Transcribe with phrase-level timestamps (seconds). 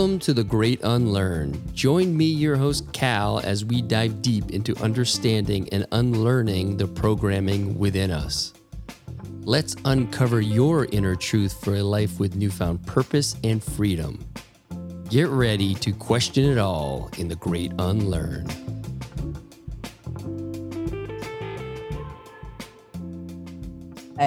[0.00, 1.62] Welcome to The Great Unlearn.
[1.74, 7.78] Join me, your host, Cal, as we dive deep into understanding and unlearning the programming
[7.78, 8.54] within us.
[9.42, 14.26] Let's uncover your inner truth for a life with newfound purpose and freedom.
[15.10, 18.69] Get ready to question it all in The Great Unlearn.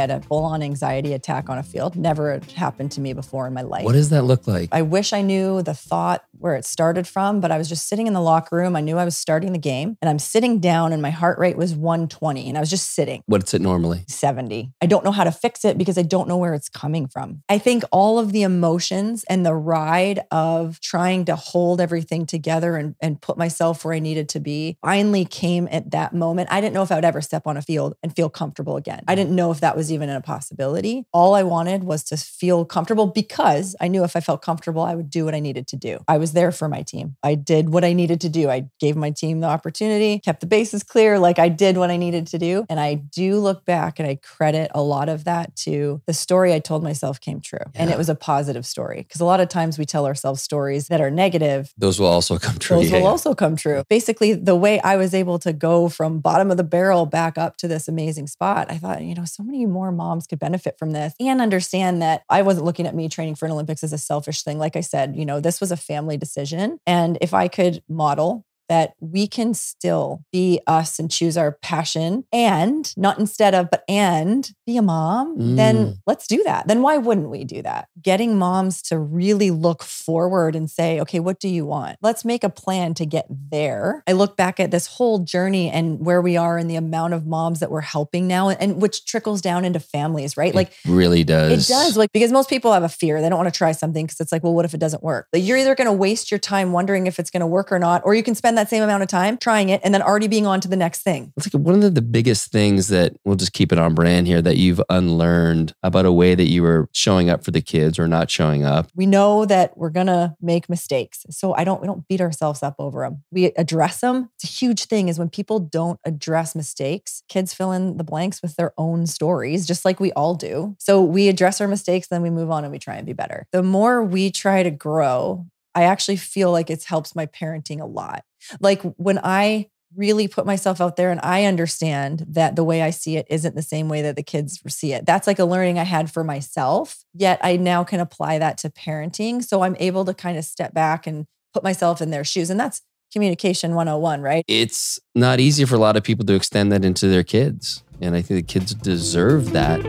[0.03, 1.95] Had a full on anxiety attack on a field.
[1.95, 3.85] Never happened to me before in my life.
[3.85, 4.69] What does that look like?
[4.71, 8.05] I wish I knew the thought where it started from, but I was just sitting
[8.05, 8.75] in the locker room.
[8.75, 11.55] I knew I was starting the game and I'm sitting down and my heart rate
[11.55, 13.23] was 120 and I was just sitting.
[13.27, 14.03] What's it normally?
[14.09, 14.73] 70.
[14.81, 17.43] I don't know how to fix it because I don't know where it's coming from.
[17.47, 22.75] I think all of the emotions and the ride of trying to hold everything together
[22.75, 26.49] and, and put myself where I needed to be finally came at that moment.
[26.51, 29.01] I didn't know if I would ever step on a field and feel comfortable again.
[29.07, 31.05] I didn't know if that was even a possibility.
[31.13, 34.93] All I wanted was to feel comfortable because I knew if I felt comfortable, I
[34.93, 36.03] would do what I needed to do.
[36.05, 37.15] I was there for my team.
[37.23, 38.49] I did what I needed to do.
[38.49, 41.97] I gave my team the opportunity, kept the bases clear, like I did what I
[41.97, 42.65] needed to do.
[42.69, 46.53] And I do look back and I credit a lot of that to the story
[46.53, 47.59] I told myself came true.
[47.75, 48.97] And it was a positive story.
[49.07, 52.37] Because a lot of times we tell ourselves stories that are negative Those will also
[52.37, 52.77] come true.
[52.77, 53.09] those Yeah, will yeah.
[53.09, 53.83] also come true.
[53.89, 57.57] Basically, the way I was able to go from bottom of the barrel back up
[57.57, 60.91] to this amazing spot, I thought, you know, so many more moms could benefit from
[60.91, 63.97] this and understand that I wasn't looking at me training for an Olympics as a
[63.97, 64.57] selfish thing.
[64.57, 66.79] Like I said, you know, this was a family decision.
[66.85, 72.23] And if I could model that we can still be us and choose our passion
[72.31, 75.55] and not instead of, but and be a mom, Mm.
[75.57, 76.67] then let's do that.
[76.67, 77.87] Then why wouldn't we do that?
[78.01, 81.97] Getting moms to really look forward and say, okay, what do you want?
[82.01, 84.03] Let's make a plan to get there.
[84.07, 87.25] I look back at this whole journey and where we are and the amount of
[87.25, 90.53] moms that we're helping now, and which trickles down into families, right?
[90.53, 91.69] Like, really does.
[91.69, 93.21] it does, like because most people have a fear.
[93.21, 95.27] They don't want to try something because it's like, well, what if it doesn't work?
[95.33, 97.79] Like you're either going to waste your time wondering if it's going to work or
[97.79, 100.27] not, or you can spend that same amount of time trying it and then already
[100.27, 101.33] being on to the next thing.
[101.37, 104.27] It's like one of the, the biggest things that we'll just keep it on brand
[104.27, 107.99] here that you've unlearned about a way that you were showing up for the kids
[107.99, 108.89] or not showing up.
[108.95, 111.25] We know that we're to make mistakes.
[111.29, 113.23] So I don't we don't beat ourselves up over them.
[113.31, 114.29] We address them.
[114.35, 118.41] It's a huge thing is when people don't address mistakes, kids fill in the blanks
[118.41, 120.75] with their own stories just like we all do.
[120.79, 123.47] So we address our mistakes then we move on and we try and be better.
[123.51, 125.45] The more we try to grow,
[125.75, 128.23] I actually feel like it's helps my parenting a lot.
[128.59, 132.89] Like when I really put myself out there and I understand that the way I
[132.89, 135.05] see it isn't the same way that the kids see it.
[135.05, 137.03] That's like a learning I had for myself.
[137.13, 139.43] Yet I now can apply that to parenting.
[139.43, 142.49] So I'm able to kind of step back and put myself in their shoes.
[142.49, 144.43] And that's communication 101, right?
[144.47, 147.83] It's not easy for a lot of people to extend that into their kids.
[148.01, 149.79] And I think the kids deserve that.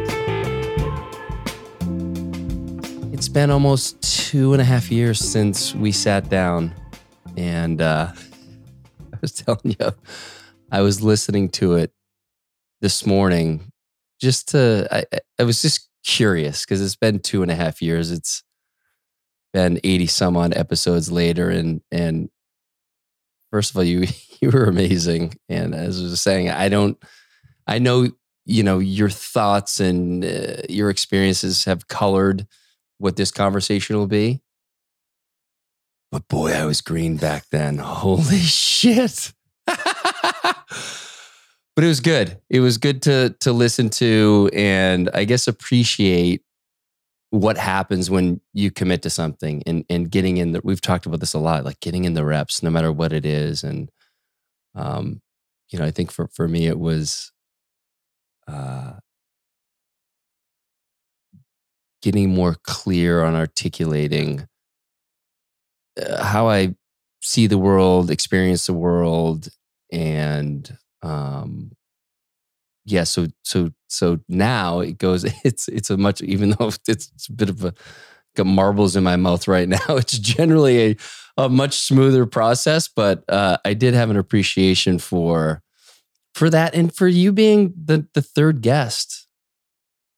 [3.13, 6.75] It's been almost two and a half years since we sat down.
[7.37, 8.13] And uh,
[9.25, 9.93] was telling you,
[10.71, 11.93] I was listening to it
[12.81, 13.71] this morning
[14.21, 15.05] just to, I,
[15.39, 18.11] I- was just curious because it's been two and a half years.
[18.11, 18.43] It's
[19.53, 21.49] been 80 some odd episodes later.
[21.51, 22.29] And, and
[23.51, 24.07] first of all, you,
[24.41, 25.35] you were amazing.
[25.49, 26.99] And as I was saying, I don't,
[27.67, 28.09] I know,
[28.47, 32.47] you know, your thoughts and uh, your experiences have colored
[32.99, 34.43] what this conversation will be.
[36.15, 37.79] But boy, I was green back then.
[37.79, 39.33] Holy shit.
[39.67, 40.55] but
[41.77, 42.41] it was good.
[42.49, 46.43] It was good to to listen to and I guess appreciate
[47.31, 51.19] what happens when you commit to something and and getting in the we've talked about
[51.19, 53.65] this a lot, like getting in the reps no matter what it is.
[53.65, 53.91] And
[54.77, 55.21] um,
[55.71, 57.33] you know, I think for for me it was
[58.47, 58.93] uh
[62.03, 64.47] getting more clear on articulating
[66.21, 66.75] how I
[67.21, 69.49] see the world, experience the world,
[69.93, 71.73] and um,
[72.85, 73.05] yeah.
[73.05, 75.25] So so so now it goes.
[75.45, 77.75] It's it's a much even though it's, it's a bit of a
[78.37, 79.79] got marbles in my mouth right now.
[79.89, 80.97] It's generally a
[81.37, 85.63] a much smoother process, but uh, I did have an appreciation for
[86.35, 89.27] for that and for you being the the third guest.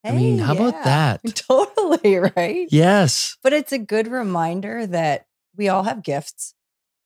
[0.05, 1.21] I mean, Hey, how about that?
[1.35, 2.69] Totally, right?
[2.71, 3.37] Yes.
[3.43, 5.27] But it's a good reminder that
[5.57, 6.55] we all have gifts.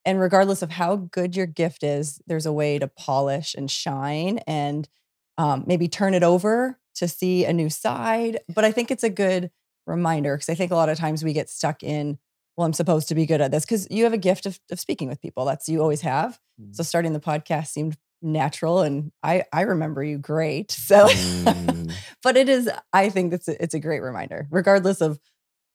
[0.05, 4.39] And regardless of how good your gift is, there's a way to polish and shine
[4.47, 4.89] and
[5.37, 8.39] um, maybe turn it over to see a new side.
[8.55, 9.51] But I think it's a good
[9.87, 12.19] reminder because I think a lot of times we get stuck in,
[12.57, 14.81] well, I'm supposed to be good at this because you have a gift of, of
[14.81, 15.45] speaking with people.
[15.45, 16.39] That's you always have.
[16.73, 20.73] So starting the podcast seemed natural and I, I remember you great.
[20.79, 21.93] So, Mm.
[22.23, 25.19] but it is, I think that's a, it's a great reminder, regardless of,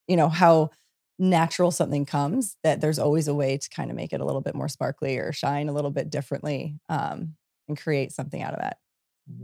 [0.08, 0.70] you know, how
[1.18, 4.42] natural something comes, that there's always a way to kind of make it a little
[4.42, 7.36] bit more sparkly or shine a little bit differently um,
[7.68, 8.78] and create something out of that.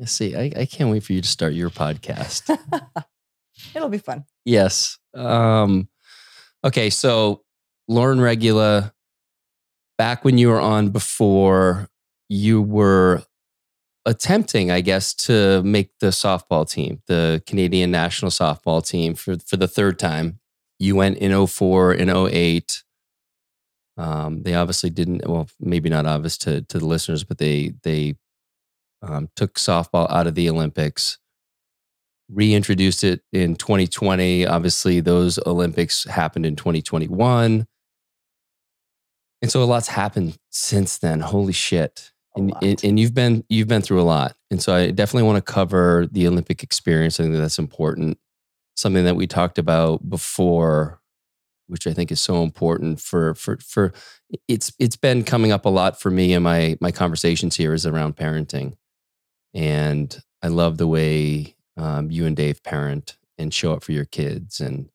[0.06, 2.56] See, I, I can't wait for you to start your podcast.
[3.76, 4.26] It'll be fun.
[4.46, 4.98] yes.
[5.14, 5.90] Um,
[6.64, 7.44] okay, so
[7.88, 8.94] Lauren Regula,
[9.98, 11.90] back when you were on before,
[12.30, 13.24] you were
[14.06, 19.58] attempting, I guess, to make the softball team, the Canadian national softball team for, for
[19.58, 20.40] the third time.
[20.82, 22.84] You went in 04 and 08.
[23.98, 28.16] Um, they obviously didn't, well, maybe not obvious to, to the listeners, but they, they
[29.04, 31.20] um, took softball out of the Olympics,
[32.30, 34.48] reintroduced it in 2020.
[34.48, 37.68] Obviously, those Olympics happened in 2021.
[39.44, 41.20] And so a lot's happened since then.
[41.20, 44.90] Holy shit and, and, and you've been you've been through a lot and so i
[44.92, 48.18] definitely want to cover the olympic experience i think that's important
[48.76, 51.00] something that we talked about before
[51.68, 53.94] which i think is so important for for for
[54.48, 57.86] it's it's been coming up a lot for me in my my conversations here is
[57.86, 58.76] around parenting.
[59.54, 64.06] And i love the way um, you and dave parent and show up for your
[64.06, 64.90] kids and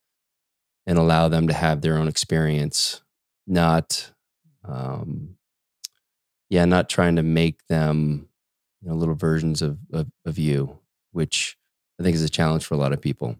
[0.87, 3.02] and allow them to have their own experience
[3.46, 4.12] not
[4.64, 5.37] um,
[6.49, 8.29] yeah, not trying to make them
[8.82, 10.79] you know little versions of, of, of you,
[11.12, 11.56] which
[12.00, 13.37] I think is a challenge for a lot of people,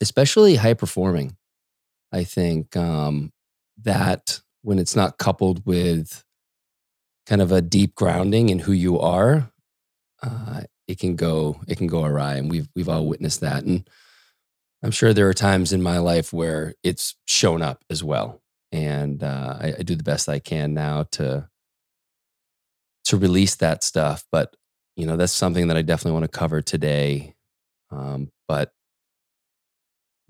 [0.00, 1.36] especially high performing.
[2.12, 3.32] I think um,
[3.82, 6.24] that when it's not coupled with
[7.26, 9.50] kind of a deep grounding in who you are,
[10.22, 13.64] uh, it can go it can go awry, and we've we've all witnessed that.
[13.64, 13.88] And
[14.82, 18.40] I'm sure there are times in my life where it's shown up as well,
[18.72, 21.48] and uh, I, I do the best I can now to
[23.04, 24.24] to release that stuff.
[24.32, 24.56] But
[24.96, 27.34] you know, that's something that I definitely want to cover today.
[27.90, 28.72] Um, but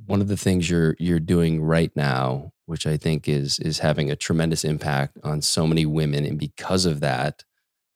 [0.07, 4.11] one of the things you're you're doing right now, which I think is is having
[4.11, 7.45] a tremendous impact on so many women, and because of that,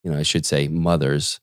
[0.03, 1.41] you know, I should say mothers,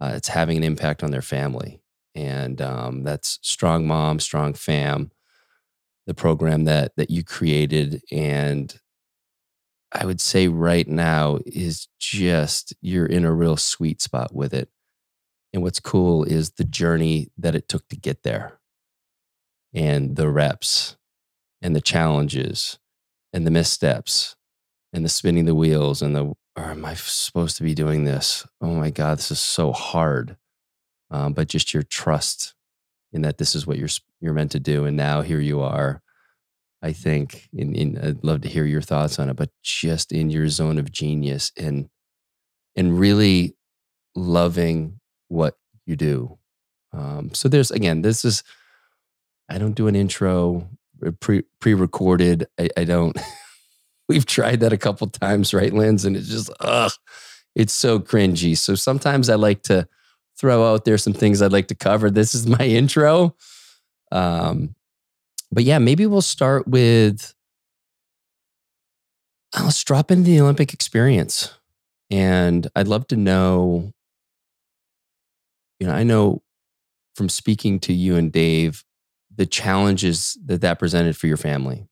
[0.00, 1.82] uh, it's having an impact on their family,
[2.14, 5.10] and um, that's Strong Mom, Strong Fam,
[6.06, 8.74] the program that that you created, and
[9.92, 14.70] I would say right now is just you're in a real sweet spot with it.
[15.52, 18.58] And what's cool is the journey that it took to get there
[19.74, 20.96] and the reps
[21.60, 22.78] and the challenges
[23.32, 24.36] and the missteps
[24.92, 28.46] and the spinning the wheels and the, or am I supposed to be doing this?
[28.60, 30.36] Oh my God, this is so hard.
[31.10, 32.54] Um, but just your trust
[33.12, 33.88] in that this is what you're,
[34.20, 34.84] you're meant to do.
[34.84, 36.02] And now here you are
[36.82, 40.30] I think, in, in, I'd love to hear your thoughts on it, but just in
[40.30, 41.88] your zone of genius and
[42.74, 43.54] and really
[44.16, 44.98] loving
[45.28, 46.38] what you do.
[46.92, 48.42] Um, so there's again, this is
[49.52, 50.66] I don't do an intro
[51.06, 52.46] uh, pre pre recorded.
[52.58, 53.16] I, I don't.
[54.08, 56.04] We've tried that a couple times, right, Linz?
[56.04, 56.92] And it's just ugh,
[57.54, 58.56] it's so cringy.
[58.56, 59.86] So sometimes I like to
[60.38, 62.10] throw out there some things I'd like to cover.
[62.10, 63.36] This is my intro.
[64.10, 64.74] Um,
[65.50, 67.34] but yeah, maybe we'll start with
[69.62, 71.52] let's drop into the Olympic experience.
[72.10, 73.92] And I'd love to know,
[75.78, 76.42] you know, I know
[77.14, 78.84] from speaking to you and Dave,
[79.34, 81.86] the challenges that that presented for your family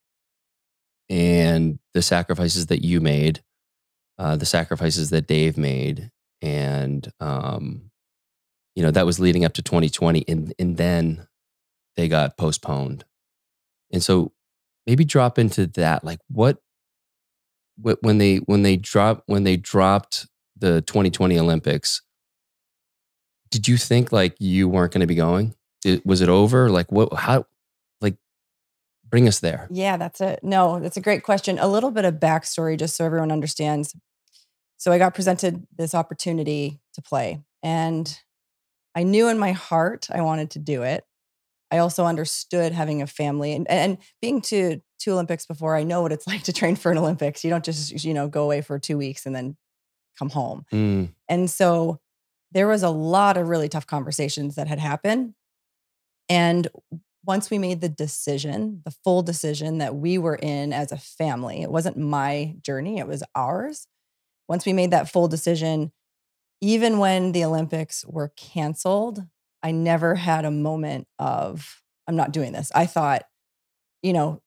[1.08, 3.42] and the sacrifices that you made,
[4.18, 6.10] uh, the sacrifices that Dave made.
[6.40, 7.90] And, um,
[8.74, 10.24] you know, that was leading up to 2020.
[10.28, 11.26] And, and then
[11.96, 13.04] they got postponed.
[13.92, 14.32] And so
[14.86, 16.04] maybe drop into that.
[16.04, 16.58] Like what,
[17.76, 22.02] what when they when they drop when they dropped the 2020 Olympics,
[23.50, 25.54] did you think like you weren't going to be going?
[25.84, 26.70] It, was it over?
[26.70, 27.12] Like what?
[27.14, 27.46] How?
[28.00, 28.16] Like
[29.08, 29.66] bring us there.
[29.70, 30.40] Yeah, that's it.
[30.42, 31.58] No, that's a great question.
[31.58, 33.94] A little bit of backstory, just so everyone understands.
[34.76, 38.18] So I got presented this opportunity to play, and
[38.94, 41.04] I knew in my heart I wanted to do it.
[41.70, 45.76] I also understood having a family and, and being to two Olympics before.
[45.76, 47.44] I know what it's like to train for an Olympics.
[47.44, 49.56] You don't just, you know, go away for two weeks and then
[50.18, 50.64] come home.
[50.72, 51.10] Mm.
[51.28, 52.00] And so
[52.52, 55.34] there was a lot of really tough conversations that had happened.
[56.30, 56.68] And
[57.26, 61.60] once we made the decision, the full decision that we were in as a family,
[61.60, 63.86] it wasn't my journey, it was ours.
[64.48, 65.92] Once we made that full decision,
[66.62, 69.24] even when the Olympics were canceled,
[69.62, 72.72] I never had a moment of, I'm not doing this.
[72.74, 73.24] I thought,
[74.02, 74.40] you know,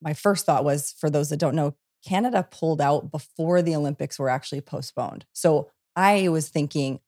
[0.00, 1.74] my first thought was for those that don't know,
[2.06, 5.26] Canada pulled out before the Olympics were actually postponed.
[5.32, 7.00] So I was thinking,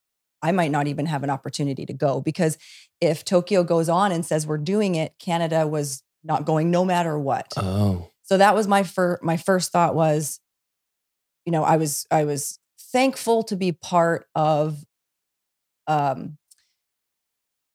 [0.43, 2.59] I might not even have an opportunity to go because
[3.01, 7.19] if Tokyo goes on and says we're doing it, Canada was not going no matter
[7.19, 7.53] what.
[7.57, 8.11] Oh.
[8.23, 10.41] So that was my first my first thought was,
[11.45, 12.59] you know, I was I was
[12.93, 14.85] thankful to be part of
[15.87, 16.39] um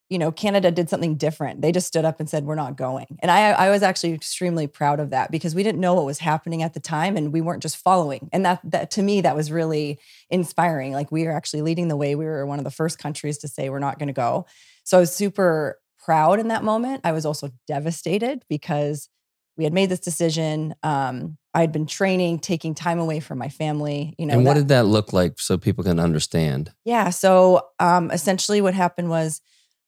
[0.10, 1.62] you know, Canada did something different.
[1.62, 3.18] They just stood up and said, We're not going.
[3.22, 6.20] And I, I was actually extremely proud of that because we didn't know what was
[6.20, 8.30] happening at the time and we weren't just following.
[8.32, 10.94] And that, that to me, that was really inspiring.
[10.94, 12.14] Like we were actually leading the way.
[12.16, 14.46] We were one of the first countries to say, We're not going to go.
[14.84, 17.02] So I was super proud in that moment.
[17.04, 19.10] I was also devastated because
[19.58, 20.76] we had made this decision.
[20.84, 24.14] Um, I had been training, taking time away from my family.
[24.20, 26.74] You know, and what that- did that look like so people can understand?
[26.84, 27.10] yeah.
[27.10, 29.42] So um, essentially, what happened was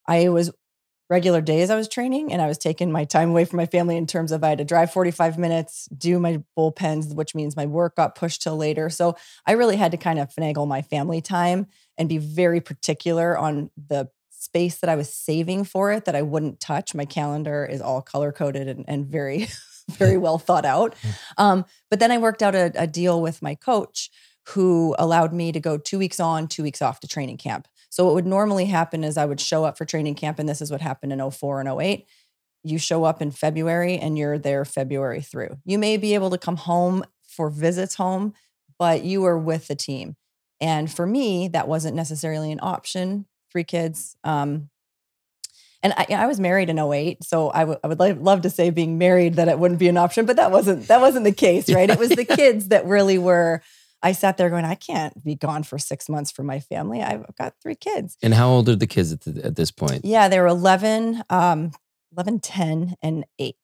[0.07, 0.51] I was
[1.09, 3.95] regular days I was training and I was taking my time away from my family
[3.95, 7.65] in terms of I had to drive 45 minutes, do my bullpens, which means my
[7.65, 8.89] work got pushed till later.
[8.89, 13.37] So I really had to kind of finagle my family time and be very particular
[13.37, 16.93] on the space that I was saving for it that I wouldn't touch.
[16.93, 19.47] My calendar is all color coded and, and very,
[19.91, 20.95] very well thought out.
[21.37, 24.09] Um, but then I worked out a, a deal with my coach
[24.49, 27.67] who allowed me to go two weeks on, two weeks off to training camp.
[27.89, 30.61] So what would normally happen is I would show up for training camp, and this
[30.61, 32.05] is what happened in 04 and 08.
[32.63, 35.57] You show up in February and you're there February through.
[35.63, 38.33] You may be able to come home for visits home,
[38.77, 40.15] but you are with the team.
[40.59, 43.25] And for me, that wasn't necessarily an option.
[43.51, 44.17] Three kids.
[44.23, 44.69] Um,
[45.83, 48.97] and I, I was married in 08, so I would I love to say being
[48.97, 51.89] married that it wouldn't be an option, but that wasn't that wasn't the case, right?
[51.89, 53.61] It was the kids that really were.
[54.03, 57.01] I sat there going, I can't be gone for six months from my family.
[57.01, 58.17] I've got three kids.
[58.21, 60.05] And how old are the kids at, the, at this point?
[60.05, 61.71] Yeah, they were 11, um,
[62.13, 63.55] 11, 10, and 8.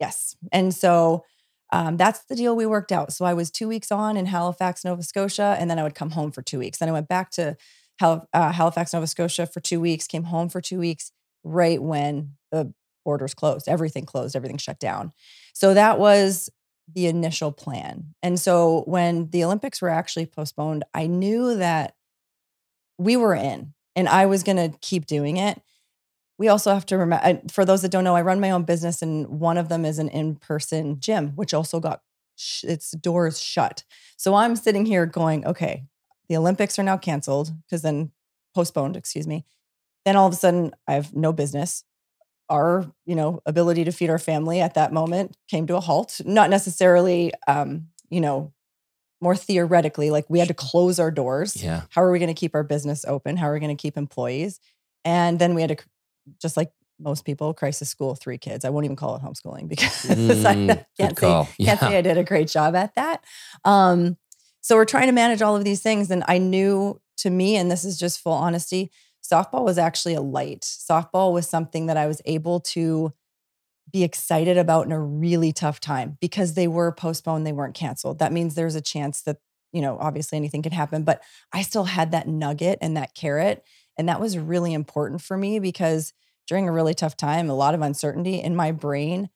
[0.00, 0.36] Yes.
[0.50, 1.24] And so
[1.72, 3.12] um, that's the deal we worked out.
[3.12, 6.10] So I was two weeks on in Halifax, Nova Scotia, and then I would come
[6.10, 6.78] home for two weeks.
[6.78, 7.56] Then I went back to
[7.98, 11.12] Hal- uh, Halifax, Nova Scotia for two weeks, came home for two weeks
[11.44, 13.68] right when the borders closed.
[13.68, 15.12] Everything closed, everything shut down.
[15.54, 16.50] So that was
[16.94, 18.14] the initial plan.
[18.22, 21.94] And so when the Olympics were actually postponed, I knew that
[22.98, 25.60] we were in and I was going to keep doing it.
[26.38, 29.02] We also have to remember, for those that don't know, I run my own business
[29.02, 32.02] and one of them is an in person gym, which also got
[32.36, 33.84] sh- its doors shut.
[34.16, 35.84] So I'm sitting here going, okay,
[36.28, 38.12] the Olympics are now canceled because then
[38.54, 39.44] postponed, excuse me.
[40.04, 41.84] Then all of a sudden, I have no business.
[42.52, 46.20] Our, you know, ability to feed our family at that moment came to a halt.
[46.24, 48.52] Not necessarily, um, you know,
[49.20, 51.62] more theoretically, like we had to close our doors.
[51.62, 51.82] Yeah.
[51.90, 53.36] How are we going to keep our business open?
[53.36, 54.60] How are we going to keep employees?
[55.04, 55.84] And then we had to,
[56.40, 58.64] just like most people, crisis school, three kids.
[58.64, 61.26] I won't even call it homeschooling because I Mm, can't say
[61.64, 61.88] can't Yeah.
[61.88, 63.24] say I did a great job at that.
[63.64, 64.16] Um,
[64.60, 67.70] so we're trying to manage all of these things, and I knew to me, and
[67.70, 68.90] this is just full honesty,
[69.22, 70.62] softball was actually a light.
[70.62, 73.12] Softball was something that I was able to
[73.92, 78.18] be excited about in a really tough time because they were postponed, they weren't canceled.
[78.18, 79.38] That means there's a chance that,
[79.72, 83.64] you know, obviously anything could happen, but I still had that nugget and that carrot.
[83.98, 86.12] And that was really important for me because
[86.46, 89.28] during a really tough time, a lot of uncertainty in my brain,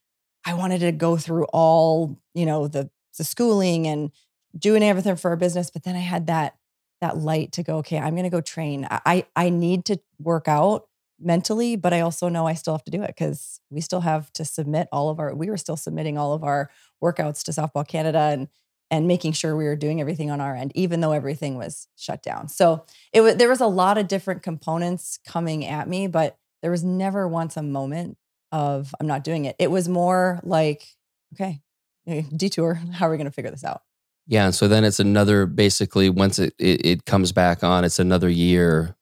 [0.45, 4.11] I wanted to go through all, you know, the the schooling and
[4.57, 5.71] doing everything for our business.
[5.71, 6.57] But then I had that
[7.01, 8.87] that light to go, okay, I'm gonna go train.
[8.91, 10.89] I I I need to work out
[11.19, 14.33] mentally, but I also know I still have to do it because we still have
[14.35, 16.71] to submit all of our, we were still submitting all of our
[17.03, 18.49] workouts to Softball Canada and
[18.89, 22.23] and making sure we were doing everything on our end, even though everything was shut
[22.23, 22.49] down.
[22.49, 26.71] So it was there was a lot of different components coming at me, but there
[26.71, 28.17] was never once a moment
[28.53, 29.57] of I'm not doing it.
[29.59, 30.87] It was more like,
[31.35, 31.61] okay,
[32.07, 32.75] eh, detour.
[32.93, 33.83] How are we going to figure this out?
[34.27, 34.47] Yeah.
[34.47, 38.29] And so then it's another, basically, once it, it, it comes back on, it's another
[38.29, 38.97] year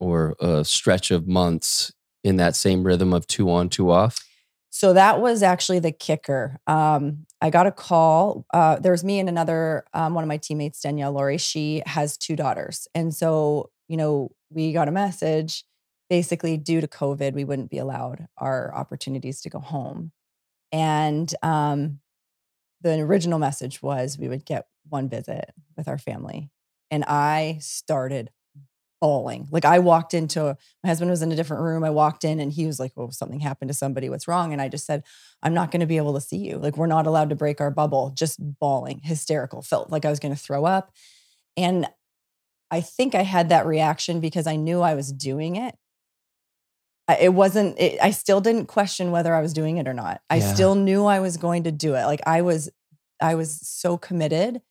[0.00, 1.92] or a stretch of months
[2.24, 4.24] in that same rhythm of two on, two off.
[4.74, 6.58] So that was actually the kicker.
[6.66, 8.46] Um, I got a call.
[8.54, 11.36] Uh, there was me and another um, one of my teammates, Danielle Lawrie.
[11.36, 15.64] She has two daughters, and so you know we got a message.
[16.08, 20.10] Basically, due to COVID, we wouldn't be allowed our opportunities to go home,
[20.72, 22.00] and um,
[22.82, 26.50] the original message was we would get one visit with our family,
[26.90, 28.30] and I started
[29.00, 29.48] bawling.
[29.50, 31.82] Like I walked into my husband was in a different room.
[31.82, 34.08] I walked in and he was like, "Oh, something happened to somebody.
[34.08, 35.02] What's wrong?" And I just said,
[35.42, 36.56] "I'm not going to be able to see you.
[36.56, 39.60] Like we're not allowed to break our bubble." Just bawling, hysterical.
[39.60, 40.92] Felt like I was going to throw up.
[41.56, 41.88] And
[42.70, 45.74] I think I had that reaction because I knew I was doing it.
[47.20, 50.20] It wasn't it, I still didn't question whether I was doing it or not.
[50.30, 50.52] I Yeah.
[50.52, 52.04] still knew I was going to do it.
[52.06, 52.70] Like I was
[53.20, 54.62] I was so committed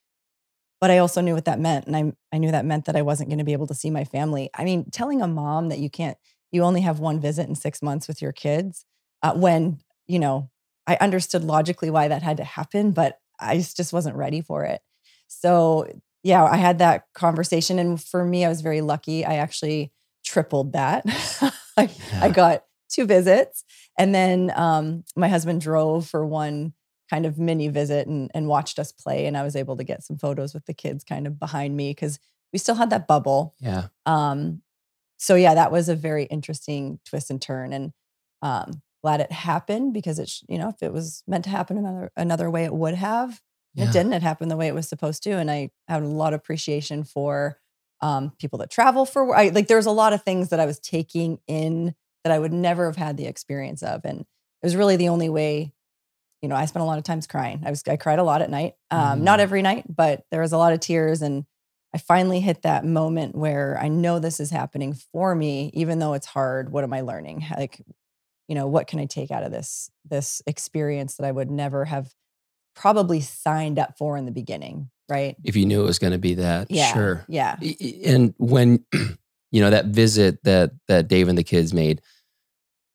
[0.79, 1.85] but I also knew what that meant.
[1.85, 3.91] And I, I knew that meant that I wasn't going to be able to see
[3.91, 4.49] my family.
[4.55, 6.17] I mean, telling a mom that you can't,
[6.51, 8.83] you only have one visit in six months with your kids
[9.21, 10.49] uh, when you know,
[10.87, 14.81] I understood logically why that had to happen, but I just wasn't ready for it.
[15.27, 15.87] So,
[16.23, 17.79] yeah, I had that conversation.
[17.79, 19.23] And for me, I was very lucky.
[19.23, 19.93] I actually
[20.25, 21.05] tripled that.
[21.81, 22.23] I, yeah.
[22.23, 23.63] I, got two visits.
[23.97, 26.73] And then um, my husband drove for one
[27.09, 29.25] kind of mini visit and, and watched us play.
[29.25, 31.91] And I was able to get some photos with the kids kind of behind me
[31.91, 32.19] because
[32.53, 33.55] we still had that bubble.
[33.59, 33.87] Yeah.
[34.05, 34.61] Um,
[35.17, 37.73] so yeah, that was a very interesting twist and turn.
[37.73, 37.91] And
[38.41, 42.11] um, glad it happened because it's you know if it was meant to happen another
[42.15, 43.41] another way it would have
[43.73, 43.85] yeah.
[43.85, 46.33] it didn't it happened the way it was supposed to and i had a lot
[46.33, 47.57] of appreciation for
[48.01, 50.79] um, people that travel for I, like there's a lot of things that i was
[50.79, 54.25] taking in that i would never have had the experience of and it
[54.63, 55.73] was really the only way
[56.41, 57.61] you know i spent a lot of times crying.
[57.65, 59.23] I was i cried a lot at night um, mm.
[59.23, 61.45] not every night but there was a lot of tears and
[61.93, 66.13] i finally hit that moment where i know this is happening for me even though
[66.13, 66.71] it's hard.
[66.71, 67.45] What am i learning?
[67.55, 67.81] Like
[68.47, 71.85] you know what can i take out of this this experience that i would never
[71.85, 72.13] have
[72.75, 75.35] probably signed up for in the beginning right?
[75.43, 77.25] if you knew it was going to be that yeah sure.
[77.27, 77.57] yeah.
[78.05, 78.83] And when
[79.51, 82.01] you know that visit that that dave and the kids made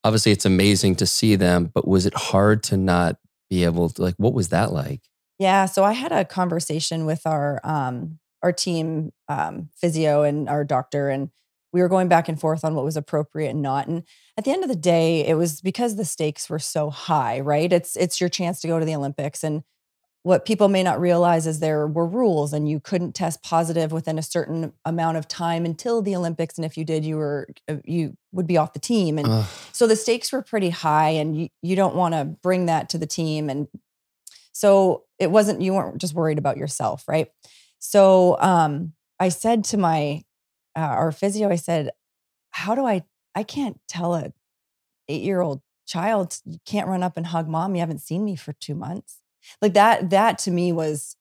[0.03, 3.19] obviously it's amazing to see them but was it hard to not
[3.51, 5.03] be able to like what was that like?
[5.39, 10.65] Yeah so i had a conversation with our um our team um physio and our
[10.65, 11.31] doctor and
[11.73, 14.03] we were going back and forth on what was appropriate and not and
[14.39, 17.73] at the end of the day it was because the stakes were so high right?
[17.73, 19.63] It's it's your chance to go to the olympics and
[20.27, 24.19] what people may not realize is there were rules and you couldn't test positive within
[24.19, 27.77] a certain amount of time until the olympics and if you did you were uh,
[27.85, 29.47] you would be off the team and Ugh.
[29.73, 32.99] so the stakes were pretty high and you, you don't want to bring that to
[32.99, 33.69] the team and
[34.53, 37.29] so it wasn't you weren't just worried about yourself right
[37.79, 40.23] so um i said to my
[40.77, 41.91] uh, our physio, I said,
[42.51, 43.05] "How do I?
[43.35, 44.33] I can't tell a
[45.09, 47.75] eight year old child you can't run up and hug mom.
[47.75, 49.23] You haven't seen me for two months.
[49.61, 50.11] Like that.
[50.11, 51.17] That to me was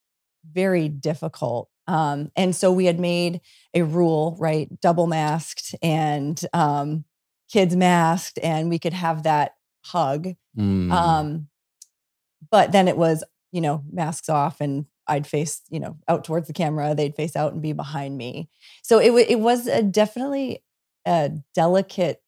[0.51, 1.69] very difficult.
[1.87, 3.41] Um, and so we had made
[3.73, 4.69] a rule, right?
[4.81, 7.05] Double masked and um,
[7.51, 10.29] kids masked, and we could have that hug.
[10.57, 10.91] Mm.
[10.91, 11.47] Um,
[12.49, 16.47] but then it was, you know, masks off and I'd face, you know, out towards
[16.47, 16.95] the camera.
[16.95, 18.49] They'd face out and be behind me.
[18.81, 20.63] So it w- it was a definitely
[21.05, 22.21] a delicate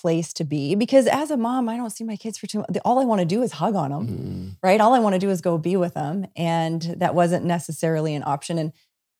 [0.00, 2.68] place to be because as a mom, I don't see my kids for too much.
[2.84, 4.56] All I want to do is hug on them, mm.
[4.62, 4.80] right?
[4.80, 8.22] All I want to do is go be with them, and that wasn't necessarily an
[8.24, 8.58] option.
[8.58, 8.72] And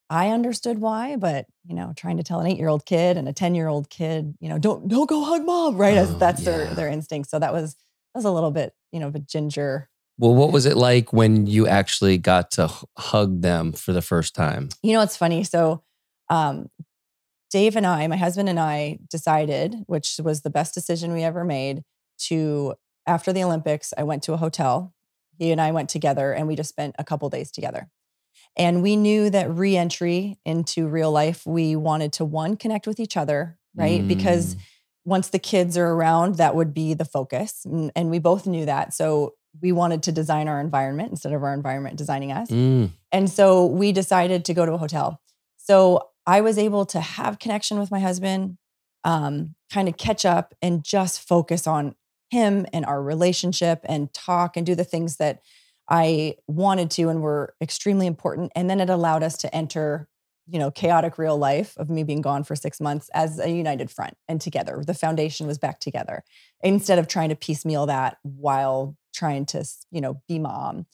[0.09, 3.91] I understood why, but you know, trying to tell an eight-year-old kid and a ten-year-old
[3.91, 5.97] kid, you know, don't don't go hug mom, right?
[5.97, 6.51] Oh, As that's yeah.
[6.51, 7.31] their their instinct.
[7.31, 10.53] So that was that was a little bit, you know, of a ginger well, what
[10.53, 14.71] was it like when you actually got to hug them for the first time?
[14.83, 15.45] You know, it's funny.
[15.45, 15.83] So,
[16.29, 16.71] um,
[17.51, 21.45] Dave and I, my husband and I, decided, which was the best decision we ever
[21.45, 21.83] made,
[22.19, 22.75] to
[23.07, 24.95] after the Olympics, I went to a hotel.
[25.39, 27.89] He and I went together, and we just spent a couple days together.
[28.57, 33.17] And we knew that reentry into real life, we wanted to one connect with each
[33.17, 34.01] other, right?
[34.03, 34.09] Mm.
[34.09, 34.57] Because
[35.05, 38.65] once the kids are around, that would be the focus, and, and we both knew
[38.65, 38.93] that.
[38.93, 42.51] So we wanted to design our environment instead of our environment designing us.
[42.51, 42.91] Mm.
[43.13, 45.21] And so we decided to go to a hotel.
[45.57, 48.59] So I was able to have connection with my husband,
[49.05, 51.95] um, kind of catch up and just focus on
[52.31, 55.41] him and our relationship and talk and do the things that
[55.89, 58.51] I wanted to and were extremely important.
[58.57, 60.09] And then it allowed us to enter,
[60.49, 63.91] you know, chaotic real life of me being gone for six months as a united
[63.91, 64.83] front and together.
[64.85, 66.25] The foundation was back together
[66.63, 70.87] instead of trying to piecemeal that while trying to, you know, be mom.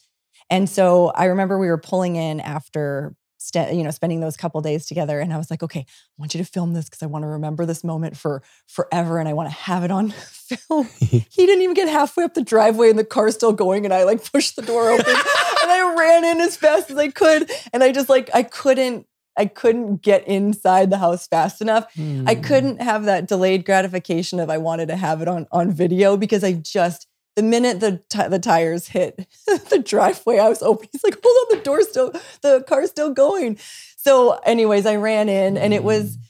[0.49, 4.61] And so I remember we were pulling in after St- you know spending those couple
[4.61, 5.85] days together and i was like okay i
[6.17, 9.27] want you to film this because i want to remember this moment for forever and
[9.27, 12.89] i want to have it on film he didn't even get halfway up the driveway
[12.89, 16.23] and the car's still going and i like pushed the door open and i ran
[16.23, 20.27] in as fast as i could and i just like i couldn't I couldn't get
[20.27, 21.91] inside the house fast enough.
[21.95, 22.29] Mm.
[22.29, 22.41] I hmm.
[22.41, 26.43] couldn't have that delayed gratification of I wanted to have it on on video because
[26.43, 29.27] I just the minute the t- the tires hit
[29.69, 30.87] the driveway, I was open.
[30.91, 33.57] He's like, "Hold on, the door's still, the car's still going."
[33.97, 36.21] So, anyways, I ran in, and it was, mm.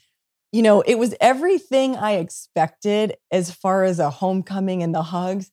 [0.52, 5.50] you know, it was everything I expected as far as a homecoming and the hugs.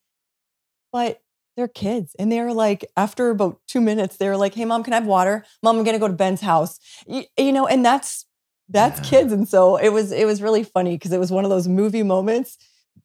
[0.91, 1.21] But
[1.57, 4.97] they're kids, and they're like, after about two minutes, they're like, "Hey, mom, can I
[4.97, 5.45] have water?
[5.61, 8.25] Mom, I'm gonna go to Ben's house." You, you know, and that's
[8.69, 9.09] that's yeah.
[9.09, 11.67] kids, and so it was it was really funny because it was one of those
[11.67, 12.57] movie moments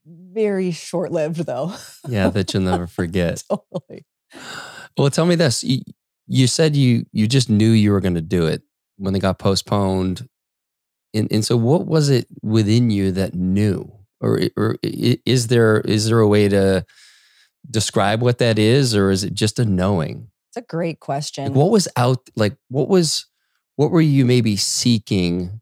[0.07, 1.75] very short lived, though.
[2.09, 3.43] yeah, that you'll never forget.
[3.49, 4.07] totally.
[4.97, 5.81] Well, tell me this: you,
[6.27, 8.63] you said you you just knew you were going to do it
[8.97, 10.29] when they got postponed,
[11.15, 16.09] and and so what was it within you that knew, or or is there is
[16.09, 16.85] there a way to
[17.69, 20.29] describe what that is, or is it just a knowing?
[20.51, 21.45] It's a great question.
[21.45, 22.29] Like, what was out?
[22.37, 23.27] Like, what was?
[23.77, 25.61] What were you maybe seeking,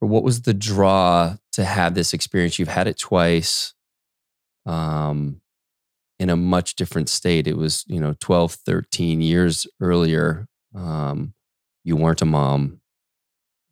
[0.00, 2.58] or what was the draw to have this experience?
[2.58, 3.74] You've had it twice.
[4.66, 5.40] Um,
[6.18, 7.46] in a much different state.
[7.46, 10.48] It was, you know, 12, 13 years earlier.
[10.74, 11.34] Um,
[11.84, 12.80] you weren't a mom.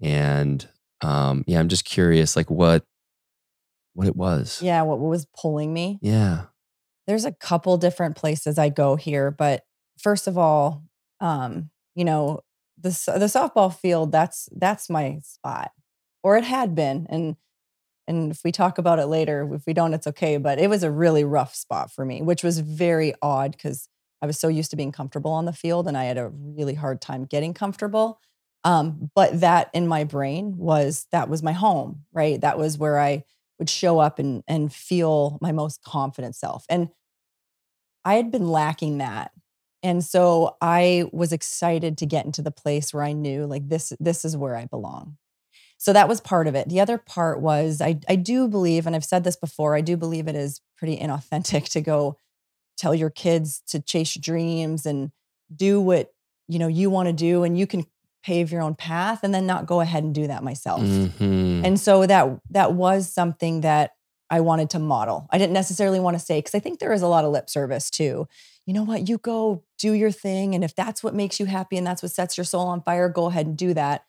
[0.01, 0.67] And
[1.01, 2.85] um, yeah, I'm just curious, like what
[3.95, 4.61] what it was.
[4.63, 5.99] Yeah, what, was pulling me?
[6.03, 6.45] Yeah.
[7.07, 9.65] There's a couple different places I go here, but
[9.99, 10.83] first of all,
[11.21, 12.41] um, you know,
[12.79, 15.71] the the softball field that's that's my spot,
[16.23, 17.37] or it had been, and
[18.09, 20.37] and if we talk about it later, if we don't, it's okay.
[20.37, 23.89] But it was a really rough spot for me, which was very odd because
[24.23, 26.75] I was so used to being comfortable on the field, and I had a really
[26.75, 28.21] hard time getting comfortable.
[28.65, 32.41] Um, but that in my brain was that was my home, right?
[32.41, 33.25] That was where I
[33.59, 36.65] would show up and and feel my most confident self.
[36.69, 36.89] And
[38.05, 39.33] I had been lacking that.
[39.83, 43.93] And so I was excited to get into the place where I knew like this
[44.01, 45.17] this is where I belong.
[45.79, 46.69] So that was part of it.
[46.69, 49.97] The other part was I I do believe and I've said this before, I do
[49.97, 52.19] believe it is pretty inauthentic to go
[52.77, 55.11] tell your kids to chase dreams and
[55.55, 56.13] do what
[56.49, 57.85] you know you want to do and you can
[58.23, 60.81] pave your own path and then not go ahead and do that myself.
[60.81, 61.65] Mm-hmm.
[61.65, 63.93] And so that that was something that
[64.29, 65.29] I wanted to model.
[65.31, 67.49] I didn't necessarily want to say cuz I think there is a lot of lip
[67.49, 68.27] service too.
[68.65, 69.09] You know what?
[69.09, 72.11] You go do your thing and if that's what makes you happy and that's what
[72.13, 74.05] sets your soul on fire, go ahead and do that.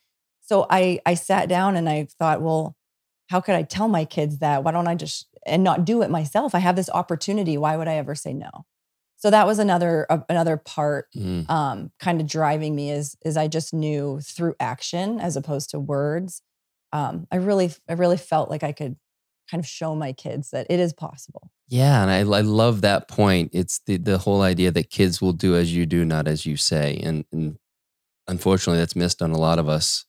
[0.47, 2.75] So I I sat down and I thought, well,
[3.29, 4.63] how could I tell my kids that?
[4.63, 6.55] Why don't I just and not do it myself?
[6.55, 7.57] I have this opportunity.
[7.57, 8.65] Why would I ever say no?
[9.19, 11.49] so that was another uh, another part Mm.
[11.49, 15.79] um, kind of driving me is is I just knew through action as opposed to
[15.79, 16.41] words.
[16.93, 18.95] Um, I really I really felt like I could
[19.49, 21.49] kind of show my kids that it is possible.
[21.67, 23.49] Yeah, and I, I love that point.
[23.53, 26.55] It's the the whole idea that kids will do as you do, not as you
[26.55, 27.57] say, and, and
[28.27, 30.05] unfortunately, that's missed on a lot of us.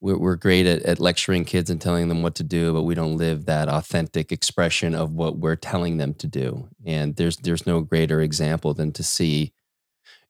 [0.00, 2.94] We're, we're great at, at lecturing kids and telling them what to do, but we
[2.94, 6.68] don't live that authentic expression of what we're telling them to do.
[6.86, 9.52] And there's there's no greater example than to see,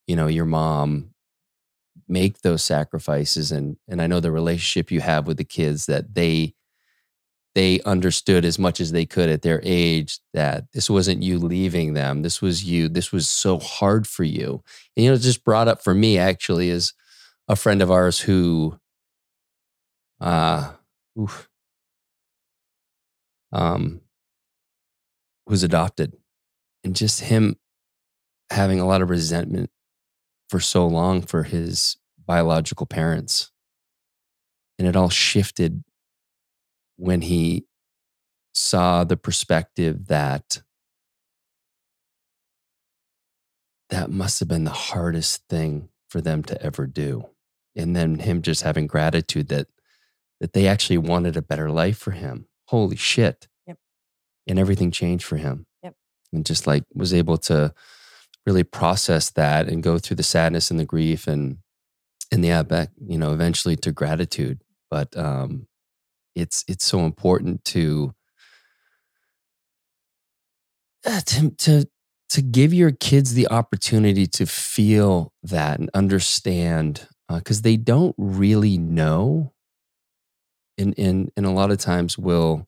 [0.06, 1.10] you know, your mom
[2.08, 6.14] make those sacrifices and and I know the relationship you have with the kids that
[6.14, 6.54] they
[7.54, 11.94] they understood as much as they could at their age that this wasn't you leaving
[11.94, 12.22] them.
[12.22, 12.88] This was you.
[12.88, 14.62] This was so hard for you.
[14.96, 16.92] And, you know, just brought up for me actually is
[17.48, 18.79] a friend of ours who,
[20.20, 20.72] uh,
[21.18, 21.48] oof,
[23.52, 24.00] um,
[25.46, 26.16] was adopted.
[26.82, 27.56] And just him
[28.50, 29.70] having a lot of resentment
[30.48, 33.50] for so long for his biological parents.
[34.78, 35.84] And it all shifted
[36.96, 37.66] when he
[38.54, 40.62] saw the perspective that
[43.90, 47.26] that must have been the hardest thing for them to ever do.
[47.76, 49.66] And then him just having gratitude that
[50.40, 53.78] that they actually wanted a better life for him holy shit Yep.
[54.46, 55.94] and everything changed for him Yep.
[56.32, 57.72] and just like was able to
[58.46, 61.58] really process that and go through the sadness and the grief and
[62.32, 65.66] and yeah back you know eventually to gratitude but um
[66.34, 68.14] it's it's so important to
[71.06, 71.84] uh, to to
[72.28, 78.78] to give your kids the opportunity to feel that and understand because they don't really
[78.78, 79.52] know
[80.80, 82.66] and and and a lot of times will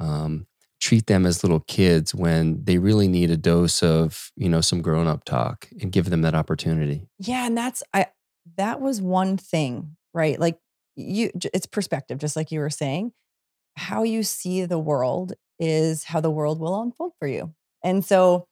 [0.00, 0.46] um,
[0.80, 4.80] treat them as little kids when they really need a dose of you know some
[4.80, 8.06] grown up talk and give them that opportunity Yeah, and that's I
[8.56, 10.38] that was one thing, right?
[10.38, 10.58] Like
[10.96, 13.12] you it's perspective just like you were saying.
[13.76, 17.54] How you see the world is how the world will unfold for you.
[17.84, 18.47] And so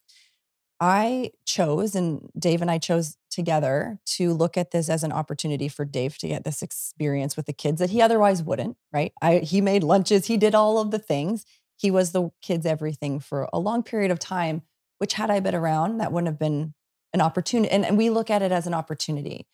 [0.80, 5.68] I chose and Dave and I chose together to look at this as an opportunity
[5.68, 9.12] for Dave to get this experience with the kids that he otherwise wouldn't, right?
[9.22, 11.44] I he made lunches, he did all of the things.
[11.76, 14.62] He was the kids everything for a long period of time,
[14.98, 16.74] which had I been around, that wouldn't have been
[17.12, 17.70] an opportunity.
[17.70, 19.46] And, and we look at it as an opportunity.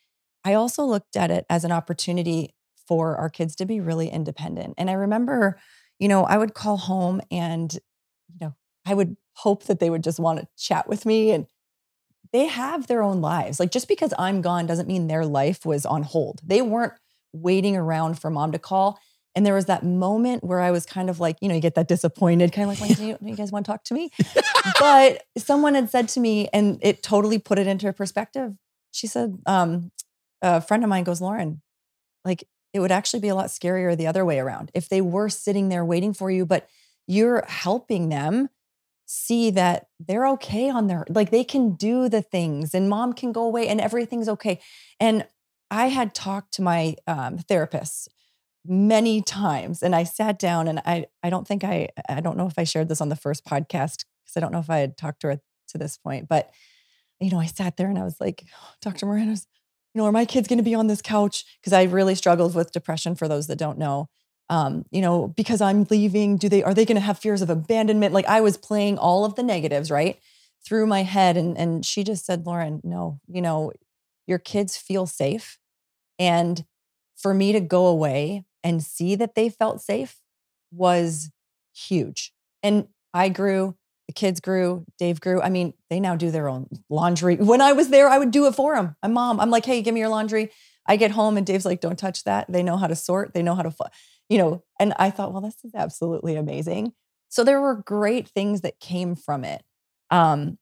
[0.44, 2.54] I also looked at it as an opportunity
[2.86, 4.74] for our kids to be really independent.
[4.76, 5.58] And I remember,
[5.98, 8.54] you know, I would call home and, you know,
[8.84, 11.30] I would hope that they would just want to chat with me.
[11.30, 11.46] And
[12.32, 13.60] they have their own lives.
[13.60, 16.40] Like just because I'm gone doesn't mean their life was on hold.
[16.44, 16.94] They weren't
[17.32, 18.98] waiting around for mom to call.
[19.34, 21.74] And there was that moment where I was kind of like, you know, you get
[21.76, 24.10] that disappointed, kind of like, do, you, do you guys want to talk to me?
[24.78, 28.52] but someone had said to me, and it totally put it into perspective.
[28.90, 29.90] She said, um,
[30.42, 31.62] a friend of mine goes, Lauren,
[32.26, 35.28] like it would actually be a lot scarier the other way around if they were
[35.28, 36.68] sitting there waiting for you, but
[37.06, 38.48] you're helping them
[39.14, 43.30] see that they're okay on their like they can do the things and mom can
[43.30, 44.58] go away and everything's okay.
[44.98, 45.26] And
[45.70, 48.08] i had talked to my um, therapist
[48.64, 52.46] many times and i sat down and i i don't think i i don't know
[52.46, 54.96] if i shared this on the first podcast because i don't know if i had
[54.96, 56.50] talked to her to this point but
[57.20, 58.44] you know i sat there and i was like
[58.80, 59.46] dr moranis
[59.94, 61.44] you know are my kids going to be on this couch?
[61.60, 64.08] Because i really struggled with depression for those that don't know
[64.50, 67.50] um, you know, because I'm leaving, do they are they going to have fears of
[67.50, 68.14] abandonment?
[68.14, 70.18] Like I was playing all of the negatives, right?
[70.64, 71.36] Through my head.
[71.36, 73.72] And and she just said, Lauren, no, you know,
[74.26, 75.58] your kids feel safe.
[76.18, 76.64] And
[77.16, 80.16] for me to go away and see that they felt safe
[80.70, 81.30] was
[81.74, 82.32] huge.
[82.62, 83.76] And I grew,
[84.06, 85.40] the kids grew, Dave grew.
[85.40, 87.36] I mean, they now do their own laundry.
[87.36, 88.96] When I was there, I would do it for them.
[89.02, 90.50] My mom, I'm like, hey, give me your laundry.
[90.86, 92.50] I get home and Dave's like, don't touch that.
[92.50, 93.70] They know how to sort, they know how to
[94.28, 96.92] you know, and I thought, well, this is absolutely amazing.
[97.28, 99.62] So there were great things that came from it.
[100.10, 100.58] Um,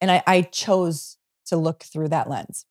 [0.00, 2.66] and I, I chose to look through that lens.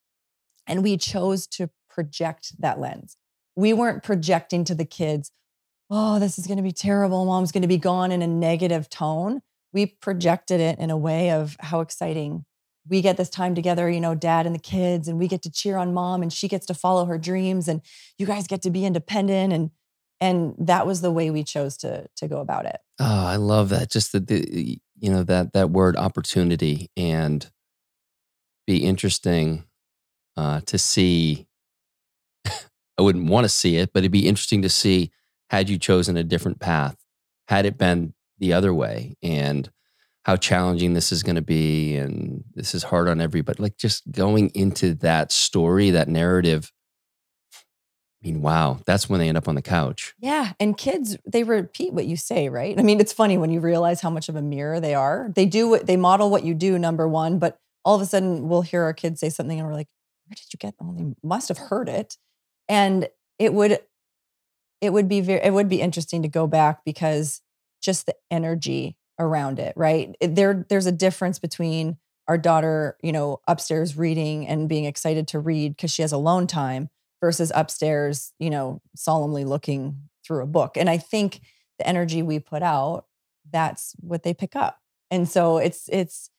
[0.67, 3.17] And we chose to project that lens.
[3.55, 5.31] We weren't projecting to the kids,
[5.89, 7.25] oh, this is going to be terrible.
[7.25, 9.41] Mom's going to be gone in a negative tone.
[9.73, 12.45] We projected it in a way of how exciting
[12.87, 15.51] we get this time together, you know, dad and the kids, and we get to
[15.51, 17.81] cheer on mom and she gets to follow her dreams and
[18.17, 19.53] you guys get to be independent.
[19.53, 19.71] And
[20.23, 23.69] and that was the way we chose to to go about it oh i love
[23.69, 27.51] that just the, the you know that that word opportunity and
[28.65, 29.65] be interesting
[30.37, 31.45] uh, to see
[32.47, 35.11] i wouldn't want to see it but it'd be interesting to see
[35.49, 36.95] had you chosen a different path
[37.49, 39.69] had it been the other way and
[40.23, 44.09] how challenging this is going to be and this is hard on everybody like just
[44.11, 46.71] going into that story that narrative
[48.23, 50.13] I mean, wow, that's when they end up on the couch.
[50.17, 50.53] Yeah.
[50.57, 52.79] And kids, they repeat what you say, right?
[52.79, 55.29] I mean, it's funny when you realize how much of a mirror they are.
[55.35, 58.47] They do what they model what you do, number one, but all of a sudden
[58.47, 59.89] we'll hear our kids say something and we're like,
[60.27, 60.95] where did you get them?
[60.95, 62.15] They must have heard it.
[62.69, 63.09] And
[63.39, 63.79] it would,
[64.79, 67.41] it would be very, it would be interesting to go back because
[67.81, 70.15] just the energy around it, right?
[70.21, 71.97] There, there's a difference between
[72.27, 76.47] our daughter, you know, upstairs reading and being excited to read because she has alone
[76.47, 76.89] time
[77.21, 80.77] versus upstairs, you know, solemnly looking through a book.
[80.77, 81.41] And I think
[81.79, 83.05] the energy we put out,
[83.51, 84.79] that's what they pick up.
[85.11, 86.29] And so it's it's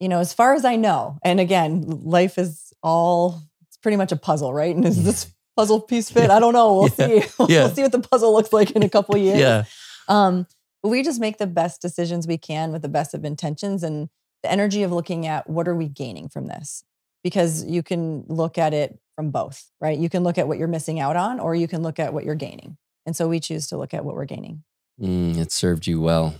[0.00, 4.12] you know, as far as I know, and again, life is all it's pretty much
[4.12, 4.74] a puzzle, right?
[4.74, 6.30] And is this puzzle piece fit?
[6.30, 6.74] I don't know.
[6.74, 7.20] We'll yeah.
[7.20, 7.28] see.
[7.38, 7.68] we'll yeah.
[7.68, 9.40] see what the puzzle looks like in a couple years.
[9.40, 9.64] Yeah.
[10.06, 10.46] Um,
[10.82, 14.08] but we just make the best decisions we can with the best of intentions and
[14.42, 16.84] the energy of looking at what are we gaining from this?
[17.24, 19.98] Because you can look at it from both, right?
[19.98, 22.24] You can look at what you're missing out on, or you can look at what
[22.24, 22.76] you're gaining.
[23.04, 24.62] And so we choose to look at what we're gaining.
[25.00, 26.36] Mm, it served you well.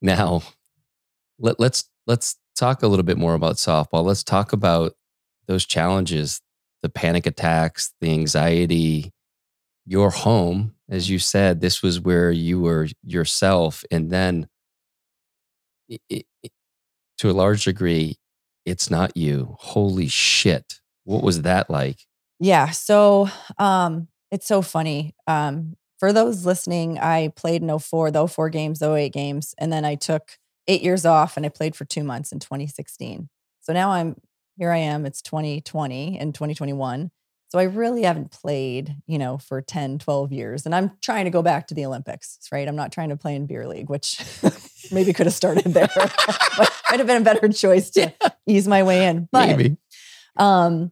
[0.00, 0.42] Now,
[1.38, 4.04] let, let's let's talk a little bit more about softball.
[4.04, 4.94] Let's talk about
[5.46, 6.40] those challenges,
[6.82, 9.12] the panic attacks, the anxiety.
[9.86, 14.48] Your home, as you said, this was where you were yourself, and then
[15.88, 16.52] it, it,
[17.18, 18.16] to a large degree,
[18.64, 19.56] it's not you.
[19.60, 20.80] Holy shit!
[21.04, 22.06] What was that like?
[22.40, 22.70] Yeah.
[22.70, 25.14] So um, it's so funny.
[25.26, 29.84] Um, for those listening, I played in 04, the 04 games, 08 games, and then
[29.84, 30.32] I took
[30.66, 33.28] eight years off and I played for two months in 2016.
[33.60, 34.16] So now I'm
[34.56, 37.10] here I am, it's 2020 and 2021.
[37.48, 40.66] So I really haven't played, you know, for 10, 12 years.
[40.66, 42.66] And I'm trying to go back to the Olympics, right?
[42.66, 44.20] I'm not trying to play in beer league, which
[44.92, 45.88] maybe could have started there.
[46.90, 48.28] Might have been a better choice to yeah.
[48.46, 49.28] ease my way in.
[49.30, 49.76] But maybe.
[50.36, 50.90] Um,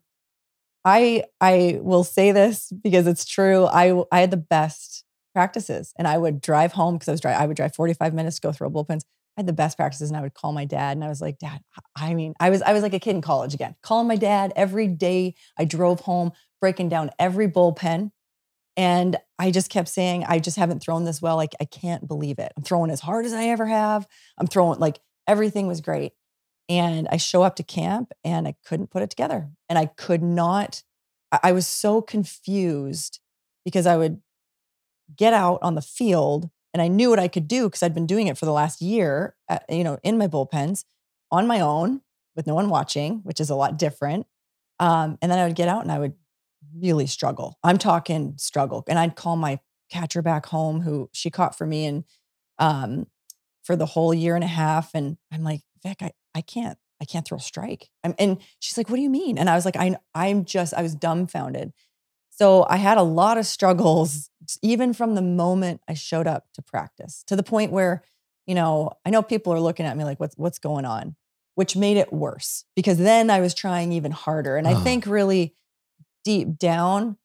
[0.84, 3.66] I I will say this because it's true.
[3.66, 7.32] I I had the best practices, and I would drive home because I was dry.
[7.32, 9.02] I would drive forty five minutes to go throw bullpens.
[9.36, 11.38] I had the best practices, and I would call my dad, and I was like,
[11.38, 11.60] "Dad,
[11.96, 14.52] I mean, I was I was like a kid in college again, calling my dad
[14.56, 15.34] every day.
[15.58, 18.10] I drove home, breaking down every bullpen,
[18.76, 21.36] and I just kept saying, I just haven't thrown this well.
[21.36, 22.52] Like I can't believe it.
[22.56, 24.06] I'm throwing as hard as I ever have.
[24.38, 26.12] I'm throwing like everything was great.
[26.68, 29.50] And I show up to camp and I couldn't put it together.
[29.68, 30.82] And I could not,
[31.42, 33.20] I was so confused
[33.64, 34.22] because I would
[35.14, 38.06] get out on the field and I knew what I could do because I'd been
[38.06, 40.84] doing it for the last year, at, you know, in my bullpens
[41.30, 42.00] on my own
[42.34, 44.26] with no one watching, which is a lot different.
[44.80, 46.14] Um, and then I would get out and I would
[46.74, 47.58] really struggle.
[47.62, 48.84] I'm talking struggle.
[48.88, 52.04] And I'd call my catcher back home who she caught for me and
[52.58, 53.06] um,
[53.62, 54.94] for the whole year and a half.
[54.94, 57.90] And I'm like, Vic, I, I can't, I can't throw a strike.
[58.02, 59.36] I'm, and she's like, what do you mean?
[59.36, 61.72] And I was like, I, I'm just, I was dumbfounded.
[62.42, 64.28] So I had a lot of struggles,
[64.62, 68.02] even from the moment I showed up to practice to the point where
[68.48, 71.14] you know, I know people are looking at me like, what's what's going on?
[71.54, 74.56] Which made it worse because then I was trying even harder.
[74.56, 74.82] And I Oh.
[74.82, 75.54] think really
[76.24, 77.16] deep down,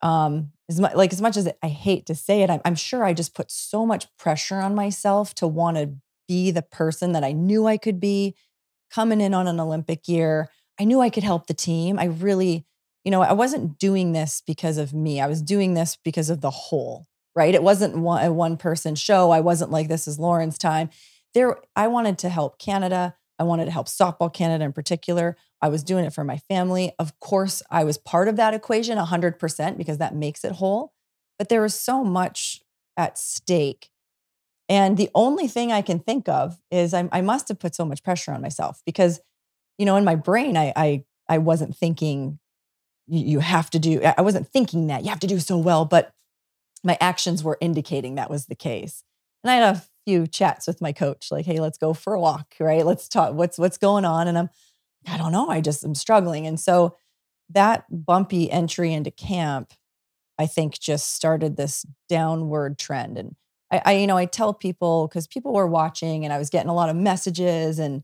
[0.00, 3.04] um, as much like as much as I hate to say it, I'm, I'm sure
[3.04, 5.92] I just put so much pressure on myself to want to
[6.26, 8.34] be the person that I knew I could be
[8.90, 10.48] coming in on an Olympic year.
[10.80, 11.98] I knew I could help the team.
[11.98, 12.64] I really,
[13.04, 15.20] you know, I wasn't doing this because of me.
[15.20, 17.54] I was doing this because of the whole, right?
[17.54, 19.30] It wasn't one, a one person show.
[19.30, 20.88] I wasn't like, this is Lauren's time.
[21.34, 23.14] There, I wanted to help Canada.
[23.38, 25.36] I wanted to help Softball Canada in particular.
[25.60, 26.92] I was doing it for my family.
[26.98, 30.92] Of course, I was part of that equation 100% because that makes it whole.
[31.38, 32.62] But there was so much
[32.96, 33.90] at stake.
[34.68, 37.84] And the only thing I can think of is I, I must have put so
[37.84, 39.20] much pressure on myself because,
[39.76, 42.38] you know, in my brain, I, I, I wasn't thinking
[43.06, 46.12] you, have to do, I wasn't thinking that you have to do so well, but
[46.82, 49.04] my actions were indicating that was the case.
[49.42, 52.20] And I had a few chats with my coach, like, hey, let's go for a
[52.20, 52.84] walk, right?
[52.84, 54.28] Let's talk, what's what's going on?
[54.28, 54.50] And I'm,
[55.08, 56.46] I don't know, I just am struggling.
[56.46, 56.96] And so
[57.50, 59.72] that bumpy entry into camp,
[60.38, 63.18] I think just started this downward trend.
[63.18, 63.36] And
[63.70, 66.70] I, I you know, I tell people because people were watching and I was getting
[66.70, 67.78] a lot of messages.
[67.78, 68.02] And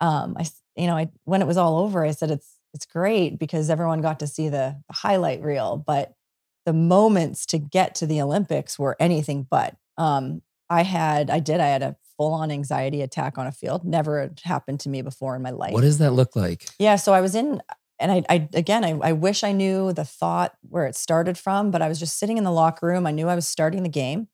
[0.00, 3.38] um, I, you know, I when it was all over, I said it's it's great
[3.38, 6.14] because everyone got to see the, the highlight reel, but
[6.64, 9.76] the moments to get to the Olympics were anything but.
[9.98, 13.84] Um, I had, I did, I had a full on anxiety attack on a field.
[13.84, 15.72] Never happened to me before in my life.
[15.72, 16.66] What does that look like?
[16.78, 17.60] Yeah, so I was in,
[17.98, 21.70] and I, I again, I, I wish I knew the thought where it started from,
[21.70, 23.06] but I was just sitting in the locker room.
[23.06, 24.28] I knew I was starting the game,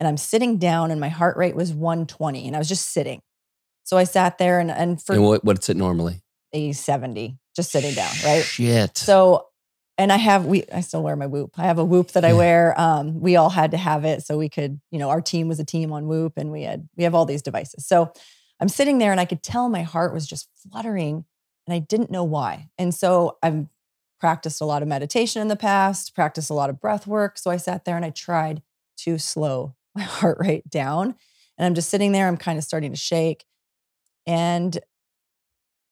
[0.00, 3.22] and I'm sitting down, and my heart rate was 120, and I was just sitting.
[3.84, 6.22] So I sat there, and and for and what, what's it normally?
[6.54, 8.42] a 70, just sitting down, right?
[8.42, 8.98] Shit.
[8.98, 9.46] So,
[9.96, 11.52] and I have we I still wear my Whoop.
[11.56, 12.78] I have a Whoop that I wear.
[12.80, 15.60] Um, we all had to have it so we could, you know, our team was
[15.60, 17.86] a team on Whoop, and we had we have all these devices.
[17.86, 18.12] So
[18.60, 21.24] I'm sitting there, and I could tell my heart was just fluttering,
[21.66, 22.70] and I didn't know why.
[22.76, 23.66] And so I've
[24.18, 27.38] practiced a lot of meditation in the past, practiced a lot of breath work.
[27.38, 28.62] So I sat there and I tried
[28.98, 31.14] to slow my heart rate down,
[31.56, 32.26] and I'm just sitting there.
[32.26, 33.44] I'm kind of starting to shake,
[34.26, 34.76] and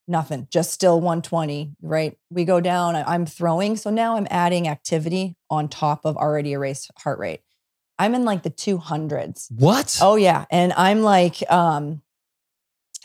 [0.07, 2.17] nothing, just still 120, right?
[2.29, 3.77] We go down, I'm throwing.
[3.77, 7.41] So now I'm adding activity on top of already erased heart rate.
[7.99, 9.51] I'm in like the 200s.
[9.51, 9.97] what?
[10.01, 10.45] Oh yeah.
[10.51, 12.01] And I'm like, um,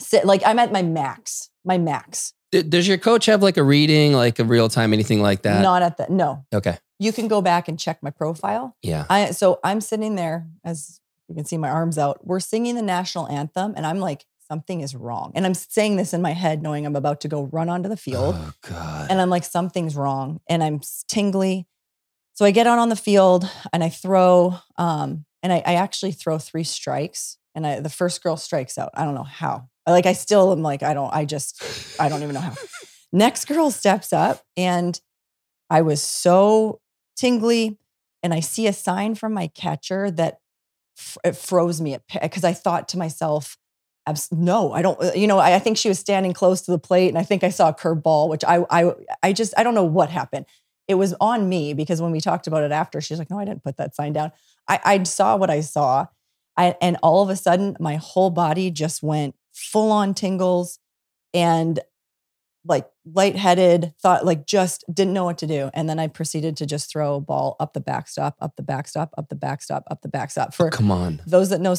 [0.01, 2.33] sit, like I'm at my max, my max.
[2.51, 5.61] Does your coach have like a reading, like a real time, anything like that?
[5.63, 6.79] Not at the, no, Okay.
[6.99, 8.75] you can go back and check my profile.
[8.83, 9.05] Yeah.
[9.11, 12.27] I, so I'm sitting there as you can see my arms out.
[12.27, 15.33] We're singing the national anthem and I'm like, something is wrong.
[15.35, 17.97] And I'm saying this in my head, knowing I'm about to go run onto the
[17.97, 18.35] field.
[18.37, 19.11] Oh God.
[19.11, 20.41] and I'm like, something's wrong.
[20.49, 21.67] And I'm tingly.
[22.35, 26.13] So I get out on the field and I throw, um, and I, I actually
[26.13, 27.37] throw three strikes.
[27.55, 28.91] And I, the first girl strikes out.
[28.95, 29.69] I don't know how.
[29.87, 31.63] Like I still am like, I don't, I just,
[32.01, 32.55] I don't even know how.
[33.13, 35.01] Next girl steps up and
[35.71, 36.81] I was so
[37.17, 37.79] tingly.
[38.23, 40.39] And I see a sign from my catcher that
[40.99, 43.57] f- it froze me because I thought to myself,
[44.09, 46.71] abs- no, I don't, uh, you know, I, I think she was standing close to
[46.71, 48.93] the plate and I think I saw a curve ball, which I, I,
[49.23, 50.47] I just, I don't know what happened.
[50.87, 53.45] It was on me because when we talked about it after, she's like, no, I
[53.45, 54.33] didn't put that sign down.
[54.67, 56.07] I, I saw what I saw.
[56.57, 60.79] I, and all of a sudden, my whole body just went full on tingles
[61.35, 61.79] and
[62.65, 65.71] like lightheaded, thought like just didn't know what to do.
[65.75, 69.15] And then I proceeded to just throw a ball up the backstop, up the backstop,
[69.17, 70.55] up the backstop, up the backstop.
[70.55, 71.23] For Come on.
[71.27, 71.77] those that know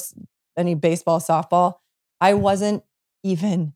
[0.58, 1.76] any baseball, softball,
[2.22, 2.84] I wasn't
[3.24, 3.74] even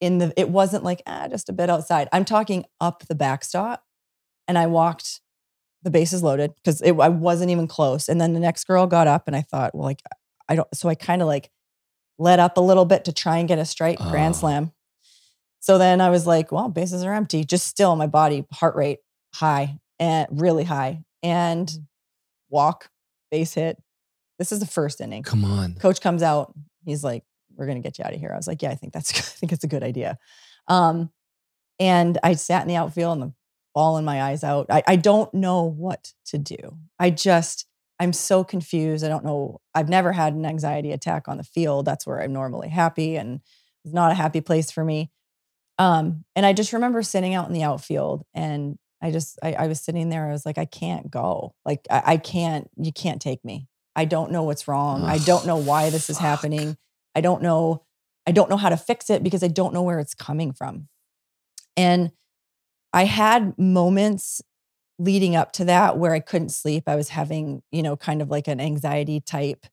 [0.00, 2.08] in the, it wasn't like, ah, just a bit outside.
[2.12, 3.82] I'm talking up the backstop.
[4.46, 5.20] And I walked
[5.82, 8.10] the bases loaded because I wasn't even close.
[8.10, 10.02] And then the next girl got up and I thought, well, like,
[10.50, 11.50] I don't, so I kind of like
[12.18, 14.38] let up a little bit to try and get a strike grand Oh.
[14.38, 14.72] slam.
[15.60, 18.98] So then I was like, well, bases are empty, just still my body, heart rate
[19.34, 21.02] high and really high.
[21.22, 21.74] And
[22.50, 22.90] walk,
[23.30, 23.82] base hit.
[24.38, 25.22] This is the first inning.
[25.22, 25.74] Come on.
[25.76, 26.52] Coach comes out.
[26.84, 27.24] He's like,
[27.56, 29.22] "We're gonna get you out of here." I was like, "Yeah, I think that's I
[29.22, 30.18] think it's a good idea."
[30.68, 31.10] Um,
[31.78, 33.34] and I sat in the outfield and the
[33.74, 34.66] ball in my eyes out.
[34.70, 36.78] I, I don't know what to do.
[36.98, 37.66] I just
[37.98, 39.04] I'm so confused.
[39.04, 39.60] I don't know.
[39.74, 41.84] I've never had an anxiety attack on the field.
[41.84, 43.40] That's where I'm normally happy, and
[43.84, 45.10] it's not a happy place for me.
[45.78, 49.66] Um, and I just remember sitting out in the outfield and I just I, I
[49.66, 50.28] was sitting there.
[50.28, 51.54] I was like, I can't go.
[51.64, 52.70] Like I, I can't.
[52.76, 53.68] You can't take me.
[53.96, 55.04] I don't know what's wrong.
[55.04, 56.26] I don't know why this is Fuck.
[56.26, 56.76] happening.
[57.14, 57.84] I don't know.
[58.26, 60.88] I don't know how to fix it because I don't know where it's coming from.
[61.76, 62.12] And
[62.92, 64.40] I had moments
[64.98, 66.84] leading up to that where I couldn't sleep.
[66.86, 69.66] I was having, you know, kind of like an anxiety type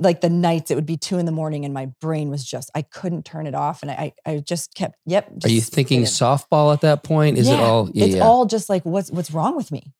[0.00, 2.72] like the nights it would be two in the morning and my brain was just
[2.74, 5.30] I couldn't turn it off and I I, just kept yep.
[5.44, 6.06] Are you thinking it.
[6.06, 7.38] softball at that point?
[7.38, 7.88] Is it all?
[7.94, 8.24] Yeah, it's yeah.
[8.24, 9.94] all just like what's what's wrong with me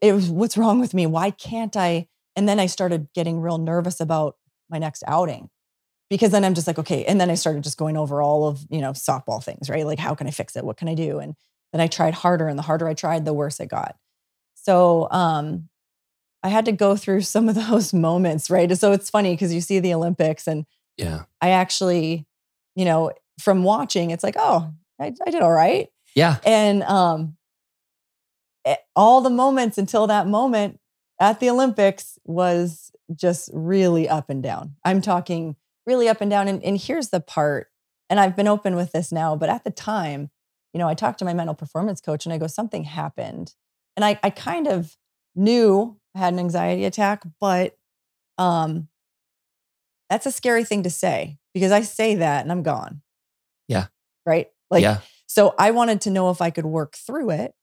[0.00, 2.06] it was what's wrong with me why can't i
[2.36, 4.36] and then i started getting real nervous about
[4.72, 5.48] my next outing
[6.12, 8.66] because then i'm just like okay and then i started just going over all of
[8.68, 9.86] you know softball things right?
[9.86, 10.64] Like how can i fix it?
[10.64, 11.18] What can i do?
[11.18, 11.34] And
[11.72, 13.96] then i tried harder and the harder i tried the worse it got.
[14.54, 15.68] So um
[16.42, 18.76] i had to go through some of those moments right?
[18.76, 20.66] So it's funny because you see the olympics and
[20.98, 21.22] yeah.
[21.40, 22.26] i actually
[22.74, 24.70] you know from watching it's like oh
[25.00, 25.88] i, I did all right.
[26.14, 26.36] Yeah.
[26.44, 27.38] and um
[28.66, 30.78] eh, all the moments until that moment
[31.18, 35.56] at the olympics was just really up and down i'm talking
[35.86, 37.68] really up and down and, and here's the part
[38.10, 40.30] and i've been open with this now but at the time
[40.72, 43.54] you know i talked to my mental performance coach and i go something happened
[43.96, 44.96] and i, I kind of
[45.34, 47.76] knew i had an anxiety attack but
[48.38, 48.88] um
[50.10, 53.02] that's a scary thing to say because i say that and i'm gone
[53.68, 53.86] Yeah.
[54.26, 54.98] right like yeah.
[55.26, 57.54] so I wanted to know if I could work through it.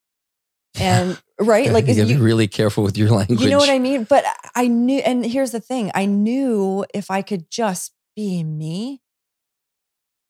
[0.75, 3.41] And right, like you gotta be really careful with your language.
[3.41, 4.03] you know what I mean?
[4.03, 4.23] But
[4.55, 9.01] I knew, and here's the thing I knew if I could just be me,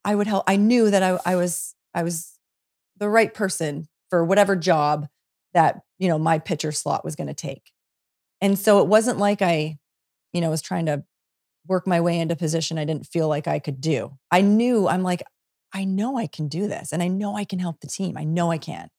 [0.06, 0.44] I would help.
[0.48, 2.38] I knew that I, I was, I was
[2.98, 5.08] the right person for whatever job
[5.54, 7.72] that, you know, my pitcher slot was going to take.
[8.42, 9.78] And so it wasn't like I,
[10.34, 11.04] you know, was trying to
[11.68, 14.18] work my way into position I didn't feel like I could do.
[14.32, 15.24] I knew I'm like,
[15.74, 18.18] I know I can do this and I know I can help the team.
[18.18, 18.90] I know I can.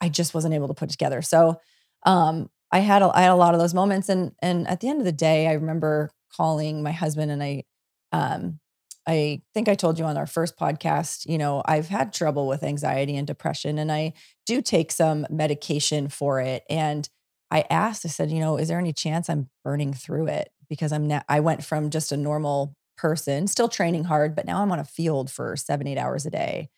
[0.00, 1.22] I just wasn't able to put together.
[1.22, 1.60] So
[2.04, 4.88] um, I had a, I had a lot of those moments, and and at the
[4.88, 7.64] end of the day, I remember calling my husband, and I
[8.12, 8.60] um,
[9.06, 12.64] I think I told you on our first podcast, you know, I've had trouble with
[12.64, 14.14] anxiety and depression, and I
[14.46, 16.64] do take some medication for it.
[16.68, 17.08] And
[17.50, 20.92] I asked, I said, you know, is there any chance I'm burning through it because
[20.92, 24.72] I'm now I went from just a normal person, still training hard, but now I'm
[24.72, 26.68] on a field for seven eight hours a day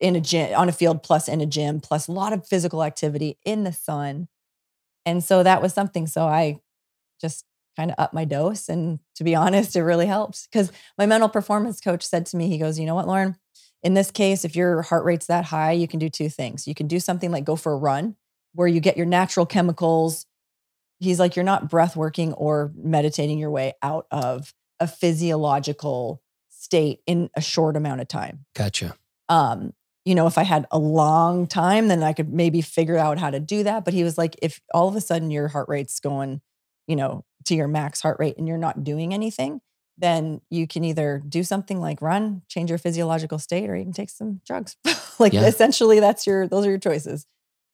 [0.00, 2.84] in a gym on a field plus in a gym plus a lot of physical
[2.84, 4.28] activity in the sun.
[5.04, 6.60] And so that was something so i
[7.20, 7.44] just
[7.76, 11.28] kind of upped my dose and to be honest it really helped because my mental
[11.28, 13.36] performance coach said to me he goes you know what lauren?
[13.82, 16.66] In this case if your heart rate's that high you can do two things.
[16.66, 18.16] You can do something like go for a run
[18.54, 20.26] where you get your natural chemicals.
[20.98, 27.00] He's like you're not breath working or meditating your way out of a physiological state
[27.06, 28.44] in a short amount of time.
[28.54, 28.96] Gotcha.
[29.28, 29.72] um
[30.08, 33.30] you know if i had a long time then i could maybe figure out how
[33.30, 36.00] to do that but he was like if all of a sudden your heart rate's
[36.00, 36.40] going
[36.86, 39.60] you know to your max heart rate and you're not doing anything
[40.00, 43.92] then you can either do something like run change your physiological state or you can
[43.92, 44.76] take some drugs
[45.18, 45.46] like Yeah.
[45.46, 47.26] essentially that's your those are your choices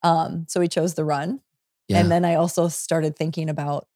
[0.02, 1.40] um so we chose the run
[1.88, 2.00] Yeah.
[2.00, 3.86] and then i also started thinking about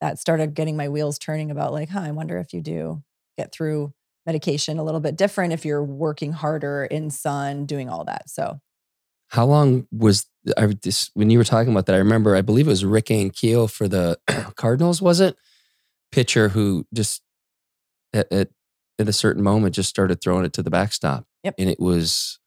[0.00, 3.02] that started getting my wheels turning about like huh i wonder if you do
[3.38, 3.92] get through
[4.30, 8.60] medication a little bit different if you're working harder in sun doing all that so
[9.28, 10.26] How long was
[10.56, 11.94] I this when you were talking about that?
[11.94, 14.18] I remember I believe it was Rick Ankiel for the
[14.56, 15.36] Cardinals, was it?
[16.10, 17.22] Pitcher who just
[18.12, 18.48] at, at
[18.98, 21.24] at a certain moment just started throwing it to the backstop.
[21.44, 21.54] Yep.
[21.58, 22.38] And it was,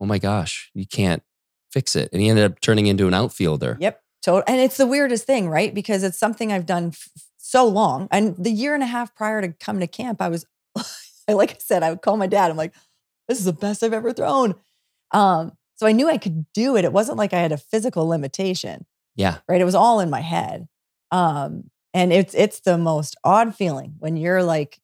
[0.00, 1.22] oh my gosh, you can't
[1.70, 2.08] fix it.
[2.12, 3.76] And he ended up turning into an outfielder.
[3.80, 4.00] Yep.
[4.22, 4.44] Total.
[4.48, 5.72] And it's the weirdest thing, right?
[5.72, 8.08] Because it's something I've done f- so long.
[8.10, 10.44] And the year and a half prior to coming to camp, I was,
[11.28, 12.50] I like I said, I would call my dad.
[12.50, 12.74] I'm like,
[13.28, 14.54] this is the best I've ever thrown.
[15.12, 16.84] Um, so I knew I could do it.
[16.84, 19.38] It wasn't like I had a physical limitation, Yeah.
[19.48, 19.60] right?
[19.60, 20.66] It was all in my head.
[21.10, 24.78] Um, and it's it's the most odd feeling when you're like,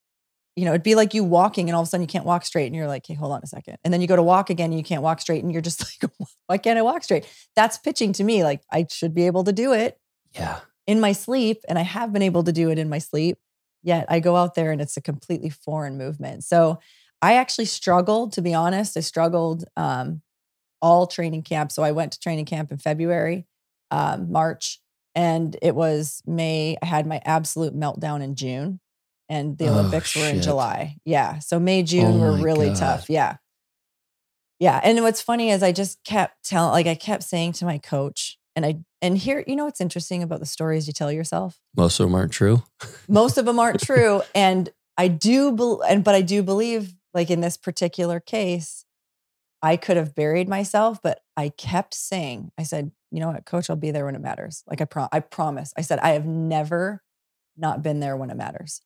[0.57, 2.45] you know, it'd be like you walking and all of a sudden you can't walk
[2.45, 3.76] straight and you're like, hey, hold on a second.
[3.84, 5.80] And then you go to walk again and you can't walk straight and you're just
[6.03, 6.11] like,
[6.47, 7.26] why can't I walk straight?
[7.57, 8.45] That's pitching to me.
[8.45, 9.99] Like I should be able to do it
[10.34, 10.61] Yeah.
[10.86, 11.62] in my sleep.
[11.68, 13.38] And I have been able to do it in my sleep.
[13.83, 16.45] Yet I go out there and it's a completely foreign movement.
[16.45, 16.78] So
[17.20, 18.97] I actually struggled, to be honest.
[18.97, 20.22] I struggled um,
[20.80, 21.72] all training camp.
[21.72, 23.47] So I went to training camp in February,
[23.91, 24.80] um, March,
[25.14, 26.76] and it was May.
[26.83, 28.80] I had my absolute meltdown in June,
[29.28, 30.43] and the Oh, Olympics were in.
[30.43, 30.97] July.
[31.05, 31.39] Yeah.
[31.39, 32.76] So May, June Oh were really God.
[32.76, 33.11] tough.
[33.11, 33.37] Yeah.
[34.59, 34.80] Yeah.
[34.83, 38.39] And what's funny is I just kept telling, like, I kept saying to my coach,
[38.55, 41.59] and I, and here, you know what's interesting about the stories you tell yourself?
[41.76, 42.62] Most of them aren't true.
[43.09, 47.30] most of them aren't true and i do bel and but i do believe like
[47.30, 48.84] in this particular case
[49.62, 53.70] i could have buried myself but i kept saying i said you know what coach
[53.70, 54.64] i'll be there when it matters.
[54.66, 55.72] Like i pro- i promise.
[55.76, 57.03] I said i have never
[57.57, 58.80] not been there when it matters.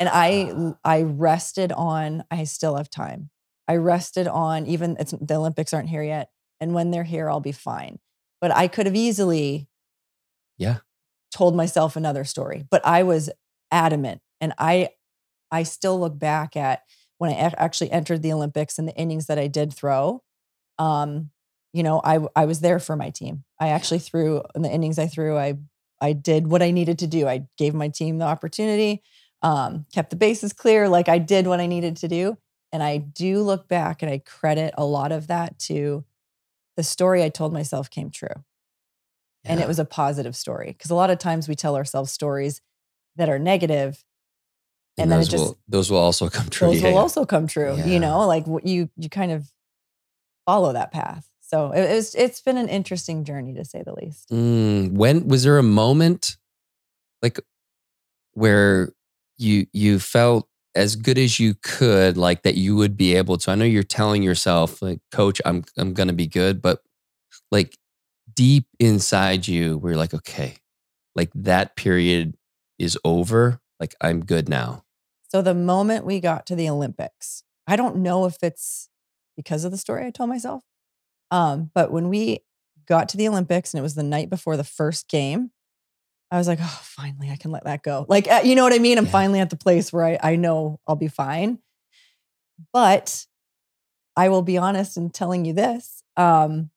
[0.00, 0.78] And i ah.
[0.84, 3.30] i rested on i still have time.
[3.68, 7.40] I rested on even it's the olympics aren't here yet and when they're here i'll
[7.40, 7.98] be fine
[8.40, 9.68] but i could have easily
[10.56, 10.78] Yeah.
[11.32, 13.30] told myself another story but i was
[13.70, 14.20] adamant.
[14.40, 14.90] And I,
[15.50, 16.82] I still look back at
[17.18, 20.22] when I actually entered the Olympics and the innings that I did throw.
[20.78, 21.30] Um,
[21.72, 23.44] you know, I I was there for my team.
[23.60, 25.36] I actually threw in the innings I threw.
[25.36, 25.58] I
[26.00, 27.26] I did what I needed to do.
[27.26, 29.02] I gave my team the opportunity,
[29.42, 30.88] um, kept the bases clear.
[30.88, 32.38] Like I did what I needed to do.
[32.72, 36.04] And I do look back and I credit a lot of that to
[36.78, 38.28] the story I told myself came true.
[39.44, 39.52] Yeah.
[39.52, 40.68] And it was a positive story.
[40.68, 42.62] Because a lot of times we tell ourselves stories
[43.16, 44.04] that are negative,
[44.96, 46.68] and, and then it just will, those will also come true.
[46.68, 46.92] Those yeah.
[46.92, 47.74] will also come true.
[47.76, 47.86] Yeah.
[47.86, 49.50] You know, like you you kind of
[50.46, 51.28] follow that path.
[51.40, 54.30] So it, was it's been an interesting journey to say the least.
[54.30, 56.36] Mm, when was there a moment
[57.22, 57.40] like
[58.34, 58.92] where
[59.36, 60.48] you you felt
[60.78, 63.50] as good as you could, like that you would be able to.
[63.50, 66.82] I know you're telling yourself, like, coach, I'm I'm gonna be good, but
[67.50, 67.76] like
[68.32, 70.56] deep inside you, we're like, okay,
[71.16, 72.36] like that period
[72.78, 73.60] is over.
[73.80, 74.84] Like I'm good now.
[75.30, 78.88] So the moment we got to the Olympics, I don't know if it's
[79.36, 80.62] because of the story I told myself.
[81.30, 82.40] Um, but when we
[82.86, 85.50] got to the Olympics and it was the night before the first game,
[86.30, 88.04] I was like, oh, finally, I can let that go.
[88.08, 88.98] Like, uh, you know what I mean?
[88.98, 89.10] I'm yeah.
[89.10, 91.58] finally at the place where I, I know I'll be fine.
[92.72, 93.26] But
[94.16, 96.02] I will be honest in telling you this.
[96.16, 96.70] Um,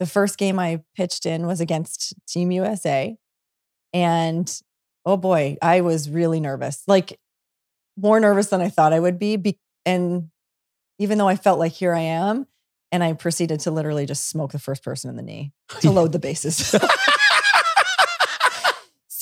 [0.00, 3.16] the first game I pitched in was against Team USA.
[3.92, 4.60] And
[5.04, 7.18] oh boy, I was really nervous, like
[7.96, 9.36] more nervous than I thought I would be.
[9.36, 10.30] be- and
[10.98, 12.46] even though I felt like here I am,
[12.92, 16.12] and I proceeded to literally just smoke the first person in the knee to load
[16.12, 16.74] the bases.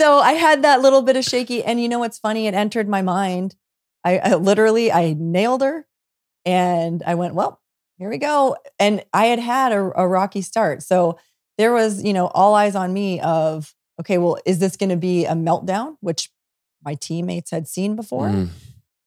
[0.03, 1.63] so I had that little bit of shaky.
[1.63, 2.49] And you know what's funny?
[2.49, 3.55] It entered my mind.
[4.05, 5.87] I, I literally I nailed her,
[6.45, 7.61] and I went, well,
[7.99, 8.57] here we go.
[8.81, 11.21] And I had had a, a rocky start, so
[11.57, 14.97] there was you know all eyes on me of okay, well, is this going to
[14.97, 16.31] be a meltdown, which
[16.85, 18.49] my teammates had seen before, mm.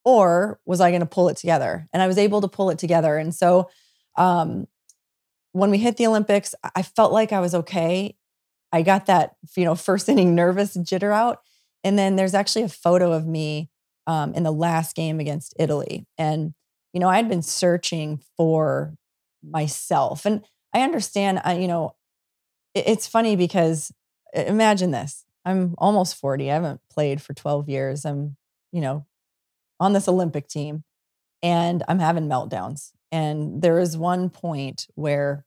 [0.02, 1.86] or was I going to pull it together?
[1.92, 3.18] And I was able to pull it together.
[3.18, 3.68] And so
[4.16, 4.66] um,
[5.52, 8.16] when we hit the Olympics, I felt like I was okay.
[8.72, 11.40] I got that, you know, first inning nervous jitter out.
[11.84, 13.70] And then there's actually a photo of me
[14.06, 16.06] um, in the last game against Italy.
[16.18, 16.54] And,
[16.92, 18.94] you know, I had been searching for
[19.42, 20.24] myself.
[20.26, 20.44] And
[20.74, 21.94] I understand, I, you know,
[22.74, 23.92] it, it's funny because
[24.34, 26.50] imagine this I'm almost 40.
[26.50, 28.04] I haven't played for 12 years.
[28.04, 28.36] I'm,
[28.72, 29.06] you know,
[29.78, 30.82] on this Olympic team
[31.42, 32.90] and I'm having meltdowns.
[33.12, 35.44] And there is one point where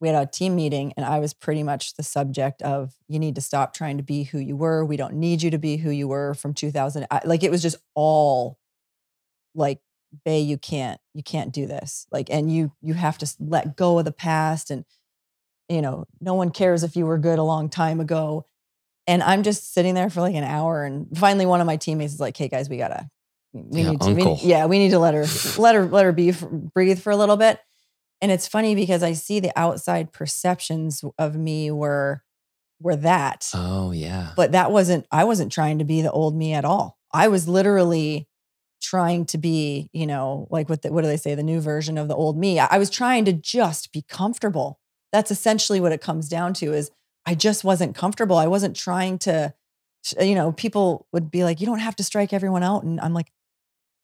[0.00, 3.34] we had a team meeting and I was pretty much the subject of you need
[3.34, 4.84] to stop trying to be who you were.
[4.84, 7.06] We don't need you to be who you were from 2000.
[7.24, 8.58] like it was just all
[9.54, 9.80] like,
[10.24, 12.06] Bay, you can't, you can't do this.
[12.10, 14.70] Like, and you, you have to let go of the past.
[14.70, 14.84] And,
[15.68, 18.46] you know, no one cares if you were good a long time ago.
[19.06, 20.84] And I'm just sitting there for like an hour.
[20.84, 23.08] And finally, one of my teammates is like, hey guys, we gotta,
[23.52, 25.26] we yeah, need to, we, yeah, we need to let her,
[25.58, 26.32] let her, let her be,
[26.74, 27.60] breathe for a little bit.
[28.22, 32.22] And it's funny because I see the outside perceptions of me were
[32.80, 33.50] were that.
[33.54, 34.32] Oh yeah.
[34.36, 36.98] But that wasn't I wasn't trying to be the old me at all.
[37.12, 38.28] I was literally
[38.82, 41.98] trying to be, you know, like what the, what do they say, the new version
[41.98, 42.58] of the old me.
[42.58, 44.80] I was trying to just be comfortable.
[45.12, 46.90] That's essentially what it comes down to is
[47.26, 48.36] I just wasn't comfortable.
[48.36, 49.54] I wasn't trying to
[50.20, 52.84] you know, people would be like, you don't have to strike everyone out.
[52.84, 53.30] And I'm like,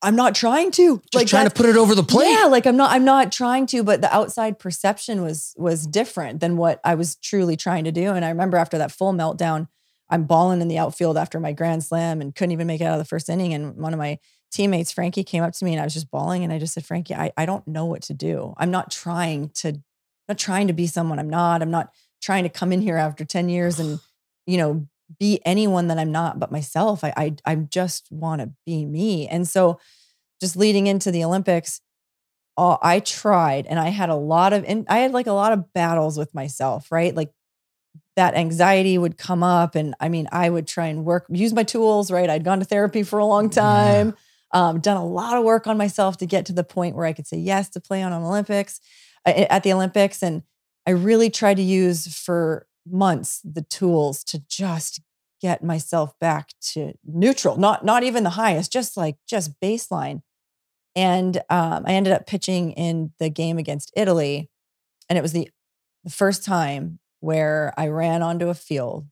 [0.07, 0.99] I'm not trying to.
[0.99, 2.31] Just like trying to put it over the plate.
[2.31, 6.39] Yeah, like I'm not I'm not trying to, but the outside perception was was different
[6.39, 8.13] than what I was truly trying to do.
[8.13, 9.67] And I remember after that full meltdown,
[10.09, 12.93] I'm balling in the outfield after my grand slam and couldn't even make it out
[12.93, 13.53] of the first inning.
[13.53, 14.21] And one of my
[14.53, 16.45] teammates, Frankie, came up to me and I was just bawling.
[16.45, 18.55] And I just said, Frankie, I, I don't know what to do.
[18.59, 19.83] I'm not trying to I'm
[20.29, 21.63] not trying to be someone I'm not.
[21.63, 21.91] I'm not
[22.23, 23.99] trying to come in here after 10 years and,
[24.47, 24.87] you know,
[25.19, 27.05] be anyone that I'm not but myself.
[27.05, 29.29] I I, I just want to be me.
[29.29, 29.79] And so
[30.41, 31.81] just leading into the Olympics,
[32.59, 35.53] uh, I tried and I had a lot of and I had like a lot
[35.53, 37.15] of battles with myself, right?
[37.15, 37.33] Like
[38.17, 41.65] that anxiety would come up and I mean, I would try and work, use my
[41.65, 42.29] tools, right?
[42.29, 44.09] I'd gone to therapy for a long time.
[44.09, 44.21] Yeah.
[44.53, 47.13] Um, done a lot of work on myself to get to the point where I
[47.13, 48.81] could say yes to play on an Olympics
[49.27, 50.23] uh, at the Olympics.
[50.23, 50.43] And
[50.87, 55.01] I really tried to use for months the tools to just
[55.41, 60.23] get myself back to neutral, not not even the highest, just like just baseline.
[60.95, 64.51] And um, I ended up pitching in the game against Italy,
[65.09, 65.51] and it was the
[66.05, 69.07] the first time where I ran onto a field,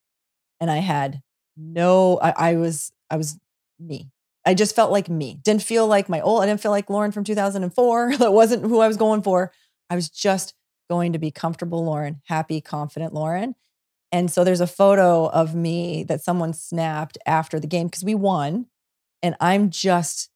[0.60, 1.22] and I had
[1.56, 3.38] no, I, I was I was
[3.78, 4.10] me.
[4.46, 5.38] I just felt like me.
[5.42, 6.42] Didn't feel like my old.
[6.42, 8.16] I didn't feel like Lauren from 2004.
[8.18, 9.52] that wasn't who I was going for.
[9.90, 10.54] I was just
[10.94, 13.56] going to be comfortable Lauren, happy, confident Lauren.
[14.12, 18.14] And so there's a photo of me that someone snapped after the game because we
[18.14, 18.66] won.
[19.20, 20.30] And I'm just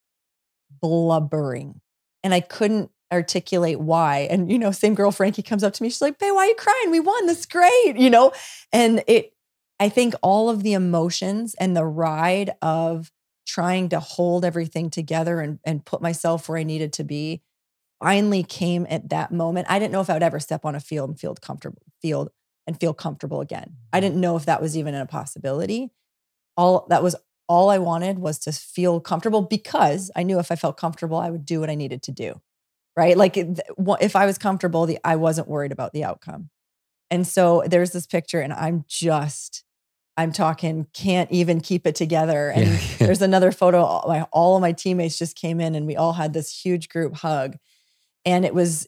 [0.80, 1.80] blubbering.
[2.24, 4.26] And I couldn't articulate why.
[4.28, 5.90] And, you know, same girl, Frankie, comes up to me.
[5.90, 6.90] She's like, Babe, why are you crying?
[6.90, 7.26] We won.
[7.26, 7.94] That's great.
[7.96, 8.32] You know,
[8.72, 9.32] and it,
[9.78, 13.12] I think all of the emotions and the ride of
[13.46, 17.42] trying to hold everything together and, and put myself where I needed to be
[18.00, 19.66] finally came at that moment.
[19.68, 22.30] I didn't know if I would ever step on a field and feel comfortable field
[22.66, 23.76] and feel comfortable again.
[23.92, 24.04] I mm-hmm.
[24.06, 25.90] didn't know if that was even a possibility.
[26.56, 27.16] All that was
[27.48, 31.30] all I wanted was to feel comfortable because I knew if I felt comfortable, I
[31.30, 32.40] would do what I needed to do.
[32.96, 33.16] Right?
[33.16, 36.50] Like if I was comfortable, the, I wasn't worried about the outcome.
[37.10, 39.64] And so there's this picture, and I'm just,
[40.16, 42.50] I'm talking, can't even keep it together.
[42.54, 42.78] And yeah.
[42.98, 43.82] there's another photo.
[43.82, 46.88] All, my, all of my teammates just came in, and we all had this huge
[46.88, 47.56] group hug.
[48.24, 48.86] And it was,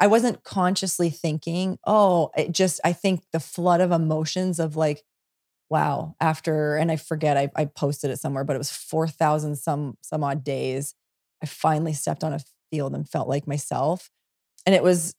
[0.00, 5.02] I wasn't consciously thinking, oh, it just, I think the flood of emotions of like,
[5.70, 9.96] wow, after, and I forget, I, I posted it somewhere, but it was 4,000 some,
[10.02, 10.94] some odd days.
[11.42, 14.10] I finally stepped on a field and felt like myself.
[14.66, 15.14] And it was,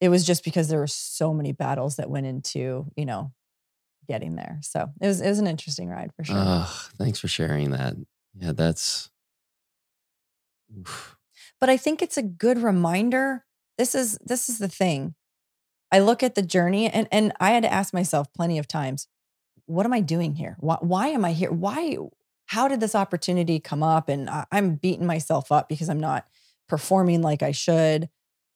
[0.00, 3.32] it was just because there were so many battles that went into, you know,
[4.08, 4.58] getting there.
[4.62, 6.66] So it was, it was an interesting ride for sure.
[6.98, 7.94] Thanks for sharing that.
[8.34, 9.10] Yeah, that's,
[10.78, 11.16] oof
[11.60, 13.44] but I think it's a good reminder.
[13.78, 15.14] This is this is the thing.
[15.90, 19.08] I look at the journey and and I had to ask myself plenty of times,
[19.66, 20.56] what am I doing here?
[20.60, 21.52] Why, why am I here?
[21.52, 21.96] Why
[22.46, 26.26] how did this opportunity come up and I, I'm beating myself up because I'm not
[26.68, 28.08] performing like I should.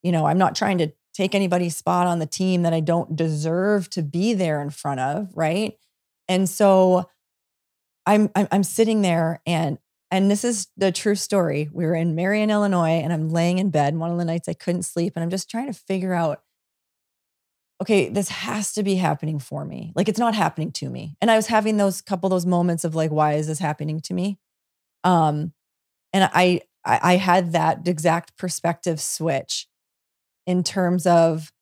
[0.02, 3.16] You know, I'm not trying to take anybody's spot on the team that I don't
[3.16, 5.74] deserve to be there in front of, right?
[6.28, 7.08] And so
[8.06, 9.78] I'm I'm, I'm sitting there and
[10.10, 11.68] and this is the true story.
[11.72, 13.96] We were in Marion, Illinois, and I'm laying in bed.
[13.96, 16.42] One of the nights I couldn't sleep, and I'm just trying to figure out
[17.80, 19.92] okay, this has to be happening for me.
[19.94, 21.16] Like it's not happening to me.
[21.20, 24.14] And I was having those couple those moments of like, why is this happening to
[24.14, 24.38] me?
[25.04, 25.52] Um,
[26.12, 29.68] and I, I I had that exact perspective switch
[30.46, 31.52] in terms of,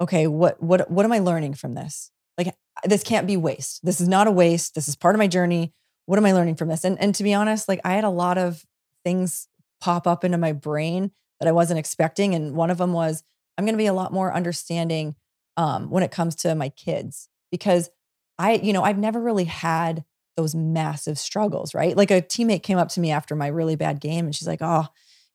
[0.00, 2.10] okay, what what what am I learning from this?
[2.36, 3.84] Like this can't be waste.
[3.84, 4.74] This is not a waste.
[4.74, 5.72] This is part of my journey
[6.06, 6.84] what am I learning from this?
[6.84, 8.64] And and to be honest, like I had a lot of
[9.04, 9.48] things
[9.80, 12.34] pop up into my brain that I wasn't expecting.
[12.34, 13.22] And one of them was
[13.58, 15.14] I'm going to be a lot more understanding
[15.56, 17.90] um, when it comes to my kids because
[18.38, 20.04] I, you know, I've never really had
[20.36, 21.96] those massive struggles, right?
[21.96, 24.60] Like a teammate came up to me after my really bad game and she's like,
[24.60, 24.86] "Oh,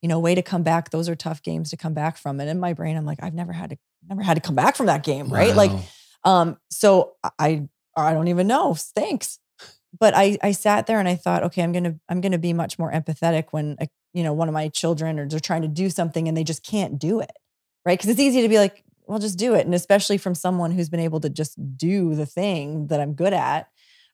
[0.01, 0.91] you know, way to come back.
[0.91, 3.34] Those are tough games to come back from." And in my brain, I'm like, "I've
[3.34, 5.55] never had to, never had to come back from that game, right?" Wow.
[5.55, 5.72] Like,
[6.24, 7.67] um, so I,
[7.97, 8.76] I don't even know.
[8.76, 9.39] Thanks
[10.02, 12.80] but I I sat there and I thought, okay, I'm gonna I'm gonna be much
[12.80, 15.89] more empathetic when a, you know one of my children or they're trying to do
[15.91, 17.32] something and they just can't do it,
[17.86, 17.97] right?
[17.97, 20.89] Because it's easy to be like, well, just do it, and especially from someone who's
[20.89, 23.68] been able to just do the thing that I'm good at.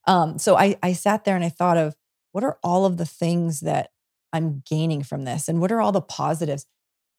[0.05, 1.95] Um, so I I sat there and I thought of
[2.33, 3.91] what are all of the things that
[4.33, 6.65] I'm gaining from this, and what are all the positives.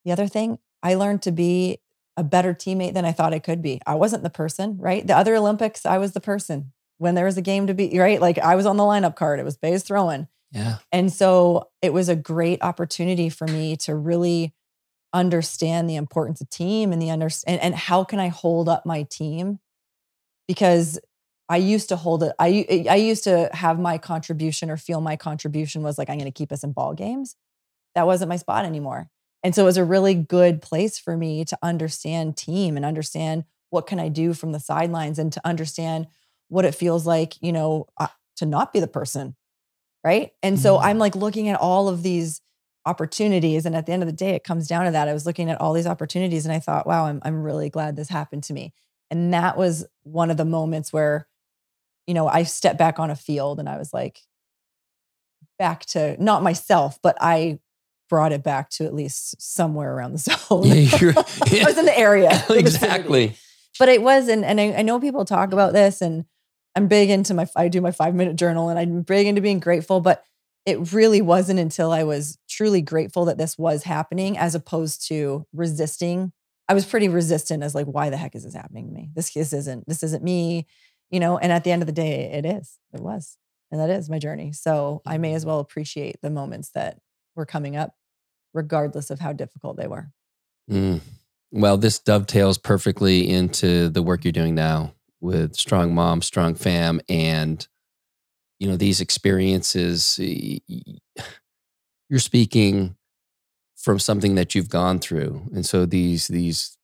[0.04, 1.78] The other thing I learned to be
[2.16, 3.80] a better teammate than I thought I could be.
[3.86, 5.06] I wasn't the person, right?
[5.06, 8.20] The other Olympics, I was the person when there was a game to be right.
[8.20, 9.40] Like I was on the lineup card.
[9.40, 10.28] It was Bay's throwing.
[10.52, 10.78] Yeah.
[10.92, 14.54] And so it was a great opportunity for me to really
[15.12, 18.84] understand the importance of team and the understand and, and how can I hold up
[18.84, 19.58] my team?
[20.46, 20.98] Because
[21.48, 22.32] I used to hold it.
[22.38, 26.30] I I used to have my contribution or feel my contribution was like I'm going
[26.30, 27.36] to keep us in ball games.
[27.94, 29.08] That wasn't my spot anymore.
[29.42, 33.44] And so it was a really good place for me to understand team and understand
[33.70, 36.06] what can I do from the sidelines and to understand
[36.48, 39.36] what it feels like, you know, uh, to not be the person.
[40.04, 40.32] Right.
[40.42, 40.62] And mm-hmm.
[40.62, 42.40] so I'm like looking at all of these
[42.86, 43.66] opportunities.
[43.66, 45.08] And at the end of the day, it comes down to that.
[45.08, 47.96] I was looking at all these opportunities and I thought, wow, I'm, I'm really glad
[47.96, 48.72] this happened to me.
[49.10, 51.26] And that was one of the moments where,
[52.06, 54.20] you know, I stepped back on a field and I was like,
[55.58, 57.58] back to not myself, but I
[58.08, 60.64] brought it back to at least somewhere around the zone.
[60.64, 61.14] Yeah,
[61.50, 61.64] yeah.
[61.64, 62.42] I was in the area.
[62.50, 63.36] exactly.
[63.78, 66.24] But it was, and, and I, I know people talk about this and
[66.74, 69.60] I'm big into my, I do my five minute journal and I'm big into being
[69.60, 70.22] grateful, but
[70.66, 75.46] it really wasn't until I was truly grateful that this was happening as opposed to
[75.52, 76.32] resisting.
[76.68, 79.10] I was pretty resistant as like, why the heck is this happening to me?
[79.14, 80.66] This, this isn't, this isn't me,
[81.10, 81.38] you know?
[81.38, 83.38] And at the end of the day, it is, it was.
[83.70, 84.52] And that is my journey.
[84.52, 86.98] So I may as well appreciate the moments that
[87.34, 87.94] were coming up,
[88.52, 90.10] regardless of how difficult they were.
[90.70, 91.00] Mm.
[91.50, 97.00] Well, this dovetails perfectly into the work you're doing now with strong mom, strong fam,
[97.08, 97.66] and
[98.58, 100.18] you know these experiences.
[102.10, 102.96] You're speaking
[103.76, 106.76] from something that you've gone through, and so these these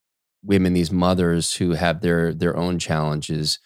[0.44, 3.58] women, these mothers who have their their own challenges,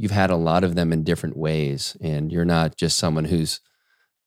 [0.00, 3.60] you've had a lot of them in different ways and you're not just someone who's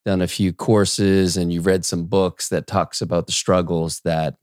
[0.05, 4.35] done a few courses and you've read some books that talks about the struggles that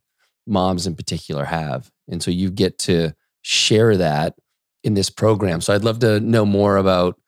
[0.45, 4.35] moms in particular have and so you get to share that
[4.83, 7.19] in this program so i'd love to know more about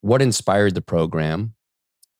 [0.00, 1.54] what inspired the program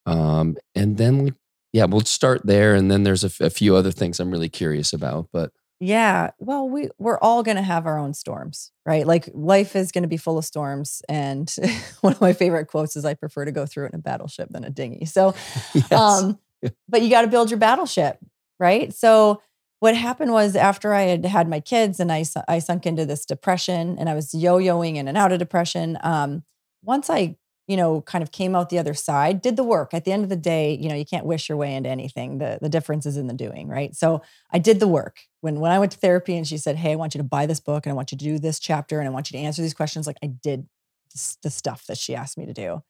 [0.06, 1.34] um, and then
[1.72, 4.48] yeah we'll start there and then there's a, f- a few other things i'm really
[4.48, 5.50] curious about but
[5.82, 6.32] Yeah.
[6.38, 9.06] Well, we we're all going to have our own storms, right?
[9.06, 11.50] Like life is going to be full of storms and
[12.02, 14.50] one of my favorite quotes is I prefer to go through it in a battleship
[14.50, 15.06] than a dinghy.
[15.06, 15.34] So,
[15.74, 15.90] yes.
[15.90, 16.38] um
[16.86, 18.18] but you got to build your battleship,
[18.58, 18.92] right?
[18.92, 19.40] So
[19.80, 23.24] what happened was after I had had my kids and I I sunk into this
[23.26, 26.44] depression and I was yo-yoing in and out of depression, um
[26.82, 27.36] once I
[27.68, 29.94] you know, kind of came out the other side, did the work.
[29.94, 32.38] At the end of the day, you know, you can't wish your way into anything.
[32.38, 33.94] The the difference is in the doing, right?
[33.94, 34.22] So
[34.52, 35.20] I did the work.
[35.40, 37.46] When when I went to therapy and she said, "Hey, I want you to buy
[37.46, 39.44] this book and I want you to do this chapter and I want you to
[39.44, 40.66] answer these questions," like I did
[41.42, 42.82] the stuff that she asked me to do.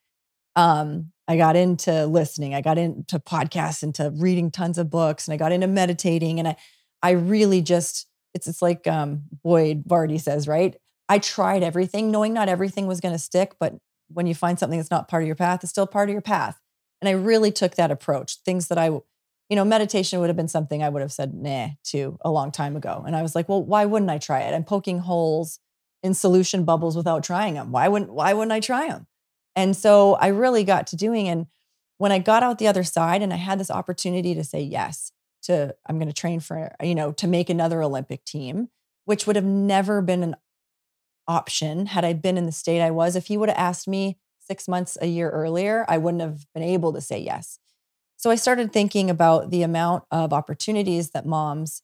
[0.56, 2.54] Um, I got into listening.
[2.54, 6.38] I got into podcasts, into reading tons of books, and I got into meditating.
[6.38, 6.56] And I,
[7.02, 10.76] I really just it's it's like um, Boyd Varty says, right?
[11.08, 13.74] I tried everything, knowing not everything was going to stick, but
[14.08, 16.22] when you find something that's not part of your path, it's still part of your
[16.22, 16.60] path.
[17.00, 18.36] And I really took that approach.
[18.44, 21.68] Things that I, you know, meditation would have been something I would have said nah
[21.84, 23.02] to a long time ago.
[23.06, 24.54] And I was like, well, why wouldn't I try it?
[24.54, 25.58] I'm poking holes
[26.02, 27.72] in solution bubbles without trying them.
[27.72, 29.06] Why wouldn't why wouldn't I try them?
[29.56, 31.46] And so I really got to doing and
[31.98, 35.12] when I got out the other side and I had this opportunity to say yes
[35.42, 38.68] to I'm going to train for, you know, to make another Olympic team,
[39.04, 40.36] which would have never been an
[41.26, 43.16] option had I been in the state I was.
[43.16, 46.62] If he would have asked me six months, a year earlier, I wouldn't have been
[46.62, 47.58] able to say yes.
[48.16, 51.82] So I started thinking about the amount of opportunities that moms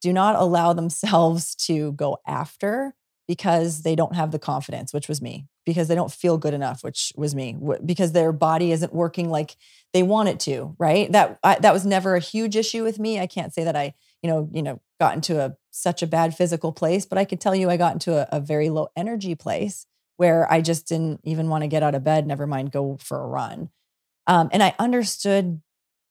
[0.00, 2.94] do not allow themselves to go after
[3.26, 6.82] because they don't have the confidence, which was me, because they don't feel good enough,
[6.82, 9.56] which was me, because their body isn't working like
[9.92, 11.10] they want it to, right?
[11.12, 13.20] That I, that was never a huge issue with me.
[13.20, 16.36] I can't say that I, you know, you know, got into a such a bad
[16.36, 19.34] physical place, but I could tell you I got into a, a very low energy
[19.34, 19.86] place
[20.16, 23.22] where I just didn't even want to get out of bed, never mind go for
[23.22, 23.70] a run.
[24.26, 25.60] Um, and I understood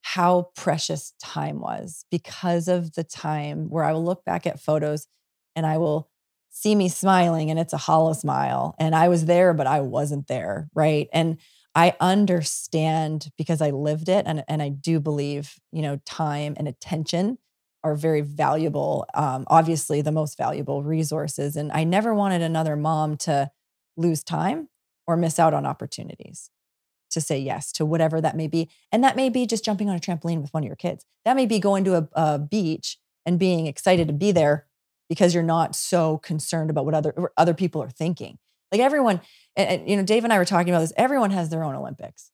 [0.04, 5.08] how precious time was because of the time where I will look back at photos
[5.56, 6.10] and I will
[6.52, 8.76] see me smiling and it's a hollow smile.
[8.78, 10.70] And I was there, but I wasn't there.
[10.76, 11.08] Right.
[11.12, 11.38] And
[11.74, 14.26] I understand because I lived it.
[14.28, 17.38] And, and I do believe, you know, time and attention
[17.84, 21.56] are very valuable, um, obviously, the most valuable resources.
[21.56, 23.50] And I never wanted another mom to
[23.98, 24.70] lose time
[25.08, 26.52] or miss out on opportunities
[27.10, 28.70] to say yes to whatever that may be.
[28.92, 31.06] And that may be just jumping on a trampoline with one of your kids.
[31.26, 34.68] That may be going to a, a beach and being excited to be there
[35.12, 38.38] because you're not so concerned about what other what other people are thinking.
[38.72, 39.20] Like everyone,
[39.58, 40.94] and, and, you know, Dave and I were talking about this.
[40.96, 42.32] Everyone has their own Olympics.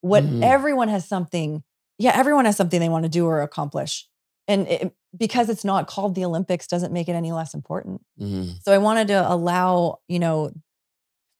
[0.00, 0.42] What Mhm.
[0.42, 1.62] everyone has something,
[1.98, 4.08] yeah, everyone has something they want to do or accomplish.
[4.48, 8.00] And it, because it's not called the Olympics doesn't make it any less important.
[8.18, 8.62] Mhm.
[8.64, 10.50] So I wanted to allow, you know,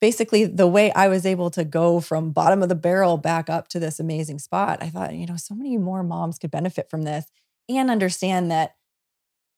[0.03, 3.69] basically the way I was able to go from bottom of the barrel back up
[3.69, 4.83] to this amazing spot.
[4.83, 7.25] I thought, you know, so many more moms could benefit from this
[7.71, 8.75] and understand that,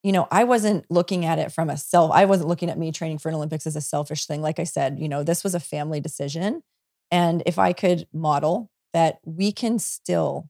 [0.07, 2.93] you know, I wasn't looking at it from a self, I wasn't looking at me
[2.93, 4.41] training for an Olympics as a selfish thing.
[4.41, 6.63] Like I said, you know, this was a family decision.
[7.11, 10.49] And if I could model that we can still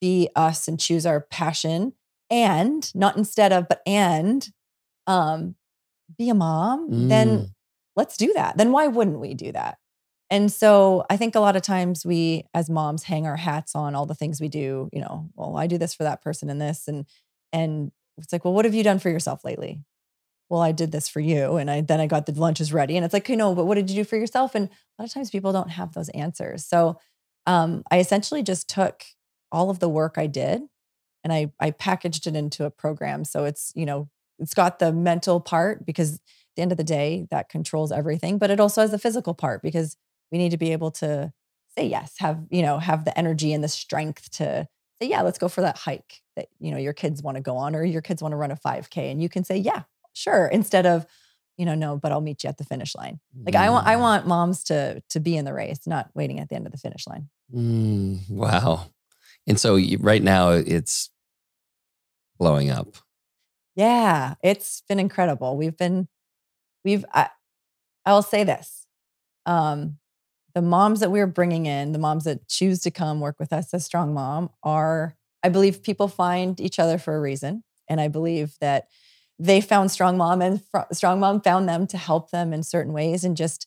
[0.00, 1.94] be us and choose our passion
[2.30, 4.48] and not instead of, but and
[5.08, 5.56] um,
[6.16, 7.50] be a mom, then Mm.
[7.96, 8.56] let's do that.
[8.56, 9.78] Then why wouldn't we do that?
[10.30, 13.96] And so I think a lot of times we as moms hang our hats on
[13.96, 16.60] all the things we do, you know, well, I do this for that person and
[16.60, 17.06] this and
[17.52, 19.82] and it's like, well, what have you done for yourself lately?
[20.48, 23.04] Well, I did this for you and I then I got the lunches ready and
[23.04, 24.54] it's like, you know, but what did you do for yourself?
[24.54, 26.64] And a lot of times people don't have those answers.
[26.66, 26.98] So
[27.46, 29.04] um, I essentially just took
[29.50, 30.62] all of the work I did
[31.22, 33.24] and I I packaged it into a program.
[33.24, 34.08] So it's, you know,
[34.38, 36.20] it's got the mental part because at
[36.56, 39.62] the end of the day, that controls everything, but it also has the physical part
[39.62, 39.96] because
[40.30, 41.32] we need to be able to
[41.76, 44.68] say yes, have, you know, have the energy and the strength to
[45.06, 47.74] yeah, let's go for that hike that, you know, your kids want to go on
[47.74, 49.10] or your kids want to run a 5K.
[49.10, 49.82] And you can say, yeah,
[50.12, 51.06] sure, instead of,
[51.56, 53.20] you know, no, but I'll meet you at the finish line.
[53.44, 54.00] Like I want I Mm.
[54.00, 56.78] want moms to to be in the race, not waiting at the end of the
[56.78, 57.28] finish line.
[57.54, 58.86] Mm, wow.
[59.46, 61.10] And so you, right now it's
[62.38, 62.96] blowing up.
[63.76, 65.56] Yeah, it's been incredible.
[65.56, 66.08] We've been,
[66.84, 67.28] we've, I,
[68.06, 68.86] I will say this.
[69.46, 69.98] Um,
[70.54, 73.74] the moms that we're bringing in, the moms that choose to come work with us
[73.74, 77.64] as Strong Mom are, I believe people find each other for a reason.
[77.88, 78.88] And I believe that
[79.38, 82.92] they found Strong Mom and Fr- Strong Mom found them to help them in certain
[82.92, 83.66] ways and just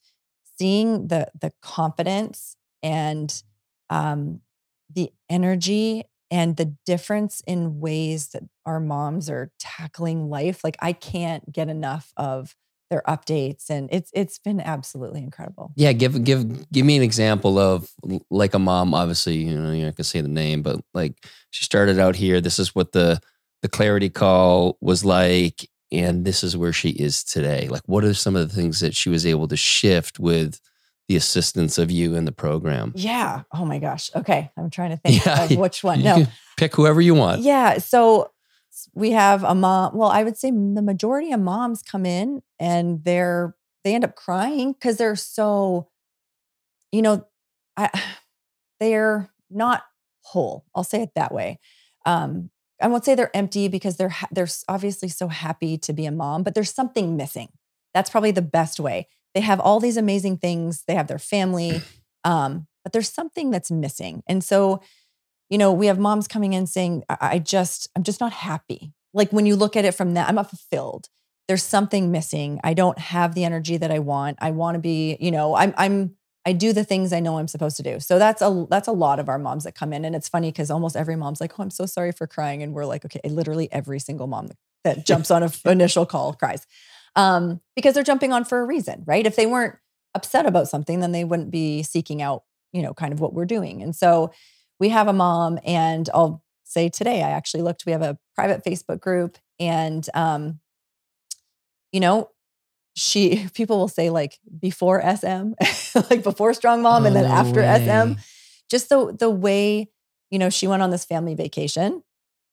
[0.57, 3.43] seeing the the confidence and
[3.89, 4.41] um,
[4.93, 10.91] the energy and the difference in ways that our moms are tackling life like i
[10.91, 12.55] can't get enough of
[12.89, 17.57] their updates and it's it's been absolutely incredible Yeah, give give give me an example
[17.59, 17.89] of
[18.29, 18.93] like a mom.
[18.93, 21.13] Obviously, you know, you're not gonna say the name, but like
[21.51, 22.39] she started out here.
[22.41, 23.19] This is what the
[23.61, 27.67] the clarity call was like, and this is where she is today.
[27.69, 30.59] Like, what are some of the things that she was able to shift with
[31.07, 32.91] the assistance of you in the program?
[32.95, 36.15] yeah oh my gosh okay i'm trying to think Yeah, of which one You no
[36.15, 36.27] can
[36.57, 37.41] pick whoever you want.
[37.41, 37.77] Yeah.
[37.77, 38.29] So
[38.93, 39.95] we have a mom.
[39.95, 44.15] Well, I would say the majority of moms come in and they're they end up
[44.15, 45.89] crying because they're so,
[46.91, 47.25] you know,
[47.75, 47.89] I
[48.79, 49.83] they're not
[50.21, 50.65] whole.
[50.75, 51.59] I'll say it that way.
[52.05, 52.49] Um,
[52.81, 56.11] I won't say they're empty because they're ha- they're obviously so happy to be a
[56.11, 57.49] mom, but there's something missing.
[57.93, 59.07] That's probably the best way.
[59.33, 60.83] They have all these amazing things.
[60.87, 61.81] They have their family,
[62.23, 64.23] um, but there's something that's missing.
[64.27, 64.81] And so
[65.49, 68.93] you know, we have moms coming in saying, I, I just, I'm just not happy.
[69.13, 71.09] Like when you look at it from that, I'm not fulfilled.
[71.47, 72.59] There's something missing.
[72.63, 74.37] I don't have the energy that I want.
[74.41, 77.47] I want to be, you know, I'm, I'm, I do the things I know I'm
[77.47, 77.99] supposed to do.
[77.99, 80.05] So that's a, that's a lot of our moms that come in.
[80.05, 82.63] And it's funny because almost every mom's like, oh, I'm so sorry for crying.
[82.63, 84.49] And we're like, okay, literally every single mom
[84.83, 86.65] that jumps on an initial call cries
[87.17, 89.25] um, because they're jumping on for a reason, right?
[89.25, 89.75] If they weren't
[90.13, 93.45] upset about something, then they wouldn't be seeking out, you know, kind of what we're
[93.45, 93.81] doing.
[93.81, 94.31] And so,
[94.79, 98.63] we have a mom and I'll say today I actually looked we have a private
[98.63, 100.59] Facebook group and um
[101.91, 102.29] you know
[102.95, 105.53] she people will say like before SM
[106.09, 108.19] like before strong mom and then Oh, after SM
[108.69, 109.89] just the the way
[110.29, 112.03] you know she went on this family vacation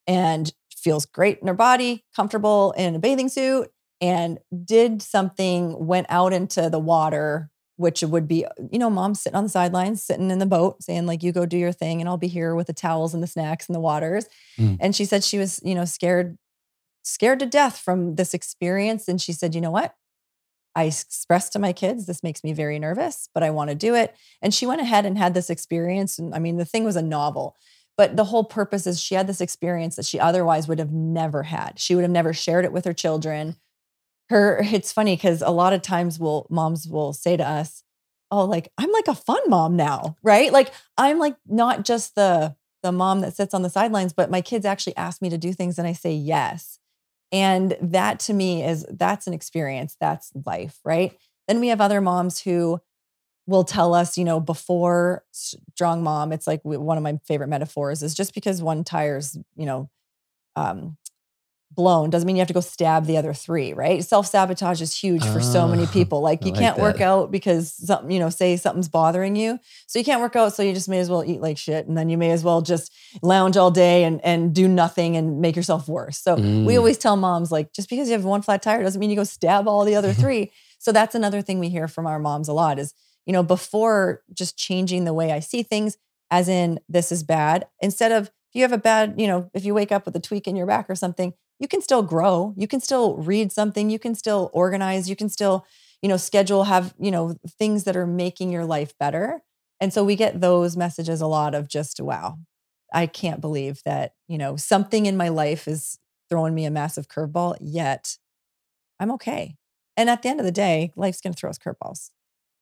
[0.07, 3.71] and feels great in her body comfortable in a bathing suit
[4.01, 9.37] and did something went out into the water which would be you know mom sitting
[9.37, 12.09] on the sidelines sitting in the boat saying like you go do your thing and
[12.09, 14.27] i'll be here with the towels and the snacks and the waters.
[14.59, 14.79] Mm.
[14.81, 16.39] and she said she was you know scared
[17.03, 19.95] scared to death from this experience and she said you know what?
[20.77, 23.95] I expressed to my kids this makes me very nervous but i want to do
[23.95, 24.15] it.
[24.43, 27.03] And she went ahead and had this experience and i mean the thing was a
[27.03, 27.57] novel
[27.97, 31.45] but the whole purpose is she had this experience that she otherwise would have never
[31.45, 31.79] had.
[31.79, 33.57] She would have never shared it with her children
[34.31, 37.83] her it's funny because a lot of times will moms will say to us
[38.31, 40.53] oh like i'm like a fun mom now right?
[40.53, 44.41] Like i'm like not just the the mom that sits on the sidelines but my
[44.41, 46.79] kids actually ask me to do things and i say yes.
[47.33, 51.17] And that to me is that's an experience that's life right?
[51.49, 52.81] Then we have other moms who
[53.47, 58.03] will tell us you know before strong mom it's like one of my favorite metaphors
[58.03, 59.91] is just because one tire's you know
[60.57, 60.97] um
[61.75, 64.05] blown doesn't mean you have to go stab the other three, right?
[64.05, 66.21] Self sabotage is huge for so many Ah, people.
[66.21, 69.59] Like you like can't work out because something, you know, say something's bothering you.
[69.87, 70.55] So you can't work out.
[70.55, 71.87] So you just may as well eat like shit.
[71.87, 75.41] And then you may as well just lounge all day and, and do nothing and
[75.41, 76.19] make yourself worse.
[76.19, 76.79] So we Mm.
[76.79, 79.25] always tell moms, like, just because you have one flat tire doesn't mean you go
[79.25, 80.53] stab all the other three.
[80.79, 82.95] so that's another thing we hear from our moms a lot is,
[83.27, 85.97] you know, before just changing the way I see things,
[86.31, 89.65] as in this is bad, instead of if you have a bad, you know, if
[89.65, 92.55] you wake up with a tweak in your back or something, you can still grow.
[92.57, 93.91] You can still read something.
[93.91, 95.09] You can still organize.
[95.09, 95.67] You can still,
[96.03, 99.43] you know, schedule, have, you know, things that are making your life better.
[99.81, 102.39] And so we get those messages a lot of just, wow,
[102.93, 105.99] I can't believe that, you know, something in my life is
[106.29, 108.17] throwing me a massive curveball, yet
[108.99, 109.57] I'm okay.
[109.97, 112.11] And at the end of the day, life's going to throw us curveballs.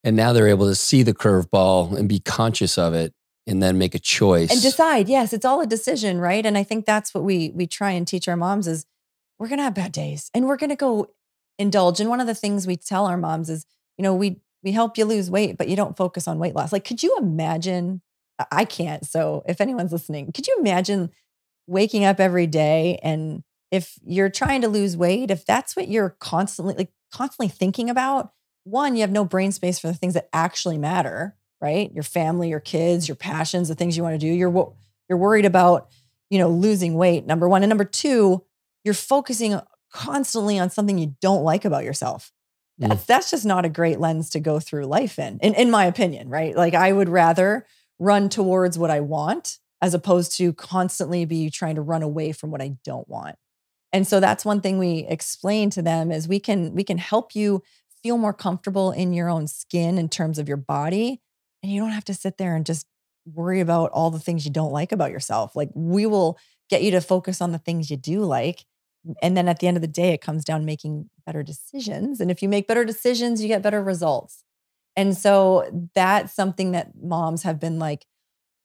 [0.05, 3.14] And now they're able to see the curveball and be conscious of it
[3.47, 4.51] and then make a choice.
[4.51, 6.45] and decide yes it's all a decision right?
[6.47, 8.86] And i think that's what we we try and teach our moms is
[9.38, 11.09] we're to have bad days and we're to go
[11.59, 12.01] indulge.
[12.01, 13.66] And one of the things we tell our moms is
[13.99, 16.72] you know we we help you lose weight but you don't focus on weight loss.
[16.72, 18.01] Like could you imagine
[18.38, 21.11] I- i can't so if anyone's listening could you imagine
[21.66, 26.11] waking up every day and if you're trying to lose weight if that's what you're
[26.18, 28.32] constantly like constantly thinking about
[28.64, 31.92] one you have no brain space for the things that actually matter right?
[31.94, 34.26] Your family your kids your passions the things you want to do.
[34.26, 34.74] You're
[35.08, 35.88] you're worried about
[36.28, 37.62] you know losing weight number one.
[37.62, 38.44] And number two
[38.84, 39.58] you're focusing
[39.92, 42.32] constantly on something you don't like about yourself.
[42.80, 42.88] Mm.
[42.88, 45.86] that's that's just not a great lens to go through life in, in in my
[45.86, 46.56] opinion right?
[46.56, 47.66] Like i would rather
[47.98, 52.50] run towards what i want as opposed to constantly be trying to run away from
[52.50, 53.36] what i don't want.
[53.92, 57.34] And so that's one thing we explain to them is we can we can help
[57.34, 57.62] you
[58.02, 61.20] feel more comfortable in your own skin in terms of your body
[61.62, 62.86] and you don't have to sit there and just
[63.26, 66.38] worry about all the things you don't like about yourself like we will
[66.68, 68.64] get you to focus on the things you do like
[69.22, 72.20] and then at the end of the day it comes down to making better decisions
[72.20, 74.44] and if you make better decisions you get better results
[74.96, 78.06] And so that's something that moms have been like,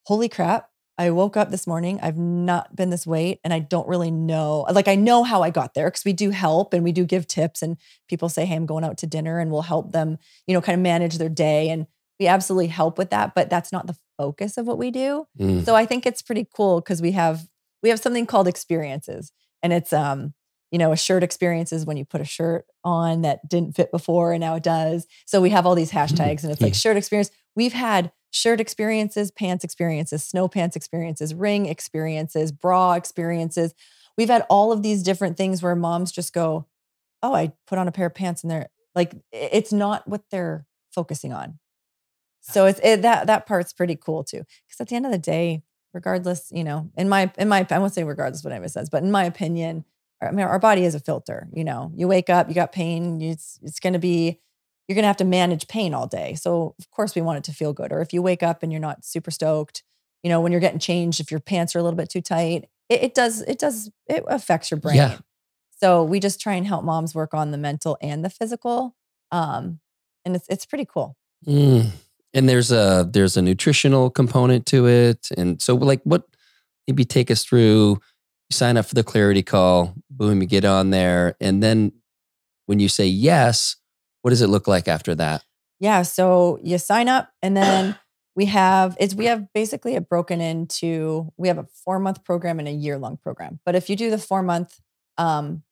[0.06, 2.00] holy crap, I woke up this morning.
[2.02, 4.66] I've not been this weight and I don't really know.
[4.72, 7.28] Like, I know how I got there because we do help and we do give
[7.28, 7.62] tips.
[7.62, 7.78] And
[8.10, 10.18] people say, Hey, I'm going out to dinner and we'll help them,
[10.48, 11.70] you know, kind of manage their day.
[11.70, 11.86] And
[12.20, 15.28] we absolutely help with that, but that's not the focus of what we do.
[15.40, 15.66] Mm.
[15.66, 17.48] So I think it's pretty cool because we have
[17.84, 19.32] we have something called experiences.
[19.62, 20.34] And it's um,
[20.72, 23.92] you know, a shirt experience is when you put a shirt on that didn't fit
[23.92, 25.08] before and now it does.
[25.26, 27.32] So we have all these hashtags and it's like shirt experience.
[27.56, 33.74] We've had shirt experiences, pants experiences, snow pants experiences, ring experiences, bra experiences.
[34.18, 36.68] We've had all of these different things where moms just go,
[37.24, 40.66] Oh, I put on a pair of pants and they're like, it's not what they're
[40.92, 41.60] focusing on.
[42.50, 44.44] So it's it, that that part's pretty cool too.
[44.68, 47.80] Because at the end of the day, regardless, you know, in my in my I
[47.80, 49.86] won't say regardless what anyone says, but in my opinion,
[50.22, 51.48] I mean, our body is a filter.
[51.54, 53.22] You know, you wake up, you got pain.
[53.22, 54.40] It's it's going to be
[54.88, 56.34] you're going to have to manage pain all day.
[56.36, 57.92] So, of course, we want it to feel good.
[57.92, 59.84] Or if you wake up and you're not super stoked,
[60.24, 62.70] you know, when you're getting changed, if your pants are a little bit too tight,
[62.88, 64.96] it, it does, it does, it affects your brain.
[64.96, 65.18] Yeah.
[65.82, 68.96] So we just try and help moms work on the mental and the physical.
[69.32, 69.82] Um,
[70.24, 71.18] and it's, it's pretty cool.
[71.46, 71.92] Mm.
[72.34, 75.30] And there's a there's a nutritional component to it.
[75.38, 76.24] And so like what
[76.88, 78.00] maybe take us through
[78.50, 81.36] you sign up for the clarity call, boom, you get on there.
[81.42, 81.92] And then
[82.66, 83.76] when you say yes,
[84.22, 85.44] what does it look like after that?
[85.80, 86.02] Yeah.
[86.04, 87.98] So you sign up and then
[88.36, 92.60] we have it's we have basically it broken into we have a four month program
[92.60, 93.60] and a year long program.
[93.66, 94.80] But if you do the four month,
[95.18, 95.64] um,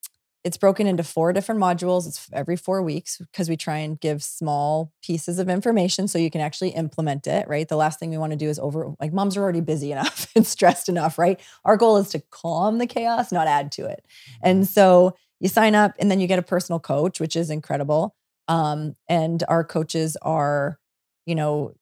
[0.45, 2.07] it's broken into four different modules.
[2.07, 6.31] It's every four weeks because we try and give small pieces of information so you
[6.31, 7.67] can actually implement it, right?
[7.67, 10.27] The last thing we want to do is over, like, moms are already busy enough
[10.35, 11.41] and stressed enough, right?
[11.65, 14.05] Our goal is to calm the chaos, not add to it.
[14.43, 18.15] And so you sign up and then you get a personal coach, which is incredible.
[18.47, 20.79] Um, and our coaches are,
[21.25, 21.73] you know,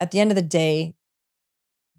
[0.00, 0.94] at the end of the day,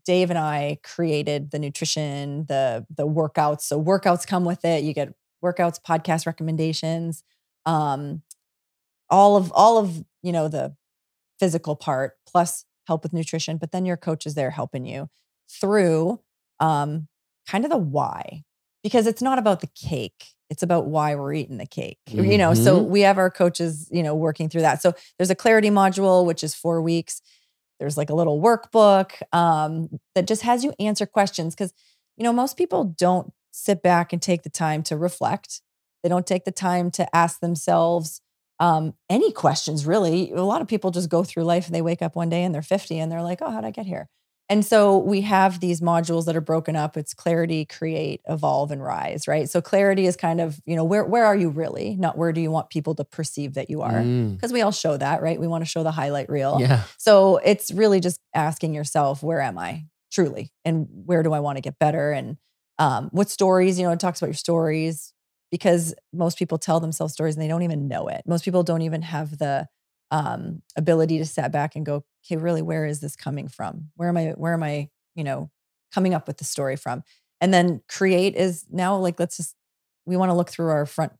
[0.06, 3.62] Dave and I created the nutrition, the the workouts.
[3.62, 4.84] So workouts come with it.
[4.84, 5.14] You get
[5.44, 7.24] workouts, podcast recommendations,
[7.66, 8.22] um,
[9.10, 10.76] all of all of you know the
[11.40, 13.58] physical part plus help with nutrition.
[13.58, 15.10] But then your coach is there helping you
[15.50, 16.20] through
[16.60, 17.08] um,
[17.48, 18.44] kind of the why,
[18.84, 20.26] because it's not about the cake.
[20.50, 22.00] It's about why we're eating the cake.
[22.08, 22.88] You know, so Mhm.
[22.90, 24.82] we have our coaches, you know, working through that.
[24.82, 27.22] So there's a clarity module, which is four weeks.
[27.80, 31.72] There's like a little workbook um, that just has you answer questions because,
[32.18, 35.62] you know, most people don't sit back and take the time to reflect.
[36.04, 38.22] They don't take the time to ask themselves
[38.60, 40.32] um, any questions, really.
[40.32, 42.54] A lot of people just go through life and they wake up one day and
[42.54, 44.10] they're 50 and they're like, oh, how'd I get here?
[44.52, 46.98] And so we have these modules that are broken up.
[46.98, 49.48] It's clarity, create, evolve, and rise, right?
[49.48, 51.96] So clarity is kind of, you know, where where are you really?
[51.96, 53.92] Not where do you want people to perceive that you are?
[53.92, 54.34] Mm.
[54.34, 55.40] Because we all show that, right?
[55.40, 56.58] We want to show the highlight reel.
[56.60, 56.82] Yeah.
[56.98, 60.52] So it's really just asking yourself, where am I truly?
[60.66, 62.12] And where do I want to get better?
[62.12, 62.38] And
[62.80, 65.14] um, what stories, you know, it talks about your stories
[65.52, 68.24] because most people tell themselves stories and they don't even know it.
[68.26, 69.68] Most people don't even have the
[70.12, 73.92] um, ability to step back and go, okay, really, where is this coming from?
[73.96, 75.52] Where am I, where am I, you know,
[75.94, 77.04] coming up with the story from?
[77.42, 79.56] And then create is now like, let's just,
[80.06, 81.14] we want to look through our front,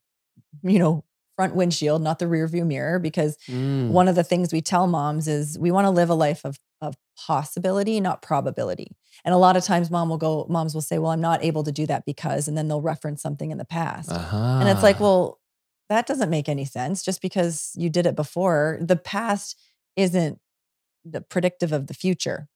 [0.64, 1.04] you know,
[1.36, 3.92] front windshield, not the rear view mirror, because Mm.
[3.92, 6.58] one of the things we tell moms is we want to live a life of
[6.82, 8.96] of possibility, not probability.
[9.26, 11.64] And a lot of times mom will go, moms will say, Well, I'm not able
[11.64, 14.12] to do that because, and then they'll reference something in the past.
[14.12, 14.60] Uh-huh.
[14.60, 15.40] And it's like, well,
[15.90, 17.04] that doesn't make any sense.
[17.04, 19.60] Just because you did it before, the past
[19.96, 20.40] isn't
[21.04, 22.48] the predictive of the future.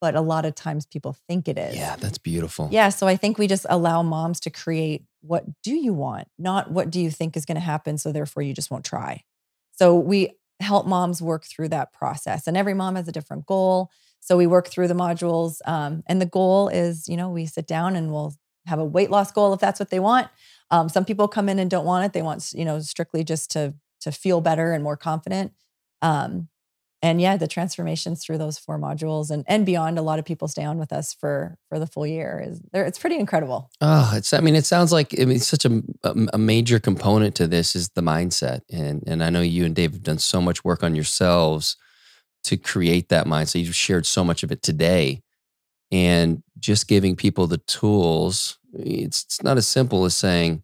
[0.00, 1.74] But a lot of times people think it is.
[1.74, 2.68] yeah, that's beautiful.
[2.70, 2.90] Yeah.
[2.90, 6.90] So I think we just allow moms to create what do you want, not what
[6.90, 7.96] do you think is going to happen.
[7.96, 9.24] So therefore you just won't try.
[9.72, 12.46] So we help moms work through that process.
[12.46, 13.90] And every mom has a different goal.
[14.20, 15.58] So we work through the modules.
[15.66, 18.34] Um, and the goal is, you know, we sit down and we'll
[18.66, 20.28] have a weight loss goal if that's what they want.
[20.70, 22.12] Um, some people come in and don't want it.
[22.12, 25.52] They want, you know, strictly just to to feel better and more confident.
[26.02, 26.48] Um,
[27.02, 29.98] and yeah, the transformations through those four modules and and beyond.
[29.98, 32.42] A lot of people stay on with us for for the full year.
[32.46, 32.60] Is?
[32.72, 33.70] It's pretty incredible.
[33.80, 34.32] Oh, it's.
[34.32, 37.46] I mean, it sounds like I mean, it's such a, a a major component to
[37.46, 40.64] this is the mindset, and and I know you and Dave have done so much
[40.64, 41.76] work on yourselves
[42.44, 43.62] to create that mindset.
[43.64, 45.22] You've shared so much of it today,
[45.92, 48.58] and just giving people the tools.
[48.72, 50.62] It's it's not as simple as saying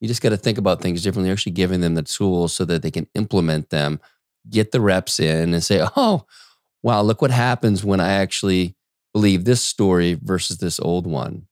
[0.00, 1.28] you just got to think about things differently.
[1.28, 4.00] You're actually giving them the tools so that they can implement them,
[4.50, 6.24] get the reps in, and say, "Oh,
[6.82, 8.74] wow, look what happens when I actually."
[9.14, 11.46] believe this story versus this old one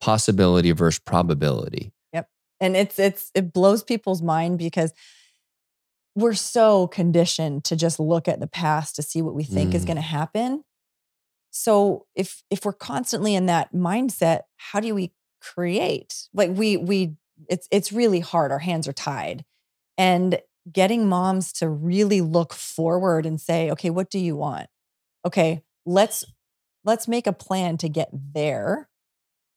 [0.00, 1.92] possibility versus probability.
[2.12, 2.28] Yep.
[2.60, 4.92] And it's it's it blows people's mind because
[6.14, 9.82] we're so conditioned to just look at the past to see what we think is
[9.82, 9.86] Mm.
[9.88, 10.64] going to happen.
[11.50, 16.28] So if if we're constantly in that mindset, how do we create?
[16.32, 17.16] Like we we
[17.48, 18.52] it's it's really hard.
[18.52, 19.44] Our hands are tied.
[19.98, 20.38] And
[20.70, 24.68] getting moms to really look forward and say, "Okay, what do you want?
[25.24, 26.24] Okay, let's
[26.84, 28.88] let's make a plan to get there."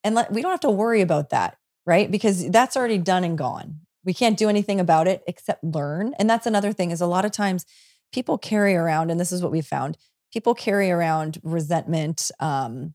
[0.04, 2.10] And let, we don't have to worry about that, right?
[2.10, 3.82] Because that's already done and gone.
[4.04, 6.14] We can't do anything about it except learn.
[6.20, 7.66] And that's another thing is a lot of times
[8.14, 9.98] people carry around, and this is what we've found
[10.36, 12.94] people carry around resentment, um,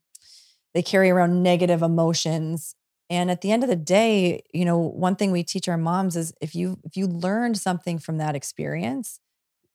[0.75, 2.75] they carry around negative emotions.
[3.11, 6.17] And at the end of the day, you know, one thing we teach our moms
[6.17, 9.21] is if you if you learned something from that experience,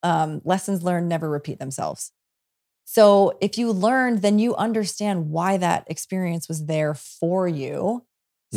[0.01, 2.13] um, lessons learned never repeat themselves.
[2.85, 8.05] So if you learned, then you understand why that experience was there for you.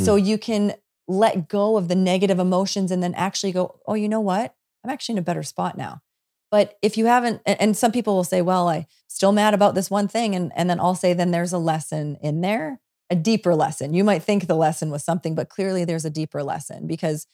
[0.05, 0.74] So you can
[1.09, 4.55] let go of the negative emotions and then actually go, oh, you know what?
[4.85, 6.03] I'm actually in a better spot now.
[6.51, 9.74] But if you haven't, and and some people will say, well, I still mad about
[9.74, 10.37] this one thing.
[10.37, 12.81] And, and then I'll say, then there's a lesson in there,
[13.11, 13.95] a deeper lesson.
[13.95, 17.27] You might think the lesson was something, but clearly there's a deeper lesson because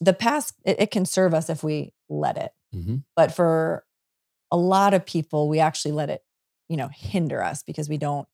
[0.00, 2.52] the past, it, it can serve us if we let it.
[2.74, 3.04] Mhm.
[3.16, 3.84] But for
[4.50, 6.22] a lot of people, we actually let it,
[6.68, 8.28] you know, hinder us because we don't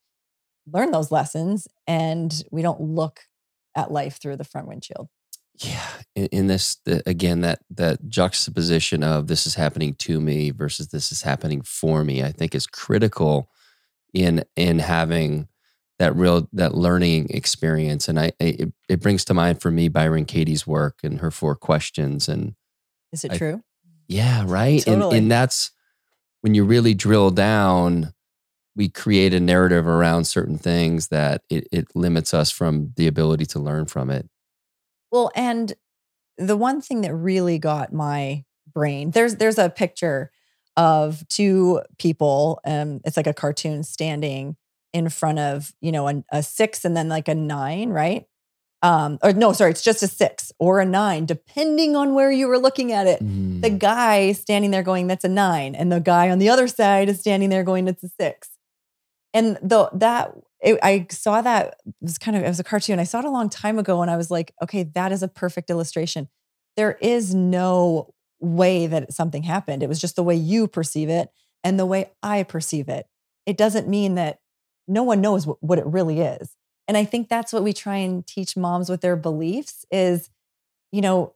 [0.73, 3.21] learn those lessons and we don't look
[3.77, 5.09] at life through the front windshield.
[5.57, 10.51] Yeah, in, in this the, again that that juxtaposition of this is happening to me
[10.51, 13.49] versus this is happening for me, I think is critical
[14.13, 15.49] in in having
[15.99, 18.09] that real that learning experience.
[18.09, 21.55] And I it, it brings to mind for me Byron Katie's work and her four
[21.55, 22.55] questions and
[23.13, 23.63] Is it I- true?
[24.09, 24.87] yeah, right.
[24.87, 25.71] And and that's
[26.43, 28.13] when you really drill down,
[28.77, 33.47] we create a narrative around certain things that it, it limits us from the ability
[33.47, 34.29] to learn from it.
[35.11, 35.73] Well, and
[36.37, 40.33] the one thing that really got my brain there's there's a picture
[40.77, 42.61] of two people.
[42.67, 44.57] Um, it's like a cartoon standing
[44.95, 48.25] in front of you know a, a six and then like a nine, right?
[48.81, 52.49] Um, or no, sorry, it's just a six or a nine, depending on where you
[52.49, 53.19] were looking at it.
[53.21, 53.79] The Mm.
[53.79, 55.75] guy standing there going, "That's a nine.
[55.75, 58.51] and the guy on the other side is standing there going, "It's a six.
[59.33, 62.99] And the that it, I saw that it was kind of it was a cartoon.
[63.01, 65.29] I saw it a long time ago, and I was like, okay, that is a
[65.29, 66.29] perfect illustration.
[66.77, 69.83] There is no way that something happened.
[69.83, 71.31] It was just the way you perceive it
[71.65, 73.07] and the way I perceive it.
[73.47, 74.39] It doesn't mean that
[74.87, 76.55] no one knows what, what it really is.
[76.87, 80.29] And I think that's what we try and teach moms with their beliefs is,
[80.93, 81.35] you know,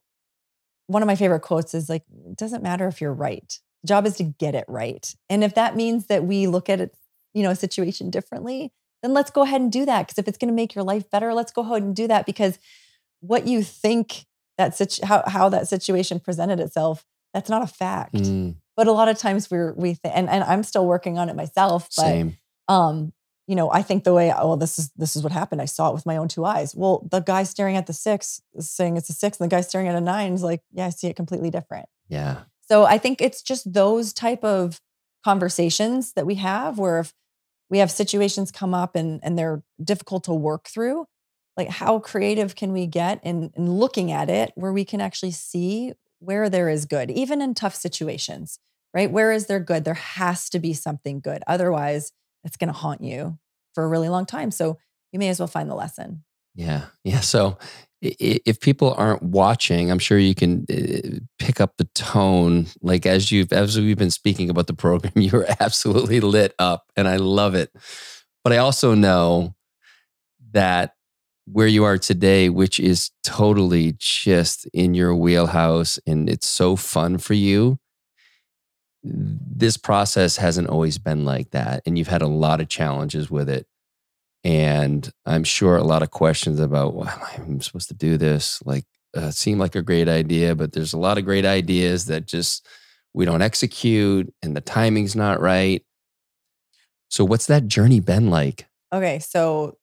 [0.87, 3.59] one of my favorite quotes is like, it doesn't matter if you're right.
[3.83, 5.15] The job is to get it right.
[5.31, 6.95] And if that means that we look at it,
[7.35, 8.73] you know, a situation differently,
[9.03, 10.07] then let's go ahead and do that.
[10.07, 12.27] Because if it's going to make your life better, let's go ahead and do that.
[12.27, 12.59] Because
[13.21, 14.27] what you think
[14.57, 18.15] that situ- how how that situation presented itself, that's not a fact.
[18.15, 21.29] Mm, But a lot of times we're we th- and and I'm still working on
[21.29, 21.89] it myself.
[21.97, 22.39] But same.
[22.67, 23.13] um,
[23.49, 25.63] you know, I think the way oh, this is this is what happened.
[25.63, 26.77] I saw it with my own two eyes.
[26.77, 29.63] Well, the guy staring at the six is saying it's a six, and the guy
[29.63, 31.89] staring at a nine is like, yeah, I see it completely different.
[32.11, 32.43] Yeah.
[32.69, 34.83] So I think it's just those type of
[35.25, 37.15] conversations that we have where if
[37.71, 41.07] we have situations come up and and they're difficult to work through,
[41.57, 45.33] like how creative can we get in, in looking at it where we can actually
[45.33, 48.59] see where there is good, even in tough situations,
[48.93, 49.11] right?
[49.11, 49.85] Where is there good?
[49.85, 51.43] There has to be something good.
[51.47, 52.13] Otherwise,
[52.45, 53.39] it's going to haunt you
[53.75, 54.51] for a really long time.
[54.51, 54.79] So
[55.13, 56.25] you may as well find the lesson.
[56.55, 56.87] Yeah.
[57.05, 57.21] Yeah.
[57.21, 57.59] So
[58.01, 62.67] if people aren't watching, I'm sure you can uh, pick up the tone.
[62.81, 67.09] Like as you've, as we've been speaking about the program, you're absolutely lit up and
[67.09, 67.73] I love it.
[68.45, 69.55] But I also know
[70.53, 70.95] that
[71.51, 77.19] where you are today, which is totally just in your wheelhouse and it's so fun
[77.19, 77.79] for you.
[79.11, 81.83] This process hasn't always been like that.
[81.87, 83.67] And you've had a lot of challenges with it
[84.45, 88.63] and I'm sure a lot of questions about well, I'm supposed to do this?
[88.65, 88.85] Like,
[89.17, 92.67] uh, seemed like a great idea, but there's a lot of great ideas that just
[93.15, 95.83] we don't execute, and the timing's not right.
[97.09, 98.67] So, what's that journey been like?
[98.93, 99.77] Okay, so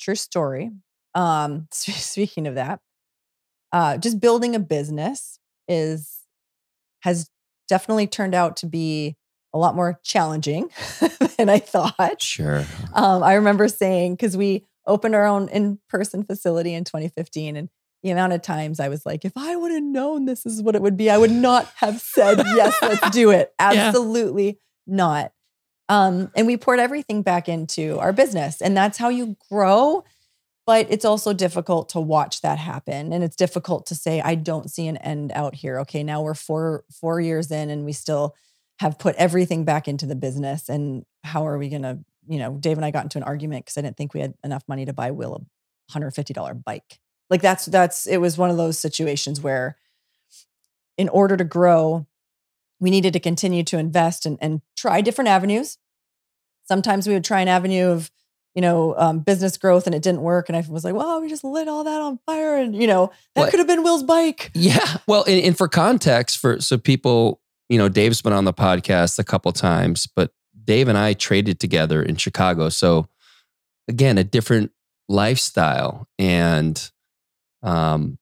[0.00, 0.70] true story.
[1.14, 2.80] Um, speaking of that,
[3.72, 6.18] uh, just building a business is
[7.00, 7.30] has
[7.70, 9.16] definitely turned out to be
[9.54, 10.68] a lot more challenging
[11.38, 12.20] than I thought.
[12.20, 12.64] Sure.
[12.92, 17.68] Um, I remember saying because we opened our own in-person facility in 2015, and
[18.02, 20.74] the amount of times I was like, if I would have known this is what
[20.74, 23.52] it would be, I would not have said yes, let's do it.
[23.58, 25.32] Absolutely not.
[25.88, 30.04] Um, and we poured everything back into our business, and that's how you grow.
[30.66, 34.70] But it's also difficult to watch that happen and it's difficult to say i don't
[34.70, 35.78] see an end out here.
[35.80, 38.34] Okay now we're four four years in and we still
[38.78, 42.76] have put everything back into the business and how are we to you know dave
[42.78, 44.92] and i got into an argument because i didn't think we had enough money to
[44.92, 45.40] buy will a
[45.90, 47.00] $150 bike.
[47.28, 49.76] Like that's that's it was one of those situations where
[50.98, 52.06] in order to grow
[52.80, 55.78] we needed to continue to invest and, and try different avenues.
[56.64, 58.10] Sometimes we would try an avenue of
[58.54, 60.48] you know, um, business growth and it didn't work.
[60.48, 62.56] And I was like, well, we just lit all that on fire.
[62.56, 64.50] And, you know, that could have been Will's bike.
[64.54, 64.98] Yeah.
[65.06, 69.18] Well, and, and, for context, for so people, you know, Dave's been on the podcast
[69.18, 70.32] a couple times, but
[70.64, 72.68] Dave and I traded together in Chicago.
[72.68, 73.08] So
[73.88, 74.72] again, a different
[75.08, 76.08] lifestyle.
[76.18, 76.90] And
[77.62, 78.18] um,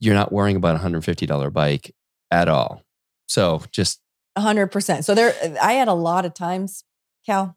[0.00, 1.94] you're not worrying about a $150 bike
[2.30, 2.82] at all.
[3.26, 4.00] So just
[4.36, 5.04] 100%.
[5.04, 6.84] So there, I had a lot of times,
[7.24, 7.56] Cal,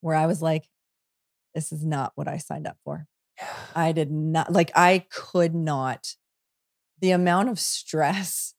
[0.00, 0.68] where I was like,
[1.54, 3.06] this is not what I signed up for.
[3.74, 6.16] I did not like I could not
[7.00, 8.54] the amount of stress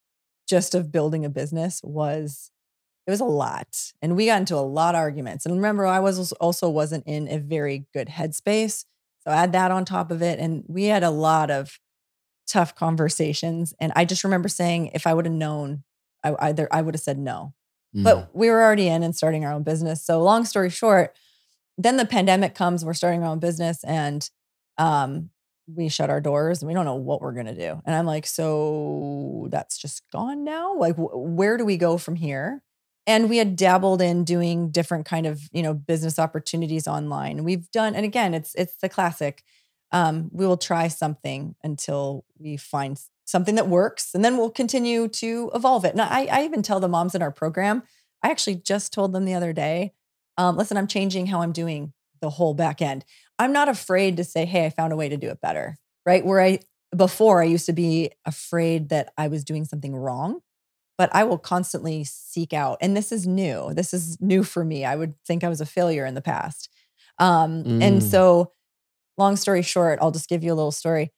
[0.48, 2.52] just of building a business was
[3.08, 3.92] it was a lot.
[4.02, 5.46] And we got into a lot of arguments.
[5.46, 8.86] And remember, I was also wasn't in a very good headspace.
[9.24, 10.40] So add that on top of it.
[10.40, 11.80] And we had a lot of
[12.48, 13.74] tough conversations.
[13.80, 15.84] And I just remember saying, if I would have known,
[16.24, 17.54] I either I would have said no.
[17.96, 18.04] Mm.
[18.04, 20.04] But we were already in and starting our own business.
[20.04, 21.16] So long story short,
[21.78, 24.30] then the pandemic comes, we're starting our own business and
[24.78, 25.30] um,
[25.68, 27.82] we shut our doors and we don't know what we're going to do.
[27.86, 30.76] And I'm like, so that's just gone now?
[30.76, 32.62] Like, wh- where do we go from here?
[33.08, 37.44] And we had dabbled in doing different kind of, you know, business opportunities online.
[37.44, 39.44] We've done, and again, it's it's the classic.
[39.92, 45.08] Um, we will try something until we find something that works, and then we'll continue
[45.08, 45.92] to evolve it.
[45.92, 47.84] And I, I even tell the moms in our program,
[48.24, 49.94] I actually just told them the other day,
[50.38, 53.06] um, listen, I'm changing how I'm doing the whole back end.
[53.40, 56.26] I'm not afraid to say, hey, I found a way to do it better, right?
[56.26, 56.60] Where I,
[56.96, 60.40] before, I used to be afraid that I was doing something wrong,
[60.98, 62.78] but I will constantly seek out.
[62.82, 63.74] And this is new.
[63.74, 64.86] This is new for me.
[64.86, 66.70] I would think I was a failure in the past.
[67.20, 67.84] Um, mm.
[67.84, 68.52] And so,
[69.18, 71.12] long story short, I'll just give you a little story.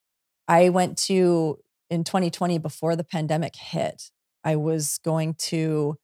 [0.48, 4.12] I went to, in 2020, before the pandemic hit,
[4.44, 5.98] I was going to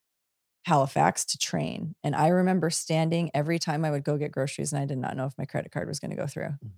[0.65, 1.95] Halifax to train.
[2.03, 5.17] And I remember standing every time I would go get groceries and I did not
[5.17, 6.55] know if my credit card was going to go through.
[6.63, 6.71] Mm.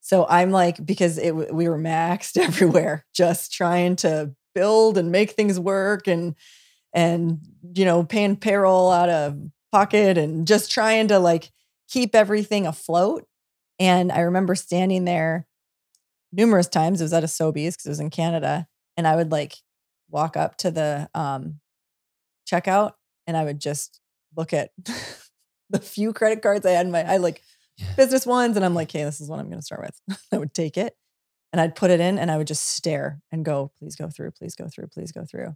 [0.00, 5.32] So I'm like, because it, we were maxed everywhere, just trying to build and make
[5.32, 6.34] things work and,
[6.94, 7.40] and,
[7.74, 9.38] you know, paying payroll out of
[9.70, 11.50] pocket and just trying to like
[11.90, 13.26] keep everything afloat.
[13.78, 15.46] And I remember standing there
[16.32, 17.00] numerous times.
[17.00, 18.66] It was at a Sobeys because it was in Canada.
[18.96, 19.56] And I would like
[20.10, 21.60] walk up to the um,
[22.50, 22.92] checkout
[23.28, 24.00] and I would just
[24.36, 24.70] look at
[25.70, 27.42] the few credit cards I had in my I like
[27.76, 27.94] yeah.
[27.96, 30.18] business ones and I'm like, hey, this is what I'm going to start with.
[30.32, 30.96] I would take it
[31.52, 34.32] and I'd put it in and I would just stare and go, please go through,
[34.32, 35.54] please go through, please go through.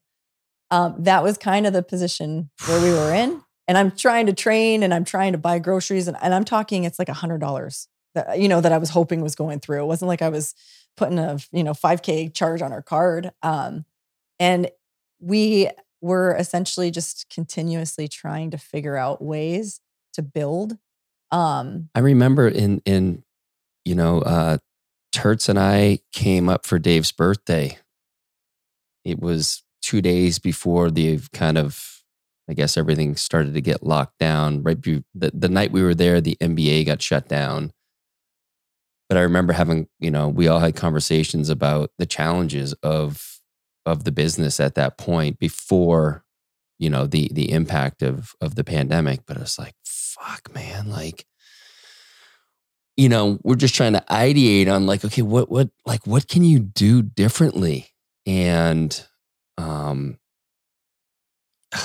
[0.71, 3.43] Um, that was kind of the position where we were in.
[3.69, 6.83] And I'm trying to train and I'm trying to buy groceries and, and I'm talking,
[6.83, 9.85] it's like a hundred dollars that, you know, that I was hoping was going through.
[9.85, 10.57] It wasn't like I was
[10.97, 13.31] putting a, you know, 5K charge on our card.
[13.41, 13.85] Um,
[14.41, 14.69] and
[15.21, 15.69] we
[16.03, 19.81] we're essentially just continuously trying to figure out ways
[20.15, 20.77] to build.
[21.31, 23.23] Um, I remember in in
[23.85, 24.59] you know uh,
[25.15, 27.79] Turts and I came up for Dave's birthday.
[29.05, 32.03] It was two days before the kind of
[32.51, 34.63] I guess everything started to get locked down.
[34.63, 37.73] Right, be, the the night we were there, the NBA got shut down.
[39.09, 43.32] But I remember having, you know, we all had conversations about the challenges of
[43.85, 46.25] of the business at that point before
[46.79, 51.27] you know the the impact of of the pandemic but it's like fuck man like
[52.97, 56.45] you know we're just trying to ideate on like okay what what like what can
[56.45, 57.89] you do differently?
[58.27, 59.05] And
[59.59, 60.19] um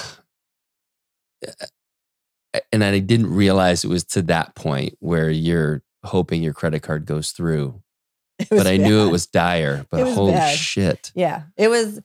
[2.71, 7.05] and I didn't realize it was to that point where you're hoping your credit card
[7.05, 7.81] goes through
[8.49, 8.81] but I bad.
[8.81, 9.85] knew it was dire.
[9.89, 10.57] But was holy bad.
[10.57, 11.11] shit.
[11.15, 11.43] Yeah.
[11.57, 11.99] It was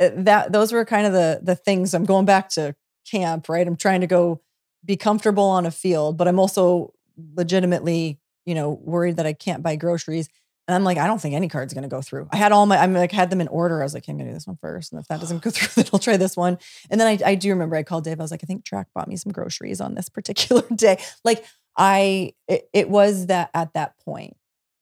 [0.00, 1.94] uh, that those were kind of the the things.
[1.94, 2.74] I'm going back to
[3.10, 3.66] camp, right?
[3.66, 4.40] I'm trying to go
[4.84, 6.92] be comfortable on a field, but I'm also
[7.34, 10.28] legitimately, you know, worried that I can't buy groceries.
[10.66, 12.28] And I'm like, I don't think any card's gonna go through.
[12.32, 13.80] I had all my, I'm like, had them in order.
[13.80, 14.92] I was like, I'm gonna do this one first.
[14.92, 16.58] And if that doesn't go through, then I'll try this one.
[16.90, 18.18] And then I, I do remember I called Dave.
[18.18, 21.02] I was like, I think TrAk bought me some groceries on this particular day.
[21.22, 21.44] Like
[21.76, 24.36] I, it, it was that at that point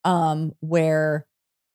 [0.04, 1.26] um, where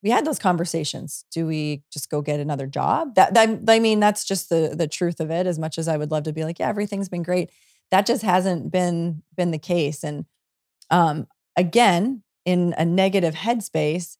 [0.04, 1.26] we had those conversations.
[1.32, 3.16] Do we just go get another job?
[3.16, 5.48] That, that I mean, that's just the the truth of it.
[5.48, 7.52] As much as I would love to be like, yeah, everything's been great,
[7.91, 10.04] that just hasn't been been the case.
[10.04, 10.26] And
[10.90, 14.18] um, again, in a negative headspace,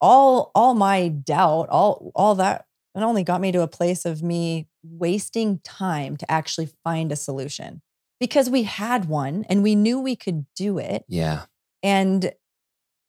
[0.00, 4.22] all all my doubt, all all that it only got me to a place of
[4.22, 7.82] me wasting time to actually find a solution
[8.20, 11.04] because we had one and we knew we could do it.
[11.08, 11.42] Yeah.
[11.82, 12.32] And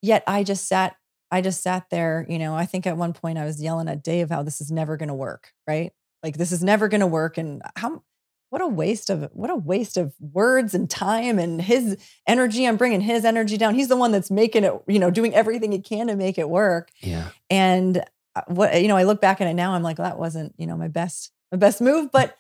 [0.06, 0.96] yet I just sat,
[1.32, 4.04] I just sat there, you know, I think at one point I was yelling at
[4.04, 5.92] Dave how this is never going to work, right?
[6.24, 7.38] Like this is never going to work.
[7.38, 8.04] And how,
[8.52, 12.66] what a waste of, what a waste of words and time and his energy.
[12.66, 13.76] I'm bringing his energy down.
[13.76, 16.50] He's the one that's making it, you know, doing everything he can to make it
[16.50, 16.90] work.
[17.02, 17.30] Yeah.
[17.50, 17.98] And
[18.36, 20.54] uh, what, you know, I look back at it now, I'm like, well, that wasn't,
[20.58, 22.38] you know, my best, my best move, but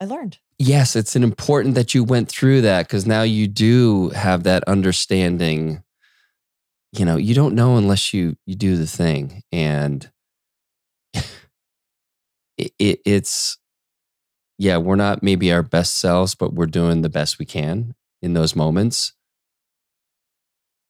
[0.00, 0.38] I learned.
[0.58, 4.64] Yes, it's an important that you went through that because now you do have that
[4.64, 5.82] understanding.
[6.98, 10.10] You know, you don't know unless you you do the thing, and
[11.14, 13.58] it, it, it's
[14.58, 18.32] yeah, we're not maybe our best selves, but we're doing the best we can in
[18.32, 19.12] those moments.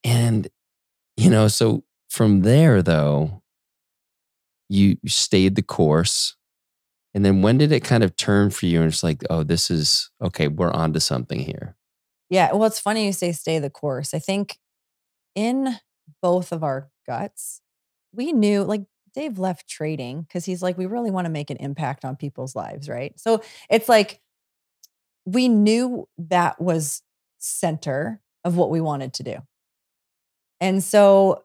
[0.05, 0.49] And
[1.17, 3.43] you know, so from there though,
[4.69, 6.37] you stayed the course
[7.17, 9.71] and then when did it kind of turn for you and it's like, oh, this
[9.71, 11.75] is okay, we're on to something here?
[12.29, 12.53] Yeah.
[12.53, 14.13] Well, it's funny you say stay the course.
[14.13, 14.59] I think
[15.35, 15.79] in
[16.23, 17.61] both of our guts,
[18.13, 18.83] we knew like
[19.15, 22.55] Dave left trading because he's like, we really want to make an impact on people's
[22.55, 23.19] lives, right?
[23.19, 24.21] So it's like
[25.25, 27.03] we knew that was
[27.39, 29.37] center of what we wanted to do.
[30.61, 31.45] And so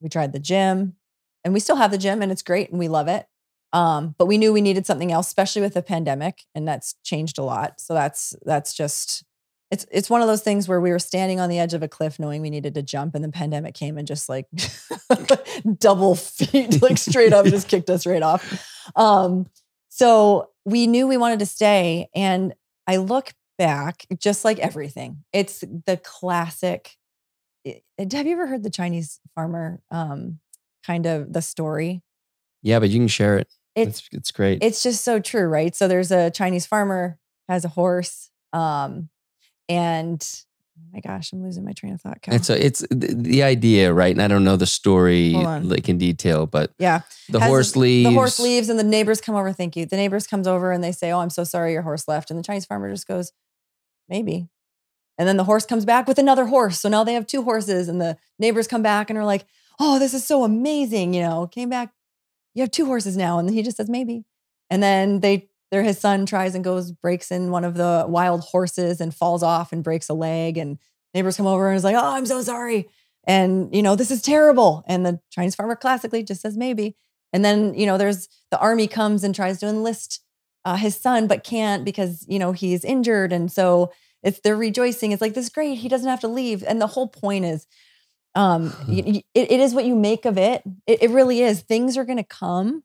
[0.00, 0.96] we tried the gym
[1.44, 3.26] and we still have the gym and it's great and we love it.
[3.72, 7.38] Um, but we knew we needed something else, especially with the pandemic, and that's changed
[7.38, 7.80] a lot.
[7.80, 9.24] So that's that's just
[9.70, 11.88] it's it's one of those things where we were standing on the edge of a
[11.88, 14.46] cliff knowing we needed to jump and the pandemic came and just like
[15.78, 19.46] double feet like straight up just kicked us right off um
[19.88, 22.54] so we knew we wanted to stay and
[22.86, 26.96] i look back just like everything it's the classic
[27.64, 30.38] have you ever heard the chinese farmer um
[30.84, 32.00] kind of the story
[32.62, 34.62] yeah but you can share it it's it's, it's great.
[34.62, 35.74] It's just so true, right?
[35.74, 37.18] So there's a Chinese farmer
[37.48, 39.08] has a horse, um,
[39.70, 40.26] and
[40.78, 42.20] oh my gosh, I'm losing my train of thought.
[42.22, 42.34] Cal.
[42.34, 44.12] And so it's the, the, idea, right?
[44.12, 48.08] And I don't know the story like in detail, but yeah, the has horse leaves.
[48.08, 49.52] The horse leaves, and the neighbors come over.
[49.52, 49.86] Thank you.
[49.86, 52.38] The neighbors comes over and they say, "Oh, I'm so sorry, your horse left." And
[52.38, 53.32] the Chinese farmer just goes,
[54.08, 54.48] "Maybe."
[55.18, 56.80] And then the horse comes back with another horse.
[56.80, 59.46] So now they have two horses, and the neighbors come back and are like,
[59.78, 61.92] "Oh, this is so amazing!" You know, came back
[62.54, 63.38] you have two horses now.
[63.38, 64.24] And he just says, maybe.
[64.68, 68.42] And then they, there, his son tries and goes, breaks in one of the wild
[68.42, 70.58] horses and falls off and breaks a leg.
[70.58, 70.78] And
[71.14, 72.88] neighbors come over and is like, oh, I'm so sorry.
[73.24, 74.82] And, you know, this is terrible.
[74.86, 76.96] And the Chinese farmer classically just says, maybe.
[77.32, 80.20] And then, you know, there's the army comes and tries to enlist
[80.64, 83.32] uh, his son, but can't because, you know, he's injured.
[83.32, 83.92] And so
[84.22, 85.12] it's, they're rejoicing.
[85.12, 85.76] It's like, this great.
[85.76, 86.64] He doesn't have to leave.
[86.66, 87.66] And the whole point is
[88.34, 90.62] um it, it is what you make of it.
[90.86, 92.82] it it really is things are going to come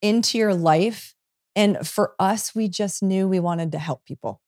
[0.00, 1.14] into your life
[1.56, 4.40] and for us we just knew we wanted to help people.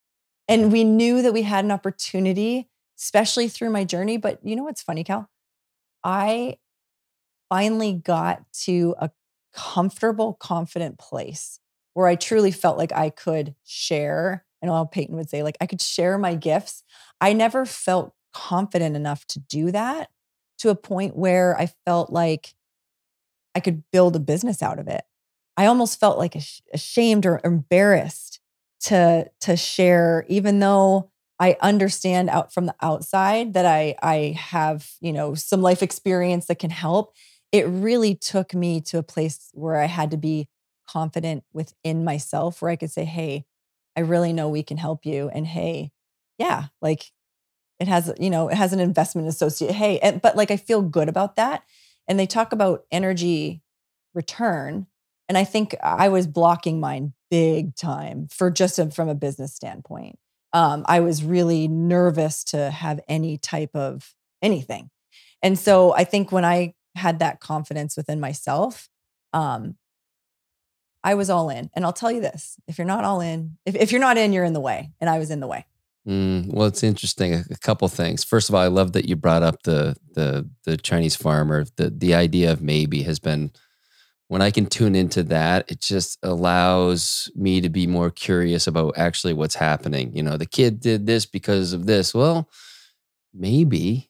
[0.49, 2.69] And we knew that we had an opportunity
[2.99, 5.29] especially through my journey but you know what's funny cal?
[6.05, 6.57] I
[7.49, 9.11] finally got to a
[9.53, 11.59] comfortable confident place
[11.95, 15.67] where i truly felt like i could share and all peyton would say like i
[15.67, 16.85] could share my gifts.
[17.21, 20.09] I never felt confident enough to do that
[20.61, 22.55] to a point where I felt like
[23.55, 25.03] I could build a business out of it.
[25.61, 26.35] I almost felt like
[26.73, 28.41] ashamed or embarrassed
[28.85, 34.89] to to share even though I understand out from the outside that I I have,
[35.03, 37.13] you know, some life experience that can help.
[37.53, 40.49] It really took me to a place where I had to be
[40.89, 43.45] confident within myself where I could say, "Hey,
[43.95, 45.93] I really know we can help you." And hey,
[46.39, 47.13] yeah, like
[47.81, 50.83] it has you know it has an investment associated hey and, but like i feel
[50.83, 51.65] good about that
[52.09, 53.63] and they talk about energy
[54.15, 54.87] return
[55.31, 59.55] and i think i was blocking mine big time for just a, from a business
[59.55, 60.19] standpoint
[60.53, 64.91] um, i was really nervous to have any type of anything
[65.41, 68.89] and so i think when i had that confidence within myself
[69.33, 69.77] um,
[71.05, 73.77] i was all in and i'll tell you this if you're not all in if,
[73.77, 75.65] if you're not in you're in the way and i was in the way
[76.09, 77.35] Mm, well, it's interesting.
[77.35, 78.25] A, a, couple things.
[78.25, 81.67] First of all, I love that you brought up the the the Chinese farmer.
[81.77, 83.53] The the idea of maybe has been
[84.31, 88.95] when I can tune into that, it just allows me to be more curious about
[88.97, 90.15] actually what's happening.
[90.15, 92.15] You know, the kid did this because of this.
[92.15, 92.49] Well,
[93.35, 94.09] maybe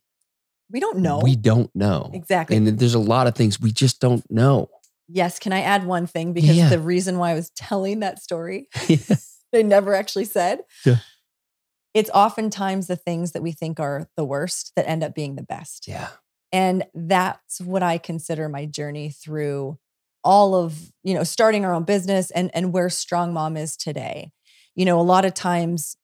[0.70, 1.20] we don't know.
[1.20, 4.68] We don't know exactly, and there's a lot of things we just don't know.
[5.08, 6.68] Yes, can I add one thing because yeah.
[6.68, 8.98] the reason why I was telling that story, yeah.
[9.52, 10.60] they never actually said.
[10.84, 10.96] Yeah
[11.92, 15.42] it's oftentimes the things that we think are the worst that end up being the
[15.42, 15.88] best.
[15.88, 16.10] Yeah.
[16.52, 19.76] And that's what I consider my journey through
[20.22, 24.32] all of, you know, starting our own business and and where Strong Mom is today.
[24.74, 25.96] You know, a lot of times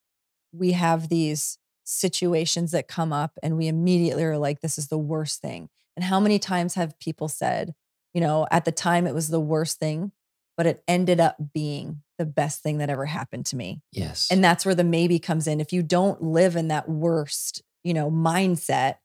[0.52, 4.98] we have these situations that come up and we immediately are like this is the
[4.98, 5.68] worst thing.
[5.96, 7.74] And how many times have people said,
[8.12, 10.12] you know, at the time it was the worst thing,
[10.56, 13.82] but it ended up being the best thing that ever happened to me.
[13.92, 14.28] Yes.
[14.30, 15.60] And that's where the maybe comes in.
[15.60, 18.96] If you don't live in that worst, you know, mindset,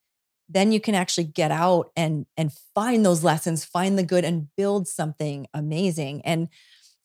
[0.53, 4.47] then you can actually get out and and find those lessons, find the good and
[4.55, 6.21] build something amazing.
[6.23, 6.49] And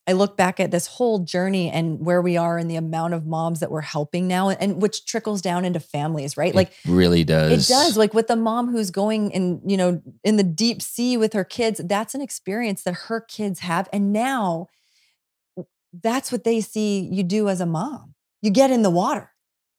[0.08, 3.26] I look back at this whole journey and where we are and the amount of
[3.26, 6.50] moms that we're helping now and which trickles down into families, right?
[6.50, 7.68] It like really does.
[7.68, 7.96] it does.
[7.96, 11.42] Like with the mom who's going in, you know, in the deep sea with her
[11.42, 13.88] kids, that's an experience that her kids have.
[13.92, 14.68] And now
[15.92, 18.14] that's what they see you do as a mom.
[18.42, 19.32] You get in the water.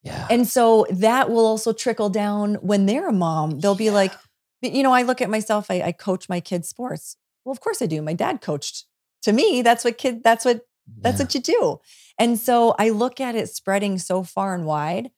[0.04, 0.28] Yeah.
[0.30, 3.60] And so that will also trickle down when they're a mom.
[3.60, 4.14] They'll be like,
[4.62, 7.18] you know, I look at myself, I, I coach my kids' sports.
[7.44, 8.02] Well, of course I do.
[8.02, 8.86] My dad coached.
[9.24, 10.62] To me, that's what kid, that's what
[11.02, 11.26] that's Yeah.
[11.26, 11.80] what you do.
[12.18, 15.12] And so I look at it spreading so far and wide.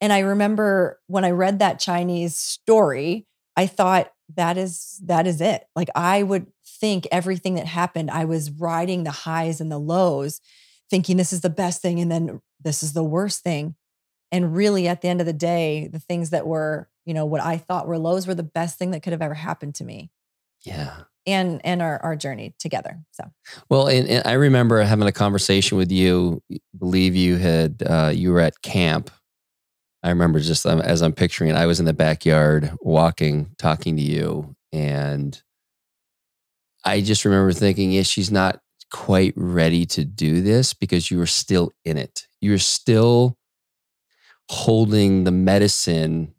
[0.00, 3.26] And I remember when I read that Chinese story,
[3.56, 5.64] I thought that is that is it.
[5.76, 10.40] Like I would think everything that happened, I was riding the highs and the lows,
[10.90, 13.74] thinking this is the best thing and then this is the worst thing.
[14.32, 17.42] And really at the end of the day, the things that were, you know, what
[17.42, 20.10] I thought were lows were the best thing that could have ever happened to me
[20.64, 21.02] yeah.
[21.26, 22.98] and and our our journey together.
[23.12, 23.24] So
[23.68, 26.42] Well, and, and I remember having a conversation with you.
[26.78, 29.10] Believe you had uh, you were at camp.
[30.02, 33.96] I remember just um, as I'm picturing it, I was in the backyard walking, talking
[33.96, 35.40] to you, and
[36.84, 38.60] I just remember thinking, yeah, she's not
[38.90, 42.26] quite ready to do this because you were still in it.
[42.40, 43.36] You were still
[44.52, 46.34] holding the medicine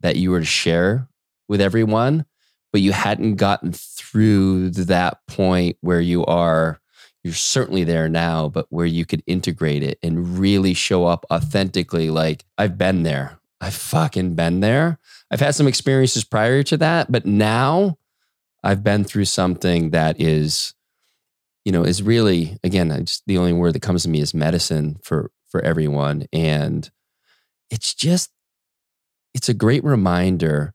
[0.00, 1.08] that you were to share
[1.48, 2.24] with everyone,
[2.72, 6.80] but you hadn't gotten through that point where you are
[7.22, 12.10] you're certainly there now, but where you could integrate it and really show up authentically.
[12.10, 13.38] Like, I've been there.
[13.62, 14.98] I've fucking been there.
[15.30, 17.96] I've had some experiences prior to that, but now
[18.62, 20.74] I've been through something that is,
[21.64, 24.34] you know, is really, again, I just the only word that comes to me is
[24.34, 26.26] medicine for for everyone.
[26.30, 26.90] And
[27.74, 28.30] it's just,
[29.34, 30.72] it's a great reminder.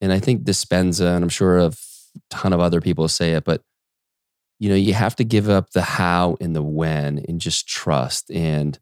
[0.00, 1.72] And I think Dispenza, and I'm sure a
[2.30, 3.62] ton of other people say it, but
[4.58, 8.30] you know, you have to give up the how and the when and just trust.
[8.30, 8.78] And,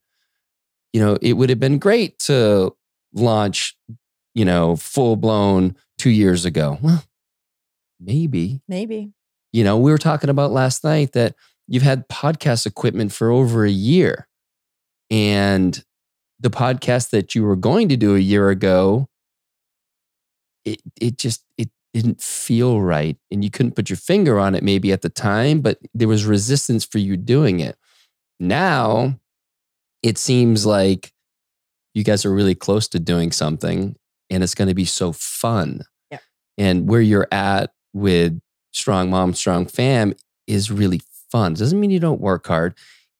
[0.92, 2.74] you know, it would have been great to
[3.14, 3.76] launch,
[4.34, 6.78] you know, full blown two years ago.
[6.82, 7.02] Well,
[7.98, 9.12] maybe, maybe.
[9.52, 11.34] you know, we were talking about last night that
[11.66, 14.28] you've had podcast equipment for over a year.
[15.10, 15.82] And
[16.40, 19.08] the podcast that you were going to do a year ago,
[20.64, 23.16] it it just it didn't feel right.
[23.30, 26.24] And you couldn't put your finger on it maybe at the time, but there was
[26.24, 27.76] resistance for you doing it.
[28.38, 29.18] Now
[30.02, 31.12] it seems like
[31.94, 33.96] you guys are really close to doing something
[34.30, 35.82] and it's going to be so fun.
[36.10, 36.18] Yeah.
[36.56, 38.40] And where you're at with
[38.72, 40.14] Strong Mom, Strong Fam
[40.46, 41.54] is really fun.
[41.54, 42.74] Doesn't mean you don't work hard.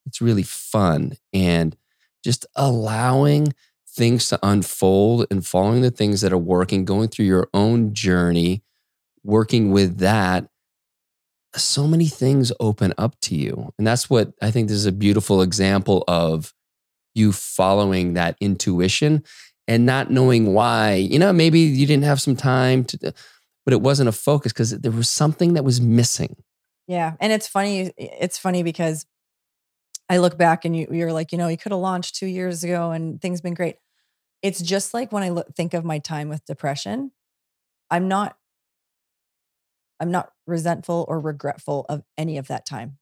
[0.07, 1.15] It's really fun.
[1.33, 1.77] And
[2.25, 3.53] just allowing
[3.89, 8.63] things to unfold and following the things that are working, going through your own journey,
[9.25, 10.49] working with that,
[11.57, 13.73] so many things open up to you.
[13.79, 16.55] And that's what I think this is a beautiful example of
[17.15, 19.25] you following that intuition
[19.67, 20.95] and not knowing why.
[20.95, 23.13] You know, maybe you didn't have some time to,
[23.65, 26.37] but it wasn't a focus because there was something that was missing.
[26.87, 27.15] Yeah.
[27.21, 27.93] And it's funny.
[27.97, 29.07] It's funny because
[30.11, 32.65] I look back and you, you're like, you know, you could have launched two years
[32.65, 33.77] ago and things been great.
[34.43, 37.13] It's just like when I look, think of my time with depression,
[37.93, 38.37] I'm not,
[40.01, 42.99] I'm not resentful or regretful of any of that time.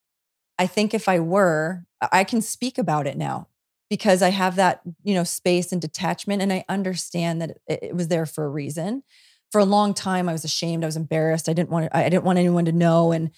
[0.58, 3.48] I think if I were, I can speak about it now
[3.88, 7.96] because I have that, you know, space and detachment and I understand that it, it
[7.96, 9.02] was there for a reason.
[9.50, 10.84] For a long time, I was ashamed.
[10.84, 11.48] I was embarrassed.
[11.48, 13.12] I didn't want, I didn't want anyone to know.
[13.12, 13.30] And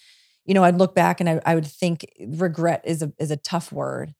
[0.46, 3.36] you know, I'd look back and I, I would think regret is a is a
[3.36, 4.14] tough word.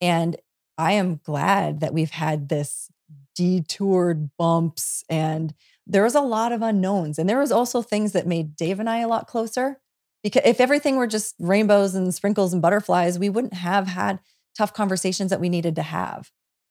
[0.00, 0.36] And
[0.78, 2.90] I am glad that we've had this
[3.34, 5.54] detoured bumps and
[5.86, 7.18] there was a lot of unknowns.
[7.18, 9.80] And there was also things that made Dave and I a lot closer.
[10.22, 14.20] Because if everything were just rainbows and sprinkles and butterflies, we wouldn't have had
[14.56, 16.30] tough conversations that we needed to have.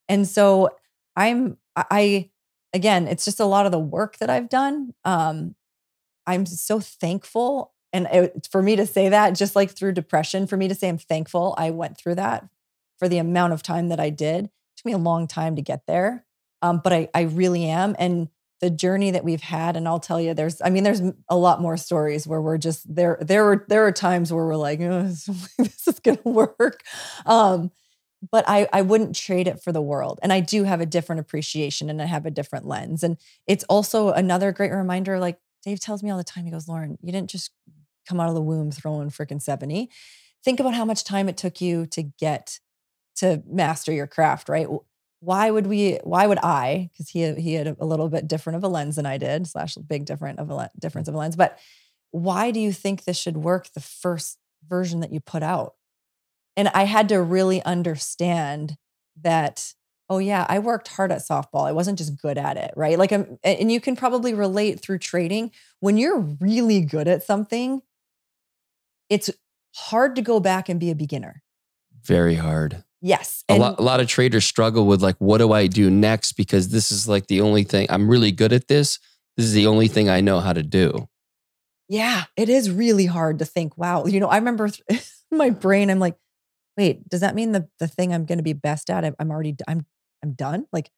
[0.09, 0.69] And so
[1.15, 2.31] I'm I
[2.73, 4.93] again, it's just a lot of the work that I've done.
[5.05, 5.55] Um,
[6.25, 10.57] I'm so thankful and it, for me to say that, just like through depression, for
[10.57, 12.49] me to say I'm thankful I went through that
[12.97, 14.45] for the amount of time that I did.
[14.45, 16.25] it took me a long time to get there.
[16.63, 17.95] Um, but I, I really am.
[17.99, 18.29] And
[18.61, 21.61] the journey that we've had, and I'll tell you, there's, I mean, there's a lot
[21.61, 23.17] more stories where we're just there.
[23.21, 25.27] There were, there are times where we're like, oh, this
[25.87, 26.83] is to work.
[27.25, 27.71] Um,
[28.31, 30.19] but I, I wouldn't trade it for the world.
[30.23, 33.03] And I do have a different appreciation and I have a different lens.
[33.03, 33.17] And
[33.47, 35.19] it's also another great reminder.
[35.19, 37.51] Like Dave tells me all the time, he goes, Lauren, you didn't just
[38.07, 39.89] come out of the womb throwing freaking 70.
[40.43, 42.59] Think about how much time it took you to get
[43.15, 44.67] to master your craft, right?
[45.23, 48.63] why would we why would i because he he had a little bit different of
[48.63, 51.57] a lens than i did slash big different of a difference of a lens but
[52.11, 55.75] why do you think this should work the first version that you put out
[56.57, 58.75] and i had to really understand
[59.21, 59.73] that
[60.09, 63.13] oh yeah i worked hard at softball i wasn't just good at it right like
[63.13, 67.81] um, I'm, and you can probably relate through trading when you're really good at something
[69.13, 69.29] it's
[69.75, 71.41] hard to go back and be a beginner
[72.03, 73.43] very hard Yes.
[73.49, 76.33] A lot, a lot of traders struggle with like, what do I do next?
[76.33, 78.97] Because this is like the only thing I'm really good at this.
[79.35, 81.09] This is the only thing I know how to do.
[81.89, 84.05] Yeah, it is really hard to think, wow.
[84.05, 84.69] You know, I remember
[85.31, 86.15] my brain, I'm like,
[86.77, 89.57] wait, does that mean the, the thing I'm going to be best at, I'm already,
[89.67, 89.85] I'm,
[90.23, 90.67] I'm done?
[90.71, 90.89] Like,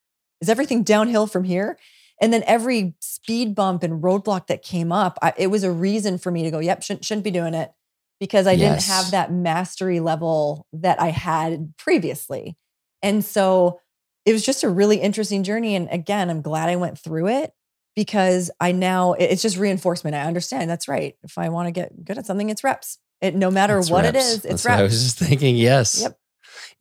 [0.42, 1.76] is everything downhill from here?
[2.22, 6.20] And then every speed bump and roadblock that came up, I, it was a reason
[6.20, 7.72] for me to go, yep, shouldn't, shouldn't be doing it
[8.20, 8.88] because I yes.
[8.88, 12.56] didn't have that mastery level that I had previously.
[13.02, 13.80] And so
[14.26, 15.76] it was just a really interesting journey.
[15.76, 17.52] And again, I'm glad I went through it
[17.96, 20.16] because I now, it's just reinforcement.
[20.16, 21.16] I understand that's right.
[21.24, 22.98] If I want to get good at something, it's reps.
[23.22, 24.10] It, no matter what reps.
[24.10, 24.80] it is, it's that's reps.
[24.80, 26.02] I was just thinking, yes.
[26.02, 26.18] Yep.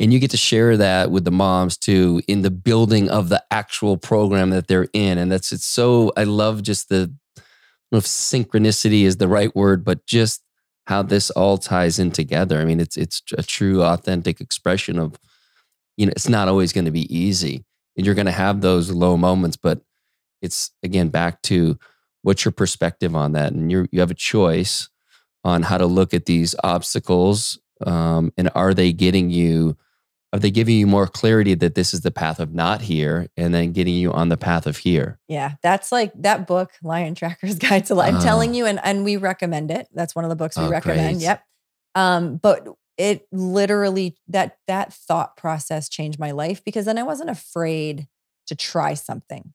[0.00, 3.44] And you get to share that with the moms too in the building of the
[3.50, 5.18] actual program that they're in.
[5.18, 7.14] And that's, it's so, I love just the,
[7.92, 10.42] if synchronicity is the right word, but just
[10.86, 12.60] how this all ties in together.
[12.60, 15.18] I mean, it's it's a true, authentic expression of,
[15.96, 17.64] you know, it's not always going to be easy,
[17.96, 19.56] and you're going to have those low moments.
[19.56, 19.80] But
[20.42, 21.78] it's again back to
[22.22, 24.88] what's your perspective on that, and you you have a choice
[25.44, 29.76] on how to look at these obstacles, um, and are they getting you
[30.34, 33.54] are they giving you more clarity that this is the path of not here and
[33.54, 35.20] then getting you on the path of here?
[35.28, 38.14] Yeah, that's like that book, Lion Tracker's Guide to Life.
[38.14, 39.86] I'm uh, telling you, and, and we recommend it.
[39.94, 41.18] That's one of the books we oh, recommend.
[41.18, 41.22] Great.
[41.22, 41.44] Yep.
[41.94, 42.66] Um, but
[42.98, 48.08] it literally that that thought process changed my life because then I wasn't afraid
[48.48, 49.52] to try something.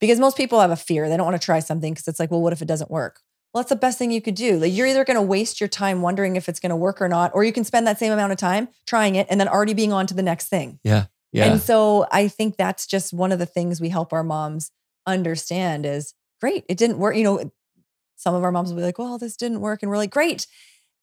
[0.00, 1.06] Because most people have a fear.
[1.10, 3.20] They don't want to try something because it's like, well, what if it doesn't work?
[3.54, 4.58] Well, that's the best thing you could do.
[4.58, 7.08] Like you're either going to waste your time wondering if it's going to work or
[7.08, 9.74] not, or you can spend that same amount of time trying it and then already
[9.74, 10.80] being on to the next thing.
[10.82, 11.06] Yeah.
[11.32, 11.46] Yeah.
[11.46, 14.72] And so I think that's just one of the things we help our moms
[15.06, 16.64] understand is great.
[16.68, 17.16] It didn't work.
[17.16, 17.52] You know,
[18.16, 19.82] some of our moms will be like, well, this didn't work.
[19.82, 20.46] And we're like, great.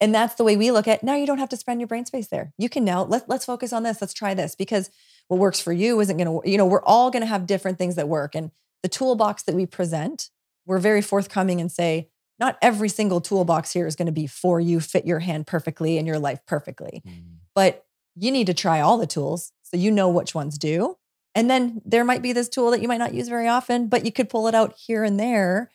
[0.02, 2.06] And that's the way we look at now you don't have to spend your brain
[2.06, 2.54] space there.
[2.58, 4.02] You can now let, let's focus on this.
[4.02, 4.90] Let's try this because
[5.28, 7.78] what works for you isn't going to, you know, we're all going to have different
[7.78, 8.34] things that work.
[8.34, 8.52] And
[8.84, 10.30] the toolbox that we present,
[10.66, 12.10] we're very forthcoming and say,
[12.42, 15.98] not every single toolbox here is going to be for you, fit your hand perfectly
[15.98, 17.04] and your life perfectly.
[17.08, 17.36] Mm.
[17.54, 17.86] But
[18.16, 20.98] you need to try all the tools so you know which ones do.
[21.36, 24.04] And then there might be this tool that you might not use very often, but
[24.04, 25.70] you could pull it out here and there.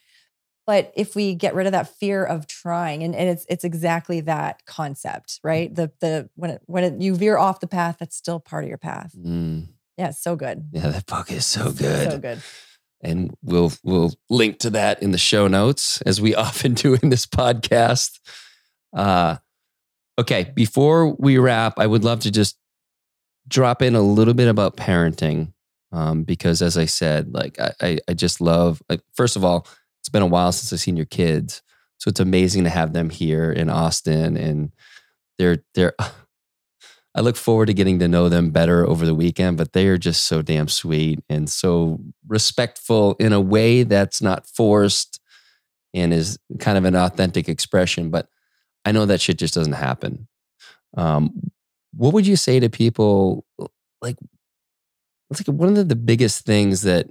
[0.67, 4.21] But if we get rid of that fear of trying, and, and it's it's exactly
[4.23, 5.73] that concept, right?
[5.73, 8.69] The the when it when it, you veer off the path, that's still part of
[8.69, 9.15] your path.
[9.17, 9.69] Mm.
[9.97, 10.69] Yeah, it's so good.
[10.73, 12.11] Yeah, that book is so good.
[12.11, 12.43] So good
[13.03, 17.11] and we'll we'll link to that in the show notes as we often do in
[17.11, 18.19] this podcast.
[18.93, 19.37] Uh,
[20.19, 22.57] okay, before we wrap, I would love to just
[23.49, 25.53] drop in a little bit about parenting
[25.93, 28.83] um, because, as I said, like I, I just love.
[28.89, 29.67] Like, first of all,
[30.01, 31.63] it's been a while since I've seen your kids,
[31.99, 34.73] so it's amazing to have them here in Austin, and
[35.39, 35.95] they're they're
[37.17, 39.97] I look forward to getting to know them better over the weekend, but they are
[39.97, 41.99] just so damn sweet and so
[42.29, 45.19] respectful in a way that's not forced
[45.95, 48.11] and is kind of an authentic expression.
[48.11, 48.29] But
[48.85, 50.29] I know that shit just doesn't happen.
[50.95, 51.51] Um,
[51.95, 53.47] what would you say to people
[54.03, 54.17] like,
[55.31, 57.09] it's like one of the biggest things that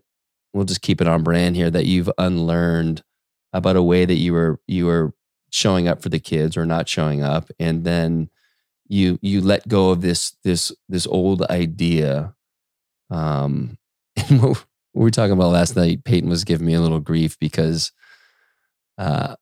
[0.54, 3.02] we'll just keep it on brand here that you've unlearned
[3.54, 5.14] about a way that you were you were
[5.50, 8.30] showing up for the kids or not showing up and then
[8.88, 12.34] you you let go of this this this old idea
[13.10, 13.78] um
[14.30, 17.38] and what we were talking about last night peyton was giving me a little grief
[17.40, 17.92] because
[18.98, 19.36] uh,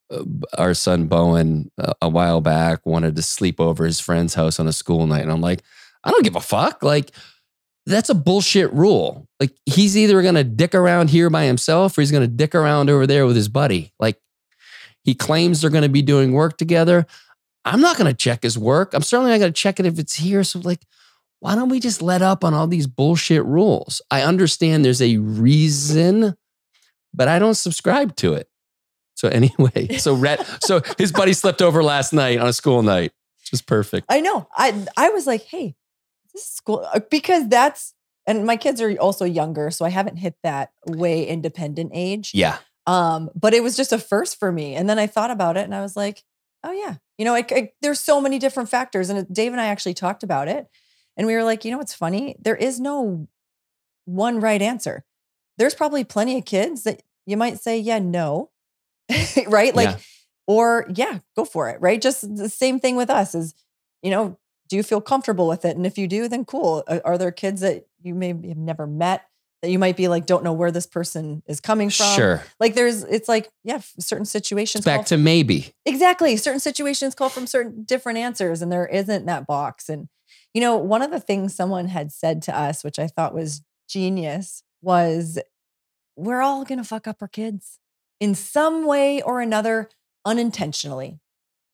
[0.58, 4.68] our son bowen uh, a while back wanted to sleep over his friend's house on
[4.68, 5.62] a school night and i'm like
[6.04, 7.12] i don't give a fuck like
[7.86, 9.28] that's a bullshit rule.
[9.40, 13.06] Like he's either gonna dick around here by himself or he's gonna dick around over
[13.06, 13.94] there with his buddy.
[14.00, 14.22] Like
[15.04, 17.06] he claims they're gonna be doing work together
[17.66, 18.94] I'm not going to check his work.
[18.94, 20.44] I'm certainly not going to check it if it's here.
[20.44, 20.86] So, like,
[21.40, 24.02] why don't we just let up on all these bullshit rules?
[24.10, 26.36] I understand there's a reason,
[27.14, 28.48] but I don't subscribe to it.
[29.16, 33.12] So anyway, so Rhett, so his buddy slept over last night on a school night.
[33.40, 34.06] Which is perfect.
[34.10, 34.48] I know.
[34.56, 35.76] I I was like, hey,
[36.32, 37.94] this is school uh, because that's
[38.26, 42.32] and my kids are also younger, so I haven't hit that way independent age.
[42.34, 42.58] Yeah.
[42.88, 44.76] Um, but it was just a first for me.
[44.76, 46.24] And then I thought about it and I was like,
[46.64, 49.10] oh yeah, you know, it, it, there's so many different factors.
[49.10, 50.68] And Dave and I actually talked about it.
[51.16, 52.36] And we were like, you know what's funny?
[52.40, 53.28] There is no
[54.06, 55.04] one right answer.
[55.58, 58.50] There's probably plenty of kids that you might say, yeah, no.
[59.48, 59.76] right?
[59.76, 59.98] Like, Yeah.
[60.48, 61.80] or yeah, go for it.
[61.80, 62.02] Right.
[62.02, 63.54] Just the same thing with us is,
[64.02, 64.38] you know,
[64.70, 65.76] do you feel comfortable with it?
[65.78, 66.84] And if you do, then cool.
[66.88, 69.26] Are, are there kids that you maybe have never met
[69.64, 72.16] that you might be like, don't know where this person is coming from?
[72.18, 72.44] Sure.
[72.60, 74.84] Like there's, it's like, yeah, certain It's situations.
[74.84, 75.74] back call- to maybe.
[75.86, 76.36] Exactly.
[76.36, 79.88] Certain situations call from certain different answers, and there isn't that box.
[79.88, 80.10] And,
[80.54, 83.62] you know, one of the things someone had said to us, which I thought was
[83.88, 85.40] genius, was
[86.18, 87.80] we're all going to fuck up our kids
[88.20, 89.90] in some way or another
[90.26, 91.22] unintentionally.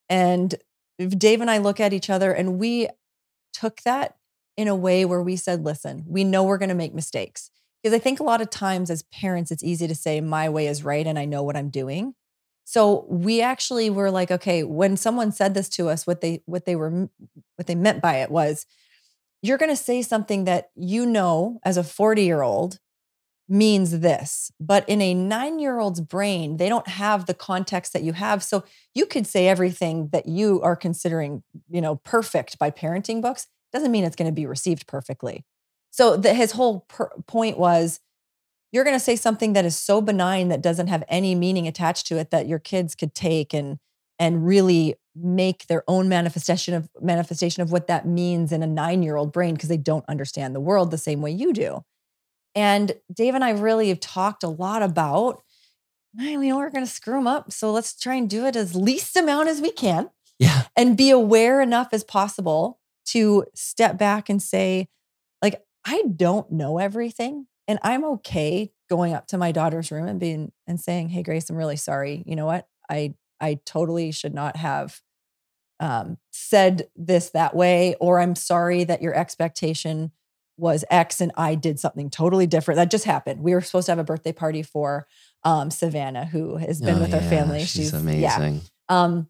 [0.07, 0.53] And
[0.99, 2.88] if Dave and I look at each other and we
[3.52, 4.16] took that
[4.57, 7.49] in a way where we said, listen, we know we're going to make mistakes.
[7.81, 10.68] Because I think a lot of times as parents, it's easy to say, my way
[10.68, 12.15] is right and I know what I'm doing.
[12.65, 16.65] So we actually were like, okay, when someone said this to us, what they what
[16.65, 17.10] they were
[17.56, 18.68] what they meant by it was,
[19.41, 22.80] you're going to say something that you know as a 40 year old
[23.47, 28.03] means this, but in a nine year old's brain, they don't have the context that
[28.03, 28.43] you have.
[28.43, 33.47] So you could say everything that you are considering, you know, perfect by parenting books.
[33.73, 35.43] Doesn't mean it's going to be received perfectly.
[35.91, 37.99] So the, his whole per- point was
[38.72, 42.06] you're going to say something that is so benign that doesn't have any meaning attached
[42.07, 43.80] to it that your kids could take and
[44.20, 49.32] and really make their own manifestation of manifestation of what that means in a 9-year-old
[49.32, 51.84] brain because they don't understand the world the same way you do.
[52.53, 55.41] And Dave and I really have talked a lot about
[56.18, 58.56] "Hey, we know we're going to screw them up, so let's try and do it
[58.56, 60.64] as least amount as we can Yeah.
[60.76, 64.88] and be aware enough as possible to step back and say,
[65.85, 67.47] I don't know everything.
[67.68, 71.49] And I'm okay going up to my daughter's room and being and saying, Hey Grace,
[71.49, 72.23] I'm really sorry.
[72.26, 72.68] You know what?
[72.89, 74.99] I I totally should not have
[75.80, 80.11] um, said this that way, or I'm sorry that your expectation
[80.57, 82.76] was X and I did something totally different.
[82.76, 83.41] That just happened.
[83.41, 85.07] We were supposed to have a birthday party for
[85.45, 87.64] um, Savannah, who has been Oh, with our family.
[87.65, 87.99] She's, Yeah.
[87.99, 88.61] amazing.
[88.89, 89.30] Um,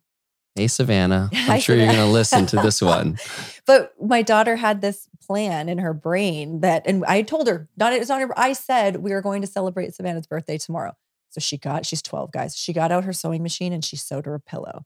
[0.56, 1.30] Hey, Savannah.
[1.34, 3.18] I'm sure you're going to listen to this one.
[3.66, 7.94] But my daughter had this plan in her brain that, and I told her, not
[7.94, 10.94] it's not her, I said we are going to celebrate Savannah's birthday tomorrow.
[11.30, 12.58] So she got, she's 12, guys.
[12.58, 14.86] She got out her sewing machine and she sewed her a pillow.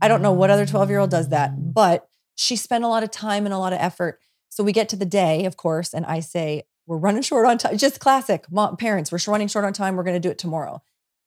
[0.00, 3.02] I don't know what other 12 year old does that, but she spent a lot
[3.02, 4.20] of time and a lot of effort.
[4.48, 7.58] So we get to the day, of course, and I say, we're running short on
[7.58, 7.76] time.
[7.76, 9.96] Just classic mom, parents, we're running short on time.
[9.96, 10.82] We're going to do it tomorrow.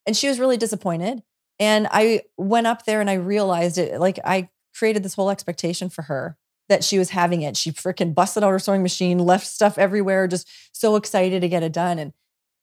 [0.06, 1.22] And she was really disappointed.
[1.60, 4.00] And I went up there and I realized it.
[4.00, 6.38] Like I created this whole expectation for her
[6.70, 7.58] that she was having it.
[7.58, 11.64] She freaking busted out her sewing machine, left stuff everywhere, just so excited to get
[11.64, 12.00] it done.
[12.00, 12.14] And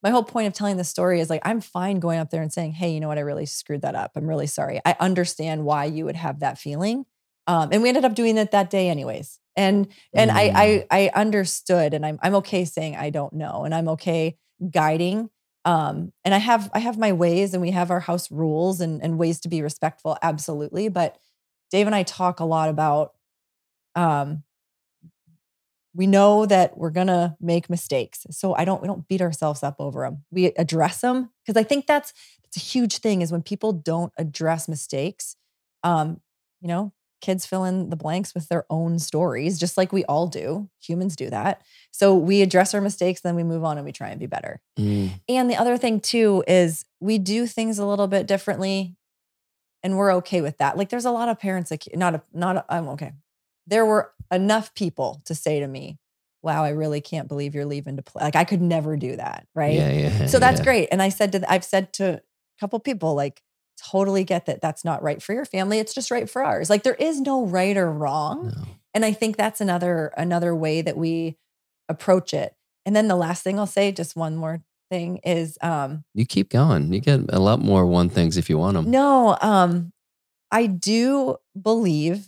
[0.03, 2.53] my whole point of telling this story is like, I'm fine going up there and
[2.53, 3.19] saying, Hey, you know what?
[3.19, 4.13] I really screwed that up.
[4.17, 4.81] I'm really sorry.
[4.85, 7.05] I understand why you would have that feeling.
[7.47, 9.39] Um, and we ended up doing it that day anyways.
[9.57, 13.65] And and I, I I understood and I'm I'm okay saying I don't know.
[13.65, 14.39] And I'm okay
[14.71, 15.29] guiding.
[15.65, 19.03] Um, and I have I have my ways and we have our house rules and,
[19.03, 20.89] and ways to be respectful, absolutely.
[20.89, 21.17] But
[21.71, 23.13] Dave and I talk a lot about
[23.97, 24.45] um
[25.95, 28.27] we know that we're gonna make mistakes.
[28.31, 30.25] So I don't we don't beat ourselves up over them.
[30.31, 32.13] We address them because I think that's
[32.45, 35.37] that's a huge thing is when people don't address mistakes.
[35.83, 36.21] Um,
[36.61, 40.27] you know, kids fill in the blanks with their own stories, just like we all
[40.27, 40.69] do.
[40.83, 41.63] Humans do that.
[41.91, 44.61] So we address our mistakes, then we move on and we try and be better.
[44.79, 48.97] Mm, And the other thing too is we do things a little bit differently
[49.83, 50.77] and we're okay with that.
[50.77, 53.13] Like there's a lot of parents like not a, not a, I'm okay.
[53.67, 55.99] There were enough people to say to me,
[56.43, 59.47] "Wow, I really can't believe you're leaving to play." Like I could never do that,
[59.55, 59.75] right?
[59.75, 60.27] Yeah, yeah.
[60.29, 60.65] So that's yeah.
[60.65, 60.89] great.
[60.93, 62.21] And I said to I've said to a
[62.59, 63.43] couple people like
[63.81, 65.79] totally get that that's not right for your family.
[65.79, 66.71] It's just right for ours.
[66.71, 68.53] Like there is no right or wrong.
[68.55, 68.65] No.
[68.95, 71.37] And I think that's another another way that we
[71.89, 72.55] approach it.
[72.87, 76.51] And then the last thing I'll say, just one more thing, is um, You keep
[76.51, 76.93] going.
[76.93, 78.91] You get a lot more one things if you want them.
[78.91, 79.93] no, um,
[80.51, 82.27] I do believe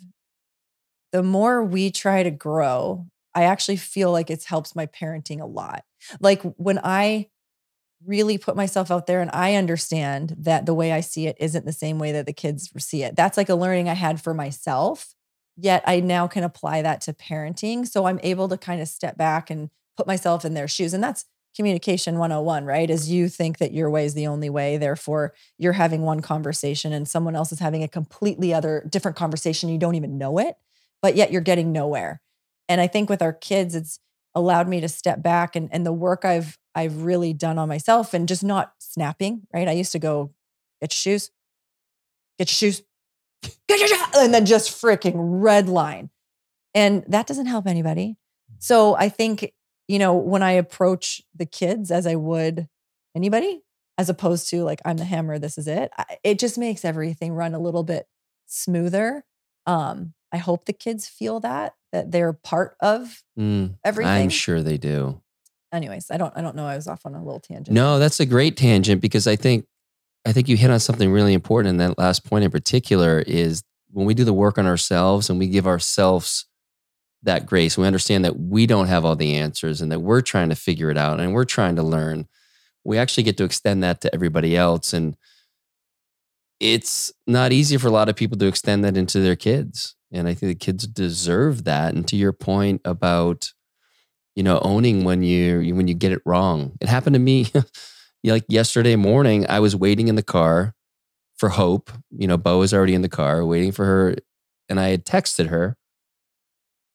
[1.10, 5.46] the more we try to grow, I actually feel like it helps my parenting a
[5.46, 5.84] lot.
[6.20, 7.28] Like when I
[8.06, 11.66] really put myself out there and I understand that the way I see it isn't
[11.66, 13.16] the same way that the kids see it.
[13.16, 15.14] That's like a learning I had for myself
[15.56, 17.86] yet I now can apply that to parenting.
[17.86, 20.94] So I'm able to kind of step back and put myself in their shoes.
[20.94, 21.24] And that's
[21.54, 22.88] communication 101, right?
[22.88, 24.78] Is you think that your way is the only way.
[24.78, 29.68] Therefore, you're having one conversation and someone else is having a completely other different conversation.
[29.68, 30.56] You don't even know it,
[31.02, 32.22] but yet you're getting nowhere.
[32.68, 34.00] And I think with our kids, it's
[34.34, 38.14] allowed me to step back and, and the work I've I've really done on myself
[38.14, 39.68] and just not snapping, right?
[39.68, 40.32] I used to go,
[40.80, 41.30] get your shoes,
[42.38, 42.82] get your shoes,
[43.68, 46.10] get your shoes, and then just freaking red line.
[46.74, 48.16] And that doesn't help anybody.
[48.58, 49.52] So I think
[49.88, 52.68] you know, when I approach the kids as I would
[53.14, 53.62] anybody,
[53.98, 57.32] as opposed to like, I'm the hammer, this is it, I, it just makes everything
[57.32, 58.06] run a little bit
[58.46, 59.24] smoother.
[59.66, 64.12] Um, I hope the kids feel that, that they're part of mm, everything.
[64.12, 65.21] I'm sure they do.
[65.72, 66.66] Anyways, I don't, I don't know.
[66.66, 67.74] I was off on a little tangent.
[67.74, 69.64] No, that's a great tangent because I think,
[70.26, 71.70] I think you hit on something really important.
[71.70, 75.38] And that last point in particular is when we do the work on ourselves and
[75.38, 76.46] we give ourselves
[77.22, 77.78] that grace.
[77.78, 80.90] We understand that we don't have all the answers and that we're trying to figure
[80.90, 82.26] it out and we're trying to learn.
[82.84, 84.92] We actually get to extend that to everybody else.
[84.92, 85.16] And
[86.60, 89.94] it's not easy for a lot of people to extend that into their kids.
[90.12, 91.94] And I think the kids deserve that.
[91.94, 93.52] And to your point about,
[94.34, 96.72] you know, owning when you when you get it wrong.
[96.80, 97.46] It happened to me
[98.24, 99.46] like yesterday morning.
[99.48, 100.74] I was waiting in the car
[101.36, 101.90] for Hope.
[102.10, 104.16] You know, Bo was already in the car waiting for her.
[104.68, 105.76] And I had texted her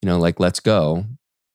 [0.01, 1.05] you know, like, let's go.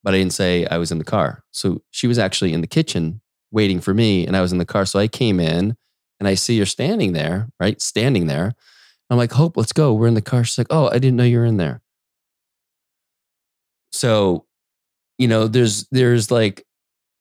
[0.03, 1.45] But I didn't say I was in the car.
[1.53, 3.21] So she was actually in the kitchen
[3.53, 4.85] waiting for me and I was in the car.
[4.85, 5.77] So I came in
[6.19, 7.81] and I see her standing there, right?
[7.81, 8.55] Standing there.
[9.11, 9.93] I'm like, Hope, let's go.
[9.93, 10.43] We're in the car.
[10.43, 11.83] She's like, Oh, I didn't know you were in there.
[13.93, 14.47] So,
[15.19, 16.65] you know, there's, there's like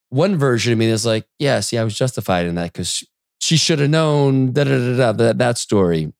[0.10, 3.04] one version of me that's like, yeah, see, I was justified in that because
[3.40, 6.14] she should have known da, da, da, da, that, that story.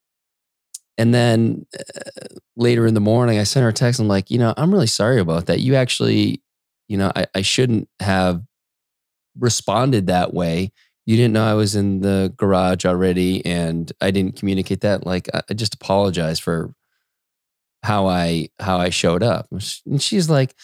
[0.98, 2.10] And then uh,
[2.56, 3.98] later in the morning, I sent her a text.
[3.98, 5.60] I'm like, you know, I'm really sorry about that.
[5.60, 6.42] You actually,
[6.88, 8.42] you know, I, I shouldn't have
[9.38, 10.72] responded that way.
[11.06, 15.04] You didn't know I was in the garage already, and I didn't communicate that.
[15.04, 16.74] Like, I just apologize for
[17.82, 19.48] how I how I showed up.
[19.50, 20.54] And she's like,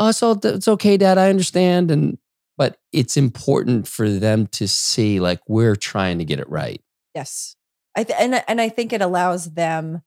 [0.00, 1.18] "Oh, it's all it's okay, Dad.
[1.18, 2.18] I understand." And
[2.56, 6.82] but it's important for them to see like we're trying to get it right.
[7.14, 7.56] Yes.
[7.96, 10.02] I th- and and I think it allows them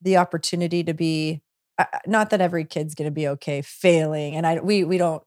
[0.00, 1.42] the opportunity to be
[1.78, 5.22] uh, not that every kid's going to be okay failing and I we we don't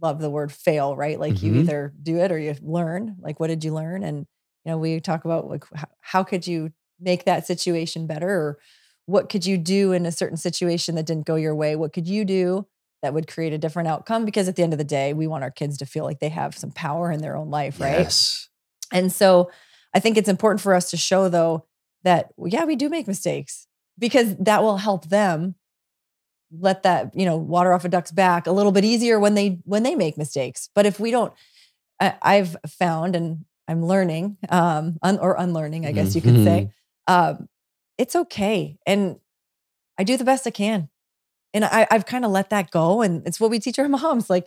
[0.00, 1.54] love the word fail right like mm-hmm.
[1.54, 4.26] you either do it or you learn like what did you learn and
[4.64, 8.58] you know we talk about like how, how could you make that situation better or
[9.06, 12.06] what could you do in a certain situation that didn't go your way what could
[12.06, 12.66] you do
[13.02, 15.44] that would create a different outcome because at the end of the day we want
[15.44, 18.48] our kids to feel like they have some power in their own life right yes.
[18.92, 19.50] and so
[19.94, 21.64] I think it's important for us to show though
[22.04, 23.66] that yeah, we do make mistakes
[23.98, 25.54] because that will help them
[26.50, 29.60] let that, you know, water off a duck's back a little bit easier when they
[29.64, 30.68] when they make mistakes.
[30.74, 31.32] But if we don't
[32.00, 36.70] I, have found and I'm learning um un, or unlearning, I guess you could say,
[37.08, 37.32] mm-hmm.
[37.40, 37.48] um
[37.96, 39.16] it's okay and
[39.98, 40.88] I do the best I can.
[41.58, 43.02] And I, I've kind of let that go.
[43.02, 44.30] And it's what we teach our moms.
[44.30, 44.46] Like,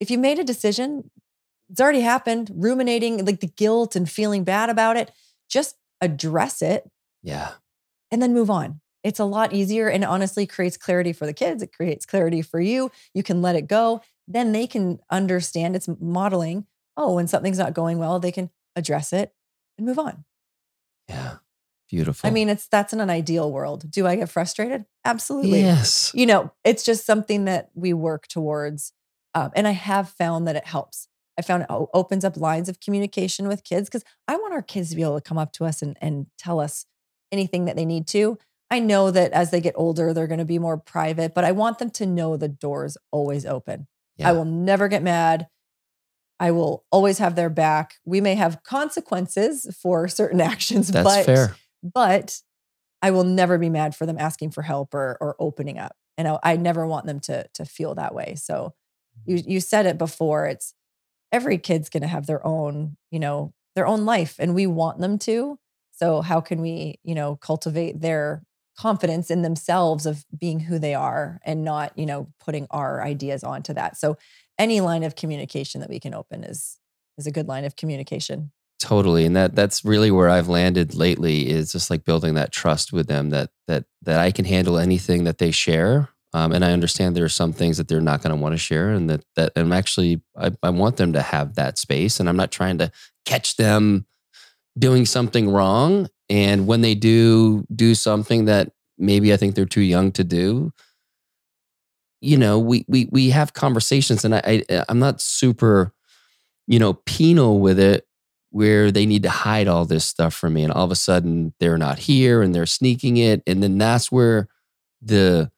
[0.00, 1.10] if you made a decision,
[1.68, 5.10] it's already happened, ruminating like the guilt and feeling bad about it,
[5.50, 6.90] just address it.
[7.22, 7.50] Yeah.
[8.10, 8.80] And then move on.
[9.04, 11.62] It's a lot easier and honestly creates clarity for the kids.
[11.62, 12.90] It creates clarity for you.
[13.12, 14.00] You can let it go.
[14.26, 16.66] Then they can understand it's modeling.
[16.96, 19.34] Oh, when something's not going well, they can address it
[19.76, 20.24] and move on.
[21.10, 21.36] Yeah.
[21.88, 22.28] Beautiful.
[22.28, 23.90] I mean, it's that's in an ideal world.
[23.90, 24.84] Do I get frustrated?
[25.04, 25.62] Absolutely.
[25.62, 26.12] Yes.
[26.14, 28.92] You know, it's just something that we work towards.
[29.34, 31.08] Um, and I have found that it helps.
[31.38, 34.90] I found it opens up lines of communication with kids because I want our kids
[34.90, 36.84] to be able to come up to us and, and tell us
[37.30, 38.38] anything that they need to.
[38.70, 41.52] I know that as they get older, they're going to be more private, but I
[41.52, 43.86] want them to know the door's always open.
[44.16, 44.28] Yeah.
[44.28, 45.46] I will never get mad.
[46.40, 47.94] I will always have their back.
[48.04, 51.56] We may have consequences for certain actions, That's but fair.
[51.82, 52.40] But
[53.02, 55.96] I will never be mad for them asking for help or or opening up.
[56.16, 58.34] And I, I never want them to to feel that way.
[58.36, 58.74] So
[59.24, 59.50] you mm-hmm.
[59.50, 60.46] you said it before.
[60.46, 60.74] It's
[61.32, 64.98] every kid's going to have their own, you know, their own life and we want
[64.98, 65.58] them to.
[65.92, 68.42] So how can we, you know, cultivate their
[68.78, 73.42] confidence in themselves of being who they are and not, you know, putting our ideas
[73.42, 73.96] onto that.
[73.96, 74.16] So
[74.56, 76.78] any line of communication that we can open is
[77.18, 78.52] is a good line of communication.
[78.80, 79.24] Totally.
[79.24, 83.08] And that that's really where I've landed lately is just like building that trust with
[83.08, 87.16] them that that that I can handle anything that they share um, and I understand
[87.16, 89.52] there are some things that they're not going to want to share, and that that
[89.56, 92.90] I'm actually I, I want them to have that space, and I'm not trying to
[93.24, 94.06] catch them
[94.78, 96.08] doing something wrong.
[96.30, 100.72] And when they do do something that maybe I think they're too young to do.
[102.20, 105.92] You know, we we we have conversations, and I, I I'm not super,
[106.66, 108.07] you know, penal with it
[108.50, 111.52] where they need to hide all this stuff from me and all of a sudden
[111.60, 114.48] they're not here and they're sneaking it and then that's where
[115.02, 115.50] the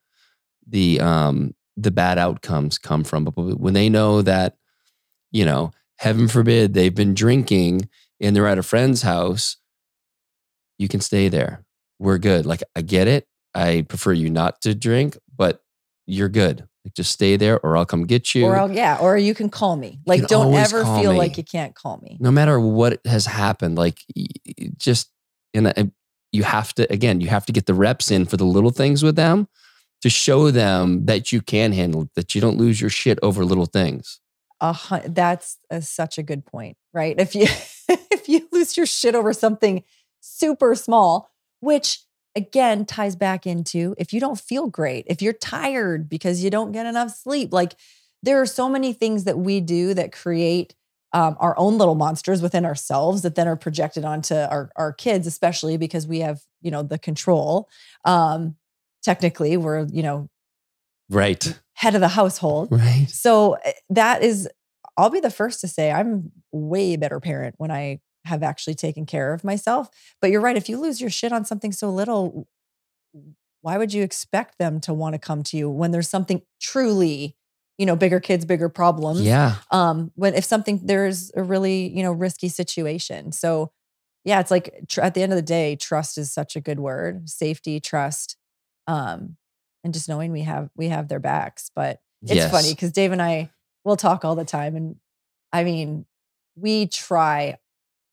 [0.67, 3.23] the um the bad outcomes come from.
[3.23, 4.57] But when they know that
[5.31, 7.89] you know heaven forbid they've been drinking
[8.19, 9.57] and they're at a friend's house
[10.77, 11.63] you can stay there.
[11.99, 12.45] We're good.
[12.45, 13.27] Like i get it.
[13.53, 15.63] I prefer you not to drink but
[16.05, 18.45] you're good like just stay there or I'll come get you.
[18.45, 19.99] Or I'll, yeah, or you can call me.
[20.05, 21.17] Like don't ever feel me.
[21.17, 22.17] like you can't call me.
[22.19, 23.99] No matter what has happened, like
[24.77, 25.11] just
[25.53, 25.91] and
[26.31, 29.03] you have to again, you have to get the reps in for the little things
[29.03, 29.47] with them
[30.01, 33.67] to show them that you can handle that you don't lose your shit over little
[33.67, 34.19] things.
[34.59, 37.15] Uh, that's a, such a good point, right?
[37.19, 37.47] If you
[37.89, 39.83] if you lose your shit over something
[40.19, 41.99] super small, which
[42.35, 46.71] again ties back into if you don't feel great, if you're tired because you don't
[46.71, 47.75] get enough sleep, like
[48.23, 50.75] there are so many things that we do that create
[51.13, 55.27] um, our own little monsters within ourselves that then are projected onto our, our kids,
[55.27, 57.67] especially because we have, you know, the control.
[58.05, 58.55] Um,
[59.03, 60.29] technically, we're, you know,
[61.09, 62.69] right head of the household.
[62.71, 63.07] Right.
[63.09, 64.47] So eh, that is,
[64.97, 69.05] I'll be the first to say I'm way better parent when I have actually taken
[69.05, 69.89] care of myself.
[70.21, 70.57] But you're right.
[70.57, 72.47] If you lose your shit on something so little,
[73.61, 77.35] why would you expect them to want to come to you when there's something truly,
[77.77, 79.21] you know, bigger kids, bigger problems?
[79.21, 79.55] Yeah.
[79.71, 83.31] Um, when if something there's a really, you know, risky situation.
[83.31, 83.71] So
[84.23, 86.79] yeah, it's like tr- at the end of the day, trust is such a good
[86.79, 87.29] word.
[87.29, 88.37] Safety, trust,
[88.87, 89.37] um,
[89.83, 91.71] and just knowing we have we have their backs.
[91.75, 92.51] But it's yes.
[92.51, 93.49] funny because Dave and I
[93.83, 94.75] will talk all the time.
[94.75, 94.95] And
[95.51, 96.05] I mean,
[96.55, 97.57] we try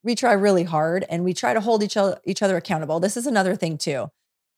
[0.08, 2.98] we try really hard and we try to hold each other each other accountable.
[2.98, 4.10] This is another thing too.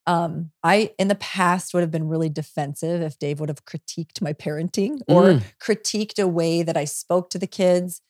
[0.07, 4.23] Um, I in the past would have been really defensive if Dave would have critiqued
[4.23, 5.43] my parenting or mm.
[5.61, 8.01] critiqued a way that I spoke to the kids.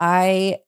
[0.00, 0.58] I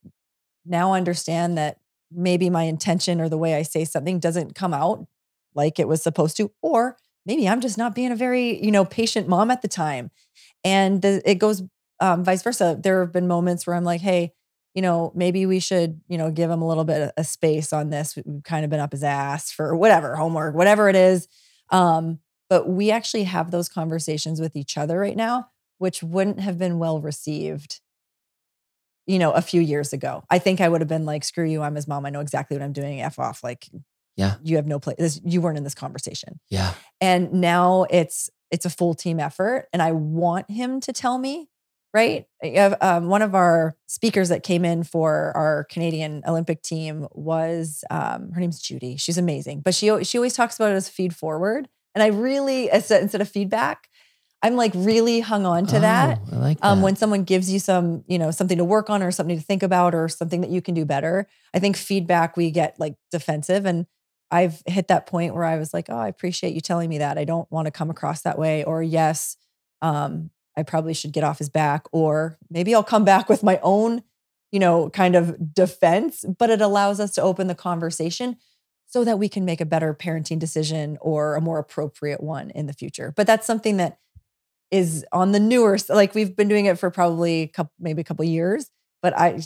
[0.65, 1.77] now understand that
[2.11, 5.07] maybe my intention or the way I say something doesn't come out
[5.55, 6.97] like it was supposed to, or
[7.27, 10.11] maybe I'm just not being a very, you know, patient mom at the time.
[10.65, 11.63] And the, it goes
[12.01, 12.79] um, vice versa.
[12.83, 14.33] There have been moments where I'm like, hey,
[14.75, 17.73] you know, maybe we should, you know, give him a little bit of a space
[17.73, 18.17] on this.
[18.17, 21.29] We've kind of been up his ass for whatever, homework, whatever it is.
[21.71, 22.19] Um,
[22.51, 25.47] but we actually have those conversations with each other right now,
[25.79, 27.81] which wouldn't have been well received,
[29.07, 30.25] you know, a few years ago.
[30.29, 32.05] I think I would have been like, screw you, I'm his mom.
[32.05, 33.01] I know exactly what I'm doing.
[33.01, 33.45] F off.
[33.45, 33.69] Like,
[34.17, 35.21] yeah, you have no place.
[35.25, 36.41] You weren't in this conversation.
[36.51, 36.75] Yeah.
[37.01, 39.69] And now it's, it's a full team effort.
[39.73, 41.49] And I want him to tell me
[41.95, 42.27] right?
[42.81, 48.33] Um, one of our speakers that came in for our Canadian Olympic team was um,
[48.33, 48.97] her name's Judy.
[48.97, 52.69] She's amazing, but she she always talks about it as feed forward, and I really
[52.71, 53.89] instead of feedback.
[54.43, 56.19] I'm like really hung on to oh, that.
[56.31, 56.63] I like um, that.
[56.63, 59.43] Um, when someone gives you some, you know, something to work on or something to
[59.43, 61.27] think about or something that you can do better.
[61.55, 63.87] I think feedback we get like defensive and
[64.31, 67.17] I've hit that point where I was like, oh, I appreciate you telling me that.
[67.17, 68.65] I don't want to come across that way.
[68.65, 69.39] Or yes,
[69.81, 73.59] um, I probably should get off his back, or maybe I'll come back with my
[73.63, 74.03] own,
[74.53, 78.37] you know, kind of defense, but it allows us to open the conversation
[78.87, 82.67] so that we can make a better parenting decision or a more appropriate one in
[82.67, 83.13] the future.
[83.17, 83.99] But that's something that
[84.71, 88.05] is on the newer, like we've been doing it for probably a couple, maybe a
[88.05, 88.71] couple years,
[89.03, 89.41] but I,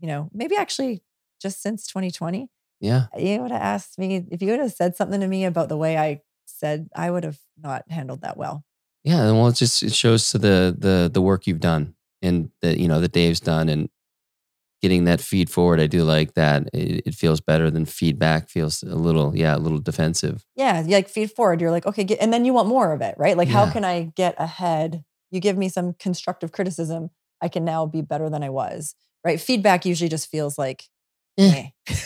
[0.00, 1.02] you know, maybe actually
[1.40, 2.48] just since 2020.
[2.80, 3.06] Yeah.
[3.18, 5.76] You would have asked me if you would have said something to me about the
[5.76, 8.64] way I said, I would have not handled that well.
[9.04, 12.78] Yeah, well, it just it shows to the the the work you've done and that
[12.78, 13.90] you know that Dave's done and
[14.80, 15.80] getting that feed forward.
[15.80, 16.68] I do like that.
[16.72, 18.48] It, it, feels better than feedback.
[18.48, 20.44] Feels a little yeah, a little defensive.
[20.56, 21.60] Yeah, like feed forward.
[21.60, 23.36] You're like okay, get, and then you want more of it, right?
[23.36, 23.66] Like yeah.
[23.66, 25.04] how can I get ahead?
[25.30, 27.10] You give me some constructive criticism.
[27.42, 28.94] I can now be better than I was.
[29.22, 29.40] Right?
[29.40, 30.84] Feedback usually just feels like.
[31.38, 31.68] Eh.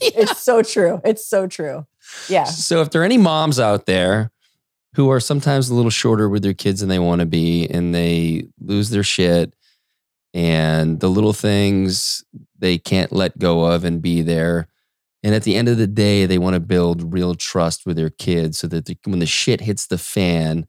[0.00, 1.00] It's so true.
[1.04, 1.86] It's so true.
[2.28, 2.44] Yeah.
[2.44, 4.32] So if there are any moms out there
[4.98, 7.94] who are sometimes a little shorter with their kids than they want to be and
[7.94, 9.54] they lose their shit
[10.34, 12.24] and the little things
[12.58, 14.66] they can't let go of and be there.
[15.22, 18.10] And at the end of the day, they want to build real trust with their
[18.10, 20.66] kids so that the, when the shit hits the fan,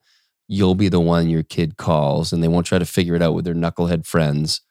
[0.47, 3.33] you'll be the one your kid calls and they won't try to figure it out
[3.33, 4.61] with their knucklehead friends.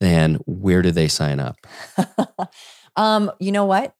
[0.00, 1.56] Then where do they sign up?
[2.96, 3.94] um, you know what?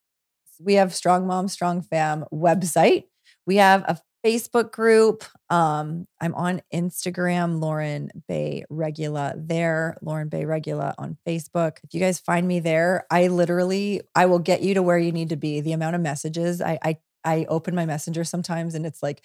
[0.58, 3.04] We have Strong Mom, Strong Fam website.
[3.46, 5.24] We have a Facebook group.
[5.48, 11.78] Um, I'm on Instagram, Lauren Bay Regula there, Lauren Bay Regula on Facebook.
[11.84, 15.12] If you guys find me there, I literally I will get you to where you
[15.12, 15.60] need to be.
[15.60, 19.22] The amount of messages I, I I open my messenger sometimes and it's like,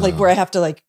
[0.00, 0.82] like where I have to like,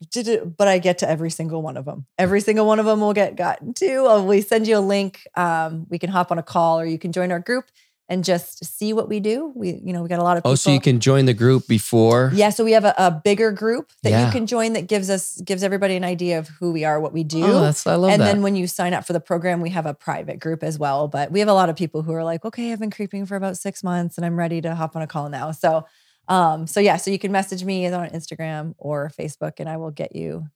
[0.58, 2.06] but I get to every single one of them.
[2.18, 4.06] Every single one of them will get gotten to.
[4.06, 5.28] Uh, we send you a link.
[5.36, 7.66] Um, we can hop on a call or you can join our group
[8.08, 9.52] and just see what we do.
[9.56, 10.52] We, you know, we got a lot of people.
[10.52, 12.32] Oh, so you can join the group before?
[12.36, 14.26] Yeah, so we have a, a bigger group that Yeah.
[14.28, 17.14] you can join that gives us gives everybody an idea of who we are, what
[17.14, 17.44] we do.
[17.44, 18.26] Oh, that's I love and that.
[18.26, 21.08] then when you sign up for the program, we have a private group as well.
[21.08, 23.36] But we have a lot of people who are like, okay, I've been creeping for
[23.36, 25.52] about six months and I'm ready to hop on a call now.
[25.52, 25.86] So
[26.28, 29.78] um, so yeah, so you can message me either on Instagram or Facebook and I
[29.78, 30.48] will get you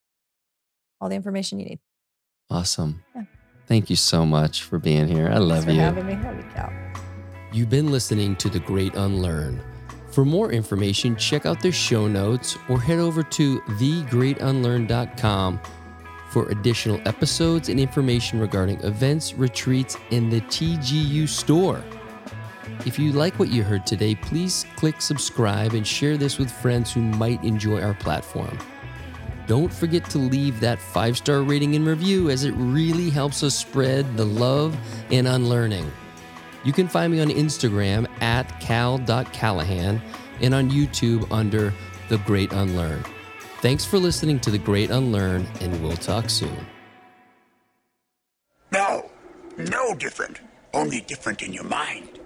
[1.02, 1.80] all the information you need.
[2.52, 3.04] awesome.
[3.16, 3.24] Yeah.
[3.68, 5.30] Thank you so much for being here.
[5.30, 5.80] I love Thanks for you.
[5.82, 6.14] having me.
[6.14, 6.89] You, Cal.
[7.52, 9.60] You've been listening to The Great Unlearn.
[10.12, 15.60] For more information, check out the show notes or head over to thegreatunlearn.com
[16.30, 21.84] for additional episodes and information regarding events, retreats, and the TGU store.
[22.86, 26.94] If you like what you heard today, please click subscribe and share this with friends
[26.94, 28.60] who might enjoy our platform.
[29.48, 33.56] Don't forget to leave that five star rating and review as it really helps us
[33.56, 34.78] spread the love
[35.10, 35.92] and unlearning.
[36.64, 40.02] You can find me on Instagram at cal.callahan
[40.42, 41.74] and on YouTube under
[42.10, 43.04] The Great Unlearn.
[43.62, 46.66] Thanks for listening to The Great Unlearn, and we'll talk soon.
[48.72, 49.10] No,
[49.58, 50.40] no different.
[50.74, 52.20] Only different in your mind.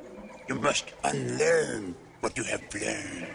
[0.49, 3.27] You must unlearn what you have learned.